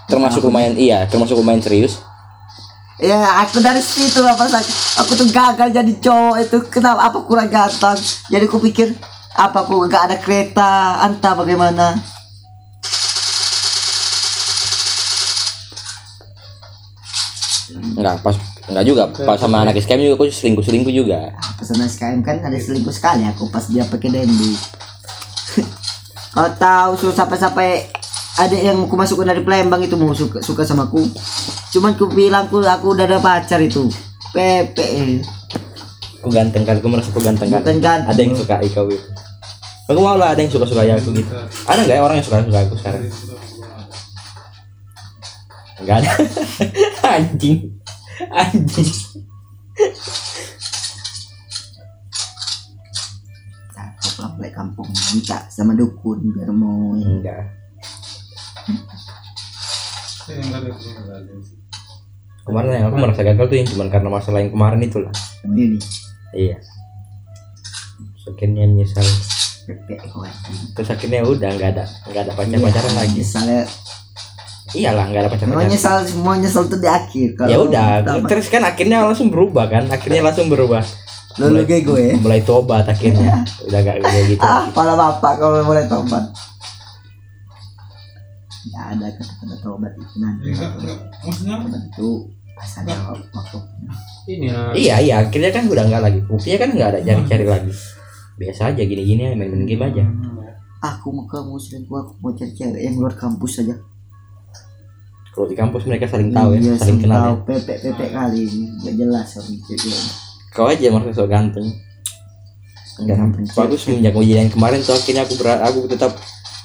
Termasuk 0.07 0.41
lumayan 0.47 0.79
iya 0.79 1.03
termasuk 1.09 1.35
lumayan 1.35 1.59
serius. 1.59 1.99
Ya 3.01 3.41
aku 3.41 3.57
dari 3.59 3.81
situ 3.81 4.21
apa 4.21 4.45
aku 5.01 5.11
tuh 5.17 5.27
gagal 5.33 5.73
jadi 5.73 5.93
cowok 5.99 6.35
itu. 6.39 6.57
Kenapa 6.69 7.09
apa 7.09 7.17
kurang 7.25 7.49
ganteng? 7.49 7.97
Jadi 8.29 8.43
aku 8.45 8.61
pikir 8.61 8.93
apa 9.33 9.65
aku 9.65 9.89
nggak 9.89 10.03
ada 10.07 10.17
kereta? 10.21 11.01
Entah 11.03 11.33
bagaimana. 11.33 11.97
Nggak 17.71 18.21
pas 18.21 18.50
nggak 18.69 18.85
juga 18.85 19.09
pas 19.25 19.41
sama 19.41 19.65
anak 19.65 19.81
SKM 19.81 20.05
juga 20.05 20.15
aku 20.21 20.25
selingkuh 20.29 20.61
selingkuh 20.61 20.93
juga 20.93 21.33
pesan 21.57 21.81
SKM 21.81 22.21
kan 22.21 22.37
ada 22.45 22.57
selingkuh 22.61 22.93
sekali 22.93 23.25
aku 23.25 23.49
pas 23.49 23.65
dia 23.65 23.81
pakai 23.89 24.09
dendi 24.13 24.53
kau 26.35 26.49
tahu 26.55 26.91
su 26.95 27.07
sampai-sampai 27.09 27.89
ada 28.39 28.55
yang 28.55 28.87
aku 28.87 28.95
masukkan 28.95 29.27
dari 29.27 29.43
Palembang 29.43 29.83
itu 29.83 29.99
mau 29.99 30.15
suka 30.15 30.39
suka 30.39 30.63
sama 30.63 30.87
aku. 30.87 31.03
Cuman 31.75 31.99
aku 31.99 32.07
bilang 32.07 32.47
aku 32.47 32.63
aku 32.63 32.95
udah 32.95 33.03
ada 33.03 33.19
pacar 33.19 33.59
itu. 33.59 33.91
Pepe. 34.31 35.19
Aku 36.23 36.31
ganteng 36.31 36.63
kan 36.63 36.79
aku 36.79 36.87
merasa 36.87 37.11
aku 37.11 37.19
ganteng 37.19 37.51
kan 37.51 37.59
Bukan 37.59 37.83
ganteng. 37.83 38.07
ada 38.07 38.21
yang 38.23 38.33
suka 38.33 38.55
kau 38.71 38.87
itu. 38.87 38.97
Aku 39.91 39.99
mau 39.99 40.15
lah 40.15 40.31
ada 40.31 40.39
yang 40.39 40.47
suka 40.47 40.63
suka 40.63 40.87
aku 40.87 41.11
gitu. 41.11 41.31
Ada 41.67 41.83
nggak 41.83 41.97
ya 41.99 42.01
orang 42.01 42.15
yang 42.17 42.25
suka 42.25 42.39
suka 42.47 42.59
aku 42.63 42.75
sekarang? 42.79 43.01
Nggak 45.83 45.95
ada. 45.99 46.11
Anjing 47.19 47.80
anjing. 48.41 48.91
Pulang 54.15 54.33
balik 54.37 54.53
kampung. 54.53 54.87
Minta 54.89 55.47
sama 55.49 55.73
dukun 55.73 56.19
biar 56.33 56.51
mau 56.53 56.93
enggak. 56.93 57.61
Kemarin 62.41 62.69
yang 62.73 62.85
aku 62.89 62.97
merasa 62.97 63.21
gagal 63.21 63.45
tuh 63.45 63.57
yang 63.57 63.67
cuma 63.69 63.85
karena 63.89 64.09
masalah 64.09 64.39
yang 64.41 64.51
kemarin 64.53 64.81
itu 64.81 64.97
lah 65.01 65.13
ini 65.45 65.77
iya. 66.33 66.57
Akhirnya 68.21 68.65
nyesal. 68.69 69.03
Terus 70.77 70.89
akhirnya 70.89 71.25
udah 71.25 71.49
nggak 71.57 71.69
ada 71.77 71.85
nggak 72.09 72.23
ada 72.29 72.33
pacar 72.37 72.59
pacaran 72.61 72.93
lagi. 72.97 73.17
misalnya 73.17 73.65
iyalah 74.71 75.05
nggak 75.11 75.21
ada 75.27 75.29
pacar 75.29 75.45
mau 75.47 75.59
pacaran 75.59 75.71
nyesal 75.71 75.97
mau 76.23 76.35
nyesal 76.35 76.63
tuh 76.71 76.79
di 76.79 76.87
akhir. 76.87 77.29
Ya 77.47 77.57
udah 77.59 77.85
terus 78.27 78.47
kan 78.47 78.63
akhirnya 78.63 79.03
langsung 79.03 79.27
berubah 79.27 79.67
kan? 79.67 79.83
Akhirnya 79.91 80.23
langsung 80.23 80.47
berubah. 80.47 80.83
Lalu 81.39 81.63
kayak 81.63 81.83
gue. 81.87 82.05
mulai 82.19 82.41
tobat 82.43 82.83
akhirnya. 82.87 83.43
Udah 83.63 83.79
gak 83.79 84.03
kayak 84.03 84.25
gitu. 84.35 84.41
Ah 84.47 84.67
pala 84.75 84.99
bapak 84.99 85.39
kalau 85.39 85.63
boleh 85.63 85.87
tobat. 85.87 86.23
Ya 88.71 88.81
ada 88.93 89.07
kata-kata 89.15 89.55
tobat 89.63 89.91
itu 89.95 90.15
nanti. 90.19 90.51
Maksudnya? 90.51 91.55
Tobat 91.63 91.83
itu 91.87 92.09
pas 92.51 92.71
ada 92.83 92.93
waktu 93.09 93.57
ini 94.29 94.47
lah 94.53 94.69
iya 94.75 94.95
iya. 95.01 95.15
Akhirnya 95.23 95.51
kan 95.55 95.65
udah 95.71 95.83
nggak 95.87 96.03
lagi. 96.03 96.19
Buktinya 96.27 96.57
kan 96.67 96.69
nggak 96.75 96.89
ada 96.95 96.99
cari-cari 96.99 97.45
lagi. 97.47 97.71
Biasa 98.35 98.75
aja 98.75 98.81
gini-gini 98.83 99.31
main-main 99.35 99.63
game 99.63 99.83
aja. 99.87 100.03
Aku 100.81 101.13
mau 101.13 101.29
kamu 101.29 101.61
selingkuh 101.61 101.93
aku 101.93 102.13
mau 102.19 102.33
cari 102.33 102.51
cewek 102.57 102.81
yang 102.81 102.97
luar 102.97 103.13
kampus 103.13 103.61
saja 103.61 103.77
kalau 105.31 105.47
di 105.47 105.55
kampus 105.55 105.83
mereka 105.85 106.05
saling 106.05 106.29
tahu 106.29 106.53
Iya, 106.53 106.61
ya 106.67 106.75
saling 106.77 106.99
kenal 106.99 107.15
ya. 107.15 107.23
tahu. 107.23 107.35
pepek 107.47 107.77
pepek 107.81 108.09
kali 108.11 108.39
ini 108.43 108.65
nggak 108.77 108.95
jelas 108.95 109.27
orang 109.33 109.55
cewek 109.61 110.01
kau 110.51 110.65
aja 110.65 110.87
merasa 110.89 111.13
so 111.13 111.25
ganteng. 111.25 111.67
Enggak 112.97 113.17
Ganteng. 113.17 113.43
bagus 113.49 113.79
semenjak 113.81 114.13
ujian 114.13 114.47
kemarin 114.47 114.79
tuh 114.79 114.91
akhirnya 114.91 115.23
aku 115.23 115.33
berat 115.35 115.63
aku 115.63 115.87
tetap 115.87 116.11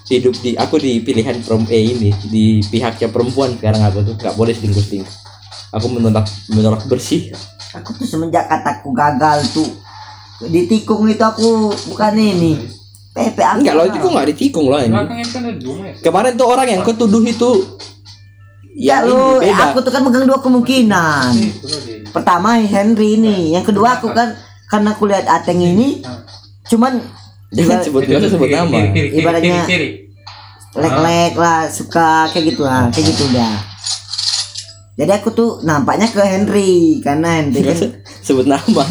hidup 0.06 0.34
di 0.36 0.54
aku 0.54 0.74
di 0.76 0.98
pilihan 1.00 1.38
prom 1.40 1.62
eh 1.66 1.82
ini 1.88 2.10
di 2.26 2.44
pihaknya 2.62 3.08
perempuan 3.08 3.54
sekarang 3.54 3.80
aku 3.80 4.02
tuh 4.02 4.14
nggak 4.16 4.34
boleh 4.34 4.50
selingkuh 4.50 4.80
selingkuh 4.80 5.14
aku 5.68 5.86
menolak 5.88 6.26
menolak 6.48 6.82
bersih. 6.84 7.30
Aku 7.72 7.92
tuh 7.92 8.04
semenjak 8.04 8.46
kataku 8.46 8.90
gagal 8.90 9.46
tuh 9.52 9.68
di 10.44 10.66
tikung 10.66 11.06
itu 11.06 11.20
aku 11.20 11.70
bukan 11.86 12.12
ini. 12.14 12.58
Pepek 13.12 13.46
aku 13.46 13.58
enggak 13.62 13.74
loh 13.74 13.84
itu 13.84 13.96
kok 13.96 14.10
nggak 14.10 14.28
ditikung 14.28 14.66
loh 14.66 14.78
ini. 14.78 14.92
Kan 14.92 15.06
ya 15.08 15.26
kemarin 16.02 16.32
tuh 16.34 16.46
orang 16.46 16.66
yang 16.68 16.80
kau 16.82 16.92
tuduh 16.92 17.22
itu 17.22 17.50
ya 18.76 19.00
ini 19.00 19.08
lu 19.08 19.40
beda. 19.40 19.72
aku 19.72 19.78
tuh 19.80 19.90
kan 19.90 20.04
megang 20.04 20.28
dua 20.28 20.38
kemungkinan. 20.38 21.32
Pertama 22.12 22.60
Henry 22.60 23.16
ini. 23.16 23.56
Yang 23.56 23.72
kedua 23.72 23.96
aku 23.96 24.12
kan 24.12 24.36
karena 24.68 24.92
aku 24.92 25.08
lihat 25.08 25.24
Ateng 25.24 25.58
ini 25.58 26.04
cuman 26.66 27.00
jangan 27.50 27.80
sebut 27.80 28.04
usah 28.04 28.30
sebut 28.30 28.48
nama. 28.52 28.76
Ibaratnya- 29.16 29.64
lek-lek 30.76 31.32
lah 31.34 31.60
suka 31.72 32.28
kayak 32.30 32.44
gitu. 32.52 32.62
Lah 32.62 32.92
kayak 32.92 33.04
gitu 33.08 33.22
udah. 33.32 33.54
Jadi 34.96 35.12
aku 35.12 35.28
tuh 35.32 35.50
nampaknya 35.60 36.08
ke 36.08 36.20
Henry 36.20 37.00
karena 37.00 37.40
Henry 37.40 37.60
kan 37.64 37.76
sebut 38.20 38.44
nama. 38.44 38.84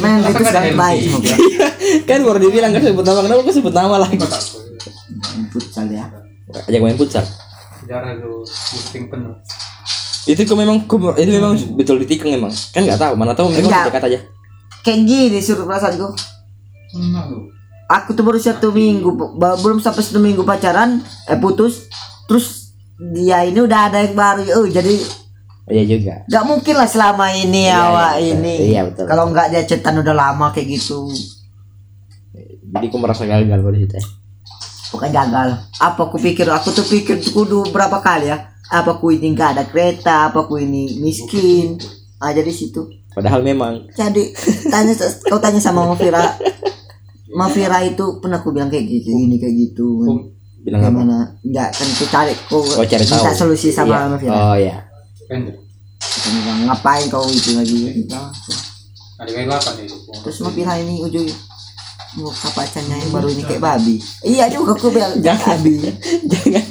Henry 0.00 0.30
itu 0.30 0.44
sangat 0.44 0.74
baik 0.74 1.00
gue 1.04 1.36
kan 2.06 2.18
baru 2.22 2.38
dibilang 2.38 2.70
kan 2.70 2.82
sebut 2.82 3.02
nama? 3.02 3.18
Kenapa 3.22 3.40
kau 3.42 3.54
sebut 3.54 3.74
nama 3.74 3.96
lagi? 3.98 4.18
Futsal 5.50 5.86
ya. 5.90 6.06
Ajak 6.66 6.80
main 6.80 6.96
futsal 6.96 7.26
sejarah 7.88 8.20
lu 8.20 8.44
boosting 8.44 9.08
penuh. 9.08 9.32
Itu 10.28 10.44
kok 10.44 10.54
memang 10.54 10.84
kau- 10.84 11.16
itu 11.16 11.30
memang 11.32 11.56
betul 11.72 11.96
ditikung 11.96 12.28
emang. 12.30 12.52
Kan 12.68 12.84
nggak 12.84 13.00
tahu 13.00 13.16
mana 13.16 13.32
tahu 13.32 13.48
mereka 13.48 13.88
dekat 13.88 14.04
aja. 14.04 14.20
Kayak 14.78 15.00
gini 15.04 15.38
suruh 15.40 15.64
perasaanku 15.64 16.04
Enggak 16.90 17.24
lu. 17.26 17.48
aku 17.86 18.12
tuh 18.12 18.20
baru 18.20 18.36
satu 18.36 18.68
minggu 18.70 19.08
belum 19.40 19.80
sampai 19.80 20.00
satu 20.00 20.20
minggu 20.20 20.44
pacaran 20.44 21.00
eh 21.24 21.36
putus. 21.36 21.88
Terus 22.24 22.76
dia 23.14 23.40
ini 23.42 23.56
udah 23.56 23.88
ada 23.88 24.04
yang 24.04 24.12
baru 24.12 24.44
oh 24.54 24.68
jadi 24.68 24.92
iya 25.68 25.84
juga. 25.86 26.14
nggak 26.24 26.44
mungkin 26.44 26.74
lah 26.74 26.88
selama 26.88 27.28
ini 27.30 27.64
Iya, 27.64 27.76
awak 27.78 28.12
iya, 28.12 28.20
betul. 28.20 28.36
ini. 28.36 28.54
Iya, 28.68 28.80
betul. 28.84 29.04
kalau 29.06 29.24
nggak 29.28 29.46
dia 29.48 29.62
cetan 29.64 29.96
udah 29.96 30.12
lama 30.12 30.52
kayak 30.52 30.68
gitu. 30.70 31.08
Jadi 32.68 32.84
aku 32.86 32.98
merasa 32.98 33.24
gagal 33.24 33.48
pada 33.58 33.78
situ 33.78 33.94
ya. 33.96 34.04
Bukan 34.88 35.10
gagal 35.10 35.48
apa 35.76 36.00
aku 36.00 36.16
pikir? 36.16 36.48
Aku 36.48 36.70
tuh 36.70 36.84
pikir 36.84 37.18
tuh 37.18 37.32
kudu 37.34 37.58
berapa 37.68 37.98
kali 37.98 38.28
ya? 38.28 38.38
Apa 38.68 38.96
ku 38.96 39.08
ini 39.08 39.32
nggak 39.32 39.50
ada 39.54 39.64
kereta? 39.64 40.28
Apa 40.28 40.44
ku 40.44 40.56
ini 40.56 41.00
miskin? 41.00 41.80
Ah 42.18 42.30
jadi 42.30 42.48
situ. 42.48 42.84
Padahal 43.10 43.40
memang. 43.40 43.88
Jadi 43.92 44.30
tanya 44.68 44.92
kau 45.24 45.38
tanya 45.38 45.58
sama 45.58 45.82
Mafira 45.84 46.36
Mafira 47.28 47.82
itu 47.82 48.18
pernah 48.18 48.40
aku 48.40 48.50
bilang 48.50 48.68
kayak 48.68 48.84
gitu 48.84 49.10
ini 49.10 49.36
kayak 49.36 49.54
gitu. 49.56 49.88
Bilang 50.60 50.80
apa? 50.80 50.90
Gimana? 50.90 51.18
Nggak 51.40 51.68
kan 51.70 51.88
ku 51.92 52.04
cari 52.06 52.34
ku 52.48 52.58
Oh, 52.60 52.84
cari 52.84 53.04
minta 53.04 53.20
tahu. 53.24 53.36
solusi 53.36 53.68
sama 53.68 53.94
Iya. 53.94 54.08
Mafira 54.08 54.34
oh 54.34 54.56
iya. 54.56 54.76
Aku 55.98 56.28
bilang, 56.30 56.58
ngapain 56.66 57.04
kau 57.08 57.24
itu 57.26 57.52
lagi? 57.54 57.76
Gitu. 58.00 58.16
ada 59.18 59.34
kayak 59.34 59.50
ya 59.50 59.82
itu 59.82 59.98
terus 60.22 60.38
Mafira 60.40 60.78
ini 60.78 61.02
ujung 61.02 61.26
muka 62.16 62.48
pacarnya 62.56 62.96
yang 62.96 63.12
baru 63.12 63.28
ini 63.28 63.42
kayak 63.44 63.60
babi? 63.60 64.00
iya 64.24 64.48
juga 64.48 64.72
aku 64.72 64.88
bilang 64.88 65.20
Jangan. 65.20 65.60
babi. 65.60 65.74
Jangan. 66.32 66.64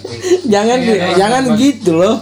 Jangan 0.47 0.77
Iya, 0.81 0.93
iya, 0.95 1.07
jangan 1.13 1.43
iya. 1.45 1.55
gitu 1.61 1.91
loh. 1.93 2.17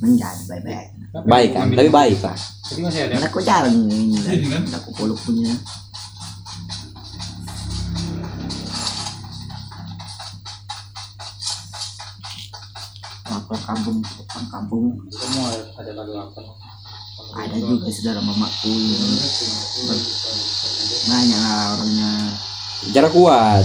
Menjadi 0.00 0.42
baik-baik. 0.48 0.88
Baik 1.28 1.50
kan? 1.52 1.66
tapi 1.76 1.90
baik 1.92 2.18
lah. 2.24 2.38
Jadi 2.72 2.80
masih 2.80 3.00
ada. 3.04 3.14
Aku 3.28 3.38
jarang 3.44 3.76
ini. 3.84 4.16
Kan? 4.48 4.64
aku 4.80 4.90
peluk 4.96 5.18
punya. 5.20 5.52
Waktu 13.28 13.54
kampung 13.64 13.98
orang 14.00 14.46
kampung. 14.48 14.84
Semua 15.12 15.46
ada 15.52 15.90
ada 15.92 16.02
delapan 16.08 16.44
ada 17.32 17.56
juga 17.56 17.88
saudara 17.88 18.20
mamaku 18.20 18.68
yang 18.68 19.16
banyak 21.06 21.38
lah 21.38 21.74
orangnya. 21.78 22.10
Cara 22.94 23.08
kuat. 23.10 23.64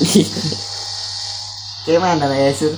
Kayak 1.84 2.00
mana 2.00 2.24
lah 2.28 2.36
ya 2.36 2.52
sur? 2.52 2.76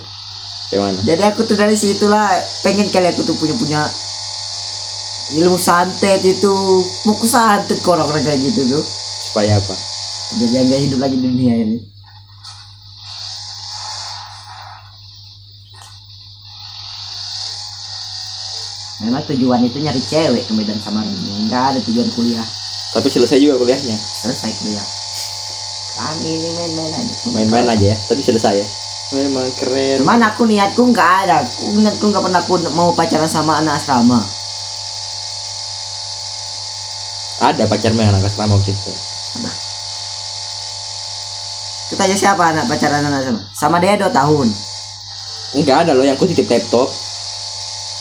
Kayak 0.71 0.83
mana? 0.83 0.99
Jadi 1.03 1.23
aku 1.27 1.41
tuh 1.47 1.57
dari 1.59 1.77
situ 1.79 2.07
lah 2.07 2.31
pengen 2.63 2.91
kali 2.91 3.11
aku 3.11 3.23
tuh 3.27 3.35
punya 3.39 3.55
punya 3.59 3.83
ilmu 5.39 5.59
santet 5.59 6.23
itu. 6.23 6.55
Mau 7.07 7.15
ku 7.19 7.27
santet 7.27 7.79
ke 7.79 7.89
orang-orang 7.91 8.23
kayak 8.27 8.43
gitu 8.43 8.79
tuh. 8.79 8.85
Supaya 9.31 9.59
apa? 9.59 9.75
Jadi 10.39 10.55
nggak 10.67 10.81
hidup 10.89 10.99
lagi 11.03 11.17
di 11.19 11.27
dunia 11.27 11.55
ini. 11.63 11.79
Memang 19.03 19.27
tujuan 19.27 19.67
itu 19.67 19.83
nyari 19.83 19.99
cewek 19.99 20.47
ke 20.47 20.53
Medan 20.55 20.79
Samarinda 20.79 21.35
nggak 21.51 21.63
ada 21.75 21.79
tujuan 21.83 22.07
kuliah 22.15 22.62
tapi 22.93 23.09
selesai 23.09 23.41
juga 23.41 23.57
kuliahnya. 23.57 23.97
Selesai 23.97 24.53
kuliah. 24.61 24.85
Kami 25.97 26.29
ini 26.29 26.49
main-main 26.53 26.93
aja. 26.93 27.15
Main-main 27.33 27.67
aja 27.73 27.87
ya 27.93 27.97
tapi 27.97 28.21
selesai 28.21 28.61
ya. 28.61 28.67
Memang 29.17 29.49
keren. 29.57 30.01
Cuman 30.05 30.21
aku 30.25 30.45
niatku 30.45 30.83
nggak 30.93 31.11
ada. 31.25 31.41
Aku 31.41 31.73
niatku 31.73 32.05
nggak 32.13 32.23
pernah 32.25 32.41
aku 32.41 32.55
mau 32.77 32.93
pacaran 32.93 33.29
sama 33.29 33.65
anak 33.65 33.81
asrama. 33.81 34.21
Ada 37.41 37.65
pacar 37.65 37.97
memang 37.97 38.13
anak 38.13 38.29
asrama 38.29 38.61
waktu 38.61 38.77
itu. 38.77 38.93
Kita 41.93 42.09
aja 42.09 42.17
siapa 42.17 42.45
anak 42.57 42.69
pacaran 42.69 43.05
anak 43.05 43.25
asrama? 43.25 43.41
Sama 43.57 43.81
dia 43.81 43.97
dua 43.97 44.13
tahun. 44.13 44.49
Enggak 45.57 45.89
ada 45.89 45.93
loh 45.97 46.05
yang 46.05 46.17
aku 46.17 46.29
titip 46.29 46.49
laptop. 46.49 46.89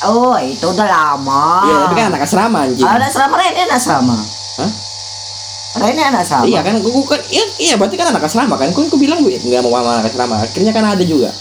Oh 0.04 0.36
itu 0.40 0.64
udah 0.64 0.88
lama. 0.88 1.64
Iya 1.64 1.76
tapi 1.88 1.94
kan 1.96 2.06
anak 2.12 2.24
asrama 2.28 2.68
anjing. 2.68 2.88
Anak 2.88 3.08
asrama 3.08 3.36
Rene 3.40 3.68
anak 3.68 3.80
asrama 3.80 4.41
Hah? 4.60 4.72
Rene 5.72 6.04
anak 6.04 6.28
asrama 6.28 6.44
iya 6.44 6.60
kan 6.60 6.76
aku 6.76 6.92
kan 7.08 7.22
iya, 7.32 7.48
iya 7.56 7.74
berarti 7.80 7.96
kan 7.96 8.12
anak 8.12 8.28
asrama 8.28 8.60
kan 8.60 8.76
aku, 8.76 8.92
aku 8.92 9.00
bilang 9.00 9.24
gue 9.24 9.40
nggak 9.40 9.64
mau 9.64 9.72
sama 9.80 10.04
anak 10.04 10.12
asrama 10.12 10.36
akhirnya 10.44 10.76
kan 10.76 10.84
ada 10.84 11.04
juga 11.08 11.32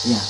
Iya. 0.00 0.20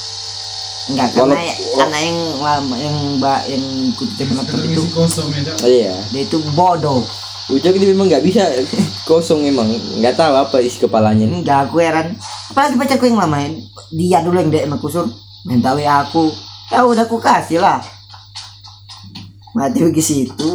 Enggak 0.90 1.08
karena 1.14 1.34
Walau- 1.38 1.58
karena 1.78 1.98
yang 2.02 2.18
lama 2.42 2.74
yang 2.74 2.96
mbak 3.22 3.40
yang 3.46 3.64
kutip 3.94 4.26
Terus 4.26 4.64
itu 4.66 4.82
kosong 4.90 5.28
ya, 5.30 5.54
iya 5.62 5.94
dia 6.10 6.22
itu 6.26 6.42
bodoh. 6.58 7.06
Ucok 7.50 7.74
ini 7.78 7.94
memang 7.94 8.06
nggak 8.10 8.22
bisa 8.26 8.46
kosong 9.10 9.46
emang 9.46 9.70
nggak 9.98 10.14
tahu 10.18 10.34
apa 10.34 10.58
isi 10.58 10.82
kepalanya 10.82 11.26
ini 11.26 11.42
Enggak 11.42 11.70
aku 11.70 11.78
heran. 11.78 12.18
Apalagi 12.50 12.74
pacarku 12.74 13.06
yang 13.06 13.18
lama 13.18 13.38
dia 13.90 14.18
dulu 14.22 14.38
yang 14.38 14.50
DM 14.50 14.74
aku 14.74 14.90
sur 14.90 15.06
minta 15.46 15.74
WA 15.74 16.02
aku. 16.02 16.30
Ya 16.70 16.82
udah 16.82 17.06
aku 17.06 17.18
kasih 17.22 17.62
lah. 17.62 17.78
Mati 19.54 19.82
pergi 19.82 20.02
situ. 20.02 20.50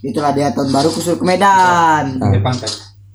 Itulah 0.00 0.30
dia 0.30 0.50
tahun 0.50 0.70
baru 0.70 0.88
kusur 0.88 1.14
ke 1.14 1.24
Medan. 1.24 2.04
Ah. 2.16 2.30
pantai 2.38 2.70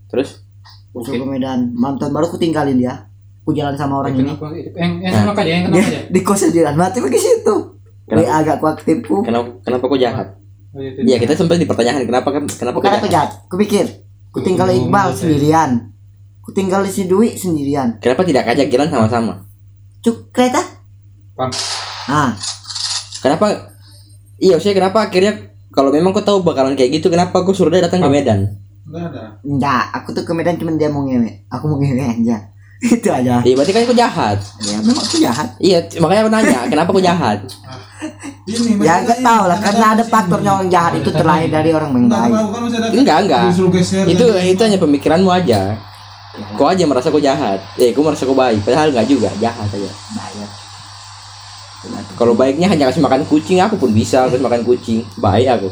terus 0.08 0.44
Kusur 0.90 1.16
ke 1.16 1.26
Medan. 1.26 1.72
Malam 1.74 1.96
tahun 1.96 2.12
baru 2.12 2.28
aku 2.28 2.38
tinggalin 2.38 2.76
dia. 2.76 3.08
Aku 3.42 3.52
jalan 3.52 3.74
sama 3.74 4.00
orang 4.00 4.16
ini. 4.16 4.24
kenapa 4.26 4.56
yang 4.74 4.94
yang 5.00 5.14
kenapa 5.18 5.40
aja 5.42 5.52
yang 5.52 5.64
kenapa 5.66 5.80
aja 5.82 5.90
Dia, 5.90 6.02
di 6.08 6.20
kosnya 6.22 6.50
jalan 6.54 6.76
mati 6.78 6.98
pergi 6.98 7.20
situ. 7.20 7.56
Kenapa? 8.04 8.30
Agak 8.34 8.56
ku 8.58 8.66
aktifku. 8.68 9.16
kenapa 9.22 9.48
kenapa 9.62 9.84
kok 9.86 10.00
jahat 10.00 10.28
Oh, 10.72 10.82
itu 10.82 11.00
Iya 11.06 11.18
kita 11.18 11.34
sempat 11.34 11.56
dipertanyakan 11.56 12.04
kenapa 12.04 12.30
kan 12.30 12.44
kenapa 12.48 12.78
apa 12.80 12.88
jahat? 12.90 13.08
jahat. 13.08 13.30
Kupikir, 13.46 13.86
ku 14.30 14.40
tinggal 14.40 14.66
Oh, 14.66 14.74
Iqbal 14.74 15.08
gitu 15.08 15.14
ya. 15.14 15.20
sendirian. 15.20 15.70
Ku 16.40 16.50
tinggal 16.50 16.82
si 16.86 17.06
Dwi 17.06 17.36
sendirian. 17.36 18.00
Kenapa 18.00 18.24
tidak 18.24 18.44
kajak 18.44 18.68
jalan 18.68 18.90
sama-sama? 18.90 19.34
Cuk 20.02 20.32
kereta? 20.32 20.60
Pam. 21.34 21.48
Ah, 22.06 22.34
Kenapa? 23.20 23.72
Iya, 24.36 24.58
saya 24.58 24.74
kenapa 24.74 25.08
akhirnya 25.08 25.53
kalau 25.74 25.90
memang 25.90 26.14
kau 26.14 26.22
tahu 26.22 26.46
bakalan 26.46 26.78
kayak 26.78 27.02
gitu, 27.02 27.10
kenapa 27.10 27.42
kau 27.42 27.52
suruh 27.52 27.74
dia 27.74 27.82
datang 27.82 28.06
ke 28.06 28.10
Medan? 28.10 28.46
Enggak 28.86 29.04
ada. 29.10 29.24
enggak. 29.42 29.84
Aku 29.98 30.14
tuh 30.14 30.22
ke 30.22 30.32
Medan 30.38 30.62
cuma 30.62 30.70
dia 30.78 30.94
mau 30.94 31.02
ngewe. 31.02 31.50
Aku 31.50 31.66
mau 31.66 31.82
ngewe 31.82 32.04
aja. 32.06 32.38
Itu 32.94 33.10
aja. 33.10 33.42
Iya, 33.42 33.54
berarti 33.58 33.72
kan 33.74 33.82
kau 33.90 33.98
jahat. 33.98 34.38
Ya 34.62 34.78
memang 34.86 35.02
aku 35.02 35.18
jahat. 35.18 35.48
Iya, 35.58 35.78
makanya 35.98 36.22
aku 36.28 36.32
nanya, 36.32 36.60
kenapa 36.70 36.90
kau 36.94 37.02
jahat? 37.02 37.40
Ini 38.44 38.76
Ya 38.84 39.00
enggak 39.00 39.24
tahu 39.24 39.44
lah 39.48 39.60
karena 39.64 39.86
ada 39.96 40.04
faktornya 40.04 40.52
orang 40.60 40.70
jahat 40.70 40.94
itu 41.00 41.10
terlahir 41.10 41.50
dari 41.50 41.72
orang 41.72 41.90
baik. 41.96 42.32
Enggak, 42.92 43.18
enggak. 43.26 43.44
Itu 44.06 44.26
itu 44.36 44.62
hanya 44.62 44.78
pemikiranmu 44.78 45.32
aja. 45.32 45.80
Kau 46.60 46.68
aja 46.68 46.84
merasa 46.84 47.08
kau 47.14 47.24
jahat. 47.24 47.64
Eh, 47.80 47.96
kau 47.96 48.04
merasa 48.04 48.28
kau 48.28 48.36
baik, 48.36 48.62
padahal 48.68 48.92
enggak 48.92 49.08
juga, 49.08 49.30
jahat 49.40 49.70
aja. 49.70 49.92
Kalau 52.16 52.34
baiknya 52.38 52.72
hanya 52.72 52.88
kasih 52.88 53.04
makan 53.04 53.28
kucing, 53.28 53.60
aku 53.60 53.76
pun 53.76 53.92
bisa 53.92 54.28
kasih 54.28 54.40
makan 54.40 54.64
kucing. 54.64 55.04
Baik 55.20 55.60
aku. 55.60 55.68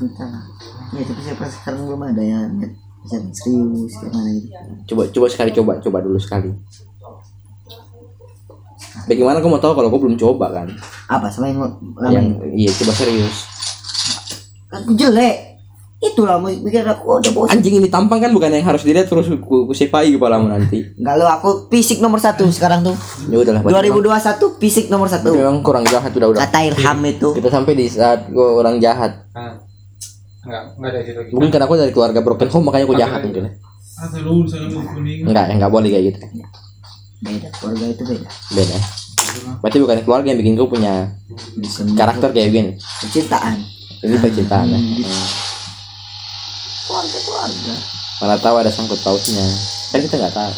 Entah. 0.00 0.32
Ya 0.90 1.02
tapi 1.06 1.20
siapa 1.22 1.44
sekarang 1.46 1.86
belum 1.86 2.02
ada 2.02 2.22
ya 2.24 2.40
bisa 3.00 3.16
serius 3.32 3.92
gimana 3.96 4.30
gitu. 4.34 4.54
Coba 4.92 5.02
coba 5.08 5.26
sekali 5.30 5.50
coba, 5.54 5.72
coba 5.80 5.98
dulu 6.04 6.18
sekali. 6.20 6.50
Bagaimana 9.06 9.40
kau 9.40 9.48
mau 9.48 9.62
tahu 9.62 9.72
kalau 9.72 9.88
kau 9.88 10.02
belum 10.02 10.18
coba 10.18 10.50
kan? 10.52 10.68
Apa 11.08 11.30
selain 11.30 11.56
Yang 11.56 12.26
lama 12.36 12.44
iya, 12.52 12.70
coba 12.74 12.92
serius. 12.92 13.36
aku 14.70 14.94
jelek. 14.94 15.49
Itulah 16.00 16.40
mau 16.40 16.48
pikir 16.48 16.80
aku 16.80 17.20
udah 17.20 17.32
bosan. 17.36 17.60
Anjing 17.60 17.76
ini 17.76 17.92
tampang 17.92 18.24
kan 18.24 18.32
bukan 18.32 18.48
yang 18.48 18.64
harus 18.64 18.88
dilihat 18.88 19.04
terus 19.04 19.28
ku, 19.36 19.68
ku 19.68 19.72
sepai 19.76 20.08
kepalamu 20.16 20.48
nanti. 20.48 20.80
Enggak 20.96 21.14
lo 21.20 21.28
aku 21.28 21.68
fisik 21.68 22.00
nomor 22.00 22.16
satu 22.16 22.48
sekarang 22.48 22.80
tuh. 22.80 22.96
Ya 23.28 23.36
udahlah. 23.36 23.60
berarti 23.60 23.92
2021 23.92 24.56
fisik 24.64 24.88
nomor 24.88 25.12
satu. 25.12 25.36
Memang 25.36 25.60
kurang 25.60 25.84
jahat 25.84 26.08
udah 26.16 26.32
udah. 26.32 26.40
Kata 26.40 26.64
Ilham 26.64 26.98
itu. 27.04 27.28
Kita 27.36 27.52
sampai 27.52 27.76
di 27.76 27.84
saat 27.84 28.32
gua 28.32 28.64
orang 28.64 28.80
jahat. 28.80 29.28
Ah. 29.36 29.60
Enggak, 30.40 30.62
enggak 30.80 30.88
ada 30.88 30.98
situ 31.04 31.18
lagi. 31.20 31.30
Mungkin 31.36 31.50
karena 31.52 31.64
aku 31.68 31.74
dari 31.76 31.92
keluarga 31.92 32.20
broken 32.24 32.48
home 32.48 32.64
makanya 32.72 32.84
aku 32.88 32.96
jahat 32.96 33.20
mungkin. 33.20 33.42
ya. 33.44 33.52
Saya 34.00 34.24
mau 34.24 34.82
kuning. 34.96 35.28
Enggak, 35.28 35.44
enggak 35.52 35.68
boleh 35.68 35.88
kayak 35.92 36.04
gitu. 36.16 36.18
Beda 37.20 37.48
keluarga 37.60 37.84
itu 37.92 38.02
beda. 38.08 38.28
Beda. 38.56 38.76
Berarti 39.60 39.78
bukan 39.84 39.98
keluarga 40.08 40.26
yang 40.32 40.40
bikin 40.40 40.56
kau 40.56 40.72
punya 40.72 41.12
karakter 41.92 42.32
kayak 42.32 42.48
gini. 42.56 42.70
percintaan. 43.04 43.60
Ini 44.00 44.16
percintaan. 44.16 44.64
ya. 44.72 44.80
Keluarga 47.00 47.20
keluarga. 47.24 47.74
Mana 48.20 48.36
tahu 48.36 48.54
ada 48.60 48.68
sangkut 48.68 49.00
pautnya. 49.00 49.48
Kan 49.88 50.04
kita 50.04 50.20
nggak 50.20 50.36
tahu. 50.36 50.52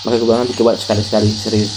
Makanya 0.00 0.16
gue 0.20 0.28
bilang 0.28 0.40
nanti 0.44 0.56
coba 0.56 0.76
sekali-sekali 0.76 1.28
serius. 1.32 1.72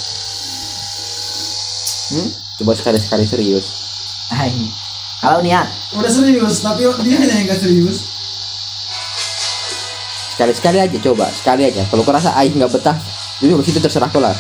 Hmm? 2.12 2.30
Coba 2.60 2.72
sekali-sekali 2.76 3.24
serius. 3.24 3.68
Hai. 4.28 4.52
Kalau 5.24 5.40
niat 5.40 5.72
Udah 5.96 6.12
serius, 6.12 6.60
tapi 6.60 6.84
dia 7.08 7.16
yang 7.16 7.48
enggak 7.48 7.64
serius. 7.64 8.04
Sekali-sekali 10.36 10.84
aja 10.84 10.98
coba, 11.00 11.32
sekali 11.32 11.64
aja. 11.64 11.88
Kalau 11.88 12.04
kau 12.04 12.12
rasa 12.12 12.36
aih 12.44 12.52
nggak 12.52 12.76
betah, 12.76 12.98
jadi 13.40 13.56
habis 13.56 13.72
itu 13.72 13.80
terserah 13.80 14.12
kau 14.12 14.20
lah. 14.20 14.36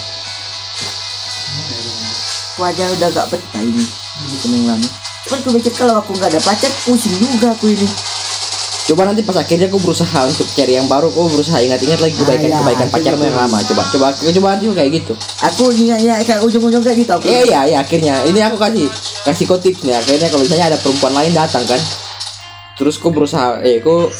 Wajah 2.60 2.88
udah 2.99 3.08
gak 3.14 3.28
betah 3.34 3.62
ini. 3.62 3.86
Ini 4.24 4.36
seneng 4.39 4.64
lama. 4.70 4.88
Cuman 5.24 5.38
aku 5.39 5.49
mikir 5.56 5.74
kalau 5.74 5.95
aku 5.97 6.12
nggak 6.20 6.36
ada 6.36 6.41
pacar 6.43 6.72
pusing 6.84 7.16
juga 7.18 7.56
aku 7.56 7.72
ini. 7.72 7.88
Coba 8.84 9.08
nanti 9.08 9.24
pas 9.24 9.39
akhirnya 9.39 9.72
kau 9.72 9.80
berusaha 9.80 10.28
untuk 10.28 10.43
cari 10.51 10.76
yang 10.76 10.91
baru, 10.91 11.08
kau 11.08 11.32
berusaha 11.32 11.56
ingat-ingat 11.64 12.04
lagi 12.04 12.20
kebaikan 12.20 12.51
Ah, 12.51 12.51
ya, 12.51 12.60
kebaikan 12.60 12.88
pacarmu 12.91 13.24
yang 13.24 13.38
lama. 13.39 13.58
Coba, 13.64 13.88
coba, 13.88 14.08
coba 14.12 14.47
nanti 14.54 14.68
kayak 14.68 14.91
gitu. 14.91 15.14
Aku 15.39 15.72
ingatnya 15.72 16.20
kayak 16.20 16.43
ujung-ujung 16.43 16.84
kayak 16.84 16.97
gitu 16.99 17.12
aku. 17.16 17.26
Iya 17.32 17.41
iya 17.47 17.62
iya 17.72 17.78
akhirnya 17.80 18.28
ini 18.28 18.43
aku 18.43 18.60
kasih 18.60 18.91
kasih 19.24 19.47
kau 19.47 19.56
tips 19.56 19.88
nih 19.88 19.95
akhirnya 19.95 20.28
kalau 20.28 20.43
misalnya 20.43 20.76
ada 20.76 20.78
perempuan 20.84 21.16
lain 21.16 21.32
datang 21.32 21.64
kan 21.64 21.80
terus 22.76 22.99
kau 22.99 23.14
berusaha 23.14 23.64
eh 23.64 23.80
kau 23.80 24.12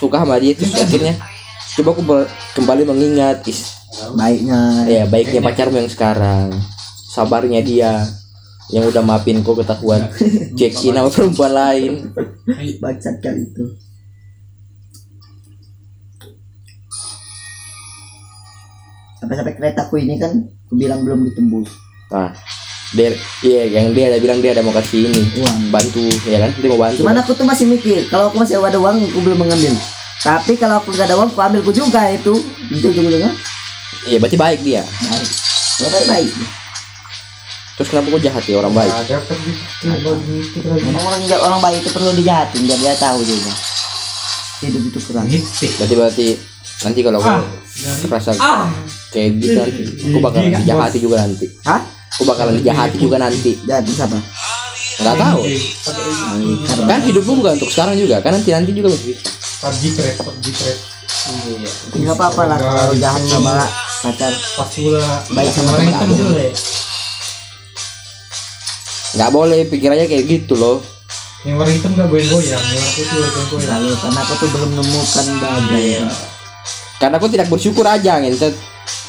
suka 0.00 0.24
sama 0.24 0.40
dia 0.40 0.56
terus 0.56 0.72
akhirnya 0.72 1.12
coba 1.76 1.88
aku 1.92 2.02
kembali 2.56 2.82
mengingat 2.88 3.44
is 3.50 3.76
Baiknya. 4.16 4.88
ya 4.90 5.04
baiknya 5.06 5.38
pacarmu 5.44 5.78
yang 5.78 5.90
sekarang 5.92 6.50
sabarnya 7.14 7.62
dia 7.62 8.02
yang 8.74 8.90
udah 8.90 9.04
maafin 9.06 9.38
kau 9.46 9.54
ketahuan 9.54 10.10
check 10.58 10.74
in 10.88 10.98
sama 10.98 11.10
perempuan 11.12 11.52
lain 11.54 11.92
Bangsat 12.82 13.22
kali 13.22 13.46
itu. 13.46 13.64
Sampai-sampai 19.20 19.54
keretaku 19.56 19.94
ini 20.04 20.20
kan 20.20 20.44
aku 20.68 20.74
bilang 20.76 21.00
belum 21.06 21.24
ditembus. 21.30 21.70
nah 22.12 22.30
dia 22.92 23.10
iya 23.42 23.80
yang 23.80 23.96
dia 23.96 24.12
ada 24.12 24.20
bilang 24.20 24.38
dia 24.44 24.52
ada 24.54 24.62
mau 24.62 24.70
kasih 24.70 25.08
ini 25.08 25.22
Uang. 25.40 25.72
bantu 25.72 26.04
ya 26.28 26.46
kan 26.46 26.50
dia 26.54 26.68
mau 26.68 26.78
bantu 26.78 27.00
Cuman 27.02 27.16
aku 27.18 27.32
tuh 27.32 27.46
masih 27.48 27.66
mikir, 27.66 28.06
kalau 28.12 28.28
aku 28.30 28.38
masih 28.38 28.60
ada 28.60 28.76
uang, 28.78 29.00
aku 29.02 29.18
belum 29.24 29.38
mengambil. 29.40 29.72
Tapi 30.20 30.54
kalau 30.60 30.78
aku 30.78 30.92
gak 30.94 31.08
ada 31.10 31.16
uang, 31.18 31.32
aku 31.32 31.40
ambil 31.40 31.60
aku 31.64 31.72
juga 31.74 32.06
itu. 32.12 32.36
Itu 32.70 32.86
ujung-ujungnya. 32.92 33.32
iya 34.04 34.20
berarti 34.20 34.36
baik 34.36 34.60
dia 34.60 34.84
Baik. 34.84 35.28
Baik 35.80 36.06
baik. 36.06 36.30
Terus 37.74 37.88
kenapa 37.90 38.06
kau 38.14 38.22
jahat 38.22 38.42
ya 38.46 38.56
orang 38.62 38.74
baik 38.74 38.92
Ada 38.92 39.18
kan 39.26 39.38
gitu. 39.42 40.10
Memang 40.62 41.04
orang 41.10 41.20
orang 41.42 41.60
baik 41.60 41.82
itu 41.82 41.90
perlu 41.90 42.14
dijahatin, 42.14 42.60
biar 42.70 42.78
dia 42.78 42.94
tahu 42.94 43.18
juga. 43.26 43.52
Hidup 44.62 44.82
itu 44.86 44.98
keras. 45.02 45.26
Berarti 45.78 45.94
berarti 45.98 46.26
nanti 46.86 47.00
kalau 47.02 47.18
kau 47.18 47.42
rasa 48.10 48.30
kayak 49.10 49.28
gitu 49.38 49.58
nanti 49.58 49.82
aku 50.10 50.18
bakalan 50.18 50.50
dijahati 50.58 50.98
juga 50.98 51.16
nanti 51.22 51.46
Hah? 51.62 51.80
aku 52.18 52.22
bakalan 52.26 52.54
dijahati 52.58 52.96
juga 52.98 53.16
nanti 53.18 53.54
Jahatin 53.62 53.94
siapa? 53.94 54.18
nggak 54.94 55.16
tahu 55.18 55.40
kan 56.86 57.00
hidupmu 57.02 57.32
bukan 57.42 57.52
untuk 57.58 57.70
sekarang 57.70 57.98
juga 57.98 58.22
kan 58.22 58.34
nanti 58.34 58.50
nanti 58.54 58.70
juga 58.70 58.90
masih 58.94 59.14
bisa 59.14 59.34
PUBG 59.64 59.96
trap, 59.96 60.14
PUBG 60.20 60.46
trap. 60.52 60.78
Enggak 61.96 62.20
apa-apa 62.20 62.42
lah 62.44 62.58
kalau 62.60 62.92
jahat 63.00 63.22
sama 63.24 63.64
pacar. 64.04 64.28
Pas 64.28 64.68
pula 64.76 65.24
Baik 65.32 65.50
sama 65.56 65.70
orang 65.72 65.88
teman. 66.04 66.83
Nggak 69.14 69.30
boleh 69.30 69.60
pikirannya 69.70 70.06
kayak 70.10 70.24
gitu 70.26 70.54
loh. 70.58 70.78
Yang 71.44 71.56
warna 71.60 71.72
hitam 71.76 71.90
nggak 71.94 72.08
goyang-goyang, 72.08 72.62
yang 72.62 72.82
warna 72.82 72.90
putih 72.94 73.16
goyang-goyang. 73.16 73.70
Lalu 73.70 73.90
karena 74.00 74.20
aku 74.20 74.32
tuh 74.36 74.48
belum 74.50 74.68
menemukan 74.74 75.26
bagai 75.40 75.88
karena 77.04 77.20
aku 77.20 77.28
tidak 77.28 77.48
bersyukur 77.50 77.84
aja 77.84 78.16
ngentet 78.22 78.54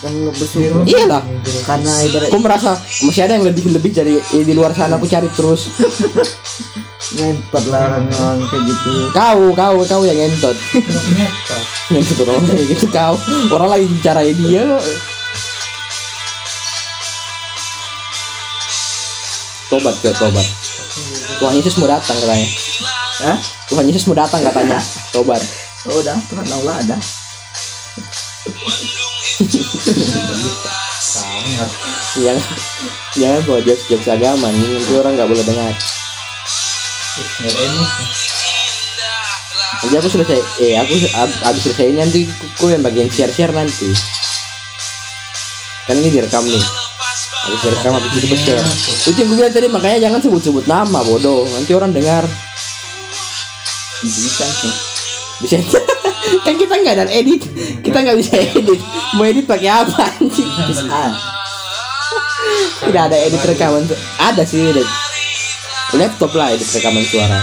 kan 0.03 0.11
bersyukur. 0.35 0.83
Iyalah 0.83 1.23
karena 1.63 1.93
ibarat 2.03 2.27
aku 2.27 2.39
merasa 2.43 2.71
masih 3.07 3.21
ada 3.23 3.39
yang 3.39 3.45
lebih 3.47 3.71
lebih 3.71 3.91
dari 3.95 4.19
eh, 4.19 4.43
di 4.43 4.51
luar 4.51 4.75
sana 4.75 4.99
aku 4.99 5.07
cari 5.07 5.31
terus. 5.31 5.71
Ngentot 7.15 7.69
lah 7.69 8.01
orang 8.01 8.41
kayak 8.49 8.63
gitu. 8.65 8.91
kau 9.13 9.53
kau 9.53 9.77
kau 9.85 10.01
yang 10.03 10.17
ngentot. 10.17 10.57
Ngentot. 11.93 12.25
Orang 12.33 12.45
kayak 12.49 12.65
gitu 12.65 12.85
kau. 12.89 13.13
Orang 13.53 13.69
lagi 13.69 13.85
bicarain 13.85 14.33
dia 14.33 14.65
tobat 19.75 19.95
ke 19.99 20.07
tobat. 20.15 20.47
Tuhan 21.35 21.53
Yesus 21.59 21.75
mau 21.75 21.91
datang 21.91 22.15
katanya. 22.15 22.47
Hah? 23.27 23.37
Tuhan 23.67 23.83
Yesus 23.91 24.07
mau 24.07 24.15
datang 24.15 24.39
katanya. 24.39 24.79
Tobat. 25.11 25.43
Oh, 25.85 25.99
udah, 25.99 26.15
Tuhan 26.31 26.47
Allah 26.47 26.75
ada. 26.79 26.95
Sangat. 30.95 31.69
yang 32.15 32.39
jangan 33.13 33.43
bawa 33.43 33.59
jokes 33.61 33.83
jokes 33.91 34.07
agama. 34.07 34.47
Ini 34.47 34.79
nanti 34.79 34.93
orang 34.95 35.13
nggak 35.19 35.27
boleh 35.27 35.43
dengar. 35.43 35.73
Jadi 39.85 39.93
aku 39.99 40.07
selesai 40.09 40.39
eh 40.63 40.79
aku 40.79 40.95
ab- 41.13 41.39
abis 41.51 41.61
selesai 41.67 41.91
nanti 41.93 42.25
aku 42.55 42.71
yang 42.71 42.81
bagian 42.81 43.11
share 43.11 43.29
share 43.29 43.51
nanti. 43.51 43.91
Kan 45.85 45.99
ini 46.01 46.09
direkam 46.09 46.47
nih 46.47 46.63
habis 47.45 47.61
direkam 47.61 47.93
habis 47.93 48.09
itu 48.17 48.25
gue 48.25 48.39
share 48.41 48.65
itu 49.05 49.17
yang 49.21 49.29
gue 49.29 49.37
bilang 49.37 49.53
tadi 49.53 49.67
makanya 49.69 49.97
jangan 50.09 50.19
sebut 50.19 50.41
sebut 50.41 50.65
nama 50.65 50.99
bodoh. 51.05 51.45
Nanti 51.45 51.71
orang 51.77 51.93
dengar. 51.93 52.25
Bisa 54.01 54.45
sih. 54.49 54.73
bisa. 55.45 55.57
Kan 56.45 56.57
kita 56.57 56.73
nggak 56.81 56.93
ada 56.97 57.05
edit. 57.13 57.45
Kita 57.85 58.01
nggak 58.01 58.17
bisa 58.17 58.33
edit. 58.33 58.81
Mau 59.13 59.29
edit 59.29 59.45
pakai 59.45 59.69
apa 59.69 60.09
anjing? 60.17 60.49
Bisa. 60.65 60.89
tidak 62.89 63.03
ada 63.13 63.17
edit 63.21 63.41
rekaman 63.45 63.85
ada 64.17 64.41
sih 64.41 64.65
ada. 64.65 64.81
Laptop 65.93 66.33
lah 66.33 66.49
edit 66.49 66.65
rekaman 66.65 67.05
suara. 67.05 67.39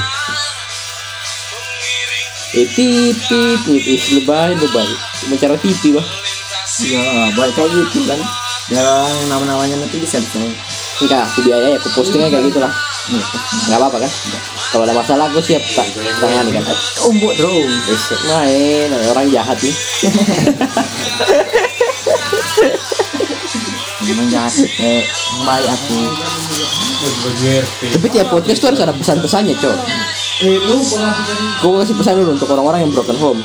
Eh 2.59 2.66
titit 2.74 3.59
titit 3.62 4.03
lebay 4.18 4.59
lebay. 4.59 4.90
Bicara 5.30 5.55
tipi 5.62 5.94
bah 5.94 6.22
ya 6.80 7.28
buat 7.36 7.53
kayak 7.53 7.68
gitu 7.68 8.00
kan 8.09 8.20
yang 8.73 9.29
nama-namanya 9.29 9.77
nanti 9.85 10.01
bisa 10.01 10.16
bisa 10.16 10.41
enggak 11.05 11.29
biaya 11.45 11.77
ya 11.77 11.79
aku 11.79 11.89
postingnya 11.93 12.33
kayak 12.33 12.49
gitulah. 12.49 12.73
Nggak 13.68 13.79
apa-apa 13.79 13.99
kan? 14.07 14.11
Kalau 14.73 14.85
ada 14.89 14.95
masalah 14.97 15.29
aku 15.29 15.45
siap 15.45 15.61
tak 15.77 15.85
tangan 16.23 16.49
kan. 16.49 16.64
Umbuk 17.05 17.37
Wis, 17.91 18.05
main 18.31 18.89
orang 19.12 19.29
jahat 19.29 19.59
nih. 19.61 19.75
Memang 24.03 24.27
jahat 24.31 24.55
eh 24.81 25.05
baik 25.45 25.66
aku. 25.68 25.99
Tapi 27.99 28.07
tiap 28.09 28.31
podcast 28.31 28.59
tuh 28.62 28.68
harus 28.73 28.81
ada 28.81 28.95
pesan-pesannya 28.95 29.55
cok. 29.59 29.77
Gue 31.62 31.75
kasih 31.83 31.95
pesan 31.99 32.14
dulu 32.18 32.31
untuk 32.35 32.49
orang-orang 32.51 32.87
yang 32.87 32.93
broken 32.95 33.18
home. 33.18 33.41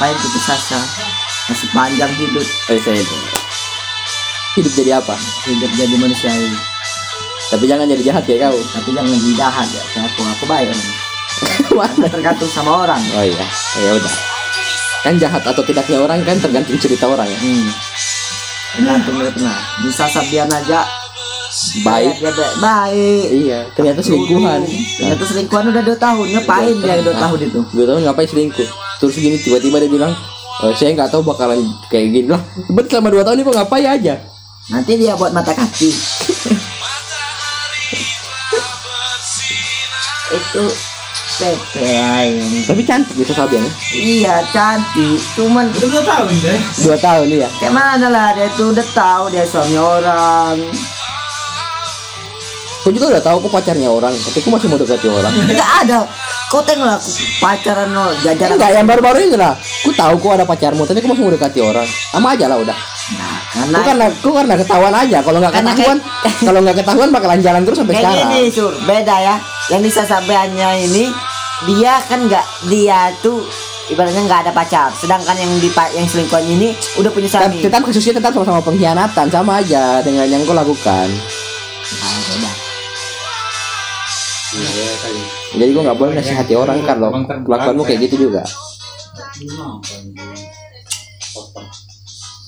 baik 0.00 0.16
itu 0.16 0.40
sasa 0.40 0.80
masih 1.50 1.68
panjang 1.70 2.12
hidup 2.14 2.46
Eh, 2.68 2.78
saya 2.78 2.96
itu. 2.96 3.16
Hidup 4.52 4.72
jadi 4.74 4.90
apa? 4.96 5.14
hidup 5.44 5.70
jadi 5.72 5.94
manusiawi 5.96 6.50
Tapi 7.48 7.64
jangan 7.66 7.84
jadi 7.84 8.02
jahat 8.04 8.22
kayak 8.24 8.46
kau. 8.46 8.58
tapi 8.70 8.88
jangan 8.90 9.10
jadi 9.10 9.34
jahat 9.36 9.66
ya 9.68 9.82
aku 10.00 10.20
aku 10.24 10.44
baik 10.46 10.70
orang 11.72 11.94
tergantung 12.04 12.46
sama 12.48 12.72
orang 12.80 13.02
Oh 13.12 13.24
iya, 13.24 13.46
ya 13.76 13.90
udah. 13.92 14.14
Kan 15.00 15.14
jahat 15.16 15.42
atau 15.42 15.58
tidaknya 15.60 15.98
orang 15.98 16.22
kan 16.22 16.36
tergantung 16.36 16.76
cerita 16.76 17.04
orang 17.04 17.26
ya. 17.26 17.38
hmm. 17.38 17.68
tergantung 18.72 19.14
pernah 19.18 19.58
bisa 19.80 20.04
sabian 20.06 20.46
aja 20.46 20.86
Baik. 21.82 22.14
dia 22.16 22.30
baik, 22.30 22.54
baik. 22.56 23.24
Iya, 23.36 23.58
ternyata 23.74 23.98
selingkuhan. 24.00 24.62
ternyata 24.94 25.24
selingkuhan 25.24 25.64
udah 25.66 25.82
dua 25.82 25.98
tahun 25.98 26.26
ngapain 26.30 26.76
dia 26.76 27.02
dua 27.02 27.16
tahun 27.16 27.38
itu 27.42 27.60
Gue 27.68 27.84
tahu 27.84 27.98
ngapain 28.00 28.28
selingkuh. 28.28 28.68
Terus 28.96 29.14
gini 29.16 29.34
tiba-tiba 29.36 29.76
dia 29.76 29.90
bilang, 29.90 30.12
"Eh, 30.60 30.72
saya 30.76 30.92
nggak 30.92 31.10
tahu 31.10 31.22
bakalan 31.24 31.60
kayak 31.88 32.12
gini 32.12 32.28
lah. 32.28 32.42
Betul 32.68 32.88
selama 33.00 33.08
dua 33.10 33.22
tahun 33.24 33.36
ini 33.40 33.46
kok 33.48 33.56
ngapain 33.56 33.86
aja? 33.88 34.14
nanti 34.70 34.92
dia 34.94 35.18
buat 35.18 35.34
mata 35.34 35.50
kaki 35.50 35.90
itu 40.30 40.64
Pepe 41.40 42.36
Tapi 42.68 42.82
cantik 42.84 43.16
bisa 43.16 43.32
Sabian 43.32 43.64
ya. 43.64 43.72
iya 43.96 44.36
cantik 44.52 45.16
cuman 45.34 45.72
itu 45.72 45.88
dua 45.88 46.04
tahun 46.04 46.28
deh 46.38 46.60
Dua 46.84 46.96
tahun 47.00 47.26
iya. 47.32 47.48
kayak 47.58 47.72
mana 47.72 48.06
lah 48.12 48.28
dia 48.36 48.46
tuh 48.54 48.76
udah 48.76 48.86
tahu 48.92 49.24
dia 49.32 49.48
suami 49.48 49.74
orang 49.80 50.60
Kau 52.80 52.90
juga 52.90 53.12
udah 53.12 53.22
tahu 53.22 53.36
kok 53.44 53.52
pacarnya 53.52 53.88
orang, 53.92 54.16
tapi 54.16 54.40
kau 54.40 54.50
masih 54.50 54.72
mau 54.72 54.80
dekati 54.80 55.06
orang. 55.12 55.32
nggak 55.36 55.72
ada 55.84 55.98
kau 56.50 56.64
tengok 56.66 56.82
lah 56.82 56.98
aku 56.98 57.10
pacaran 57.38 57.88
lo 57.94 58.10
jajaran 58.26 58.58
Enggak, 58.58 58.70
yang 58.74 58.86
baru-baru 58.88 59.18
ini 59.22 59.36
lah. 59.38 59.54
Ku 59.86 59.94
tahu 59.94 60.14
kok 60.18 60.32
ada 60.34 60.44
pacarmu, 60.48 60.82
tapi 60.82 60.98
kau 60.98 61.12
masih 61.12 61.22
mau 61.22 61.32
dekati 61.36 61.60
orang. 61.62 61.86
Sama 61.86 62.34
aja 62.34 62.50
lah 62.50 62.58
udah. 62.58 62.78
nah, 63.20 63.38
karena 63.54 63.78
karena 63.84 64.06
ku 64.18 64.30
karena 64.34 64.54
ketahuan 64.58 64.94
aja. 64.96 65.18
Kalau 65.22 65.38
nggak 65.38 65.54
ketahuan, 65.54 65.98
kalau 66.48 66.60
nggak 66.64 66.76
ketahuan 66.82 67.08
bakalan 67.12 67.40
jalan 67.44 67.62
terus 67.62 67.78
sampai 67.78 67.94
sekarang. 68.00 68.18
gini 68.32 68.42
sur 68.50 68.72
beda 68.82 69.16
ya 69.22 69.36
yang 69.70 69.82
di 69.84 69.90
sasabeannya 69.90 70.68
ini 70.90 71.04
dia 71.70 72.00
kan 72.08 72.26
nggak 72.26 72.46
dia 72.66 73.14
tuh 73.22 73.44
ibaratnya 73.86 74.22
nggak 74.26 74.40
ada 74.48 74.52
pacar 74.54 74.90
sedangkan 74.96 75.36
yang 75.38 75.52
di 75.62 75.68
yang 75.94 76.06
selingkuhan 76.08 76.46
ini 76.46 76.74
udah 76.98 77.10
punya 77.12 77.28
Tetap, 77.30 77.50
suami 77.50 77.62
tetap 77.62 77.80
kasusnya 77.86 78.14
tetap 78.18 78.32
sama-sama 78.34 78.60
pengkhianatan, 78.64 79.26
sama 79.30 79.62
aja 79.62 80.02
dengan 80.02 80.26
yang 80.26 80.42
kau 80.46 80.54
lakukan. 80.56 81.06
Beda. 84.50 84.84
Jadi 85.54 85.70
gua 85.70 85.82
nggak 85.86 85.98
boleh 85.98 86.12
nasihati 86.18 86.54
orang 86.58 86.78
kalau 86.82 87.08
kelakuanmu 87.46 87.82
kayak 87.86 88.00
gitu 88.10 88.28
juga. 88.30 88.42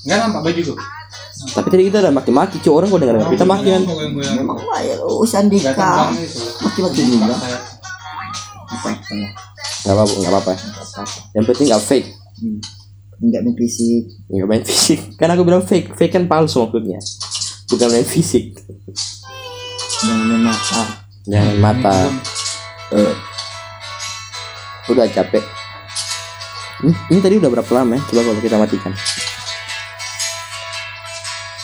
Enggak 0.03 0.17
nampak 0.27 0.41
baju 0.51 0.61
gua. 0.73 0.77
Tapi 1.43 1.67
tadi 1.67 1.83
kita 1.91 1.99
udah 1.99 2.13
maki-maki, 2.15 2.55
cuy 2.63 2.71
orang 2.71 2.87
kok 2.87 2.99
dengar 3.03 3.15
kita 3.27 3.43
maki 3.43 3.67
kan. 3.75 3.83
oh 5.03 5.27
Sandika 5.27 6.07
maki-maki 6.63 7.01
juga 7.03 7.35
Nggak 9.83 9.95
apa-apa, 9.99 10.13
nggak 10.15 10.31
apa-apa. 10.31 10.53
Yang 11.35 11.45
penting 11.51 11.65
nggak 11.71 11.83
fake, 11.83 12.07
Hmm. 12.33 12.59
nggak 13.23 13.41
main 13.45 13.55
fisik 13.55 14.03
nggak 14.31 14.47
main 14.47 14.63
fisik. 14.63 14.99
Kan 15.19 15.29
aku 15.31 15.43
bilang 15.43 15.63
fake, 15.63 15.93
fake 15.95 16.13
kan 16.15 16.25
palsu 16.27 16.63
maksudnya. 16.63 16.99
Bukan 17.69 17.87
main 17.91 18.07
fisik. 18.07 18.55
jangan 20.03 20.39
main 20.39 21.02
Jangan 21.23 21.55
mata. 21.63 21.95
Eh, 22.91 23.15
udah 24.91 25.07
capek. 25.07 25.43
Hmm, 26.83 26.95
ini 27.15 27.19
tadi 27.23 27.39
udah 27.39 27.47
berapa 27.47 27.71
lama 27.79 27.95
ya? 27.95 28.01
Coba 28.11 28.21
kalau 28.27 28.41
kita 28.43 28.57
matikan. 28.59 28.91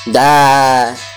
Dah. 0.08 1.09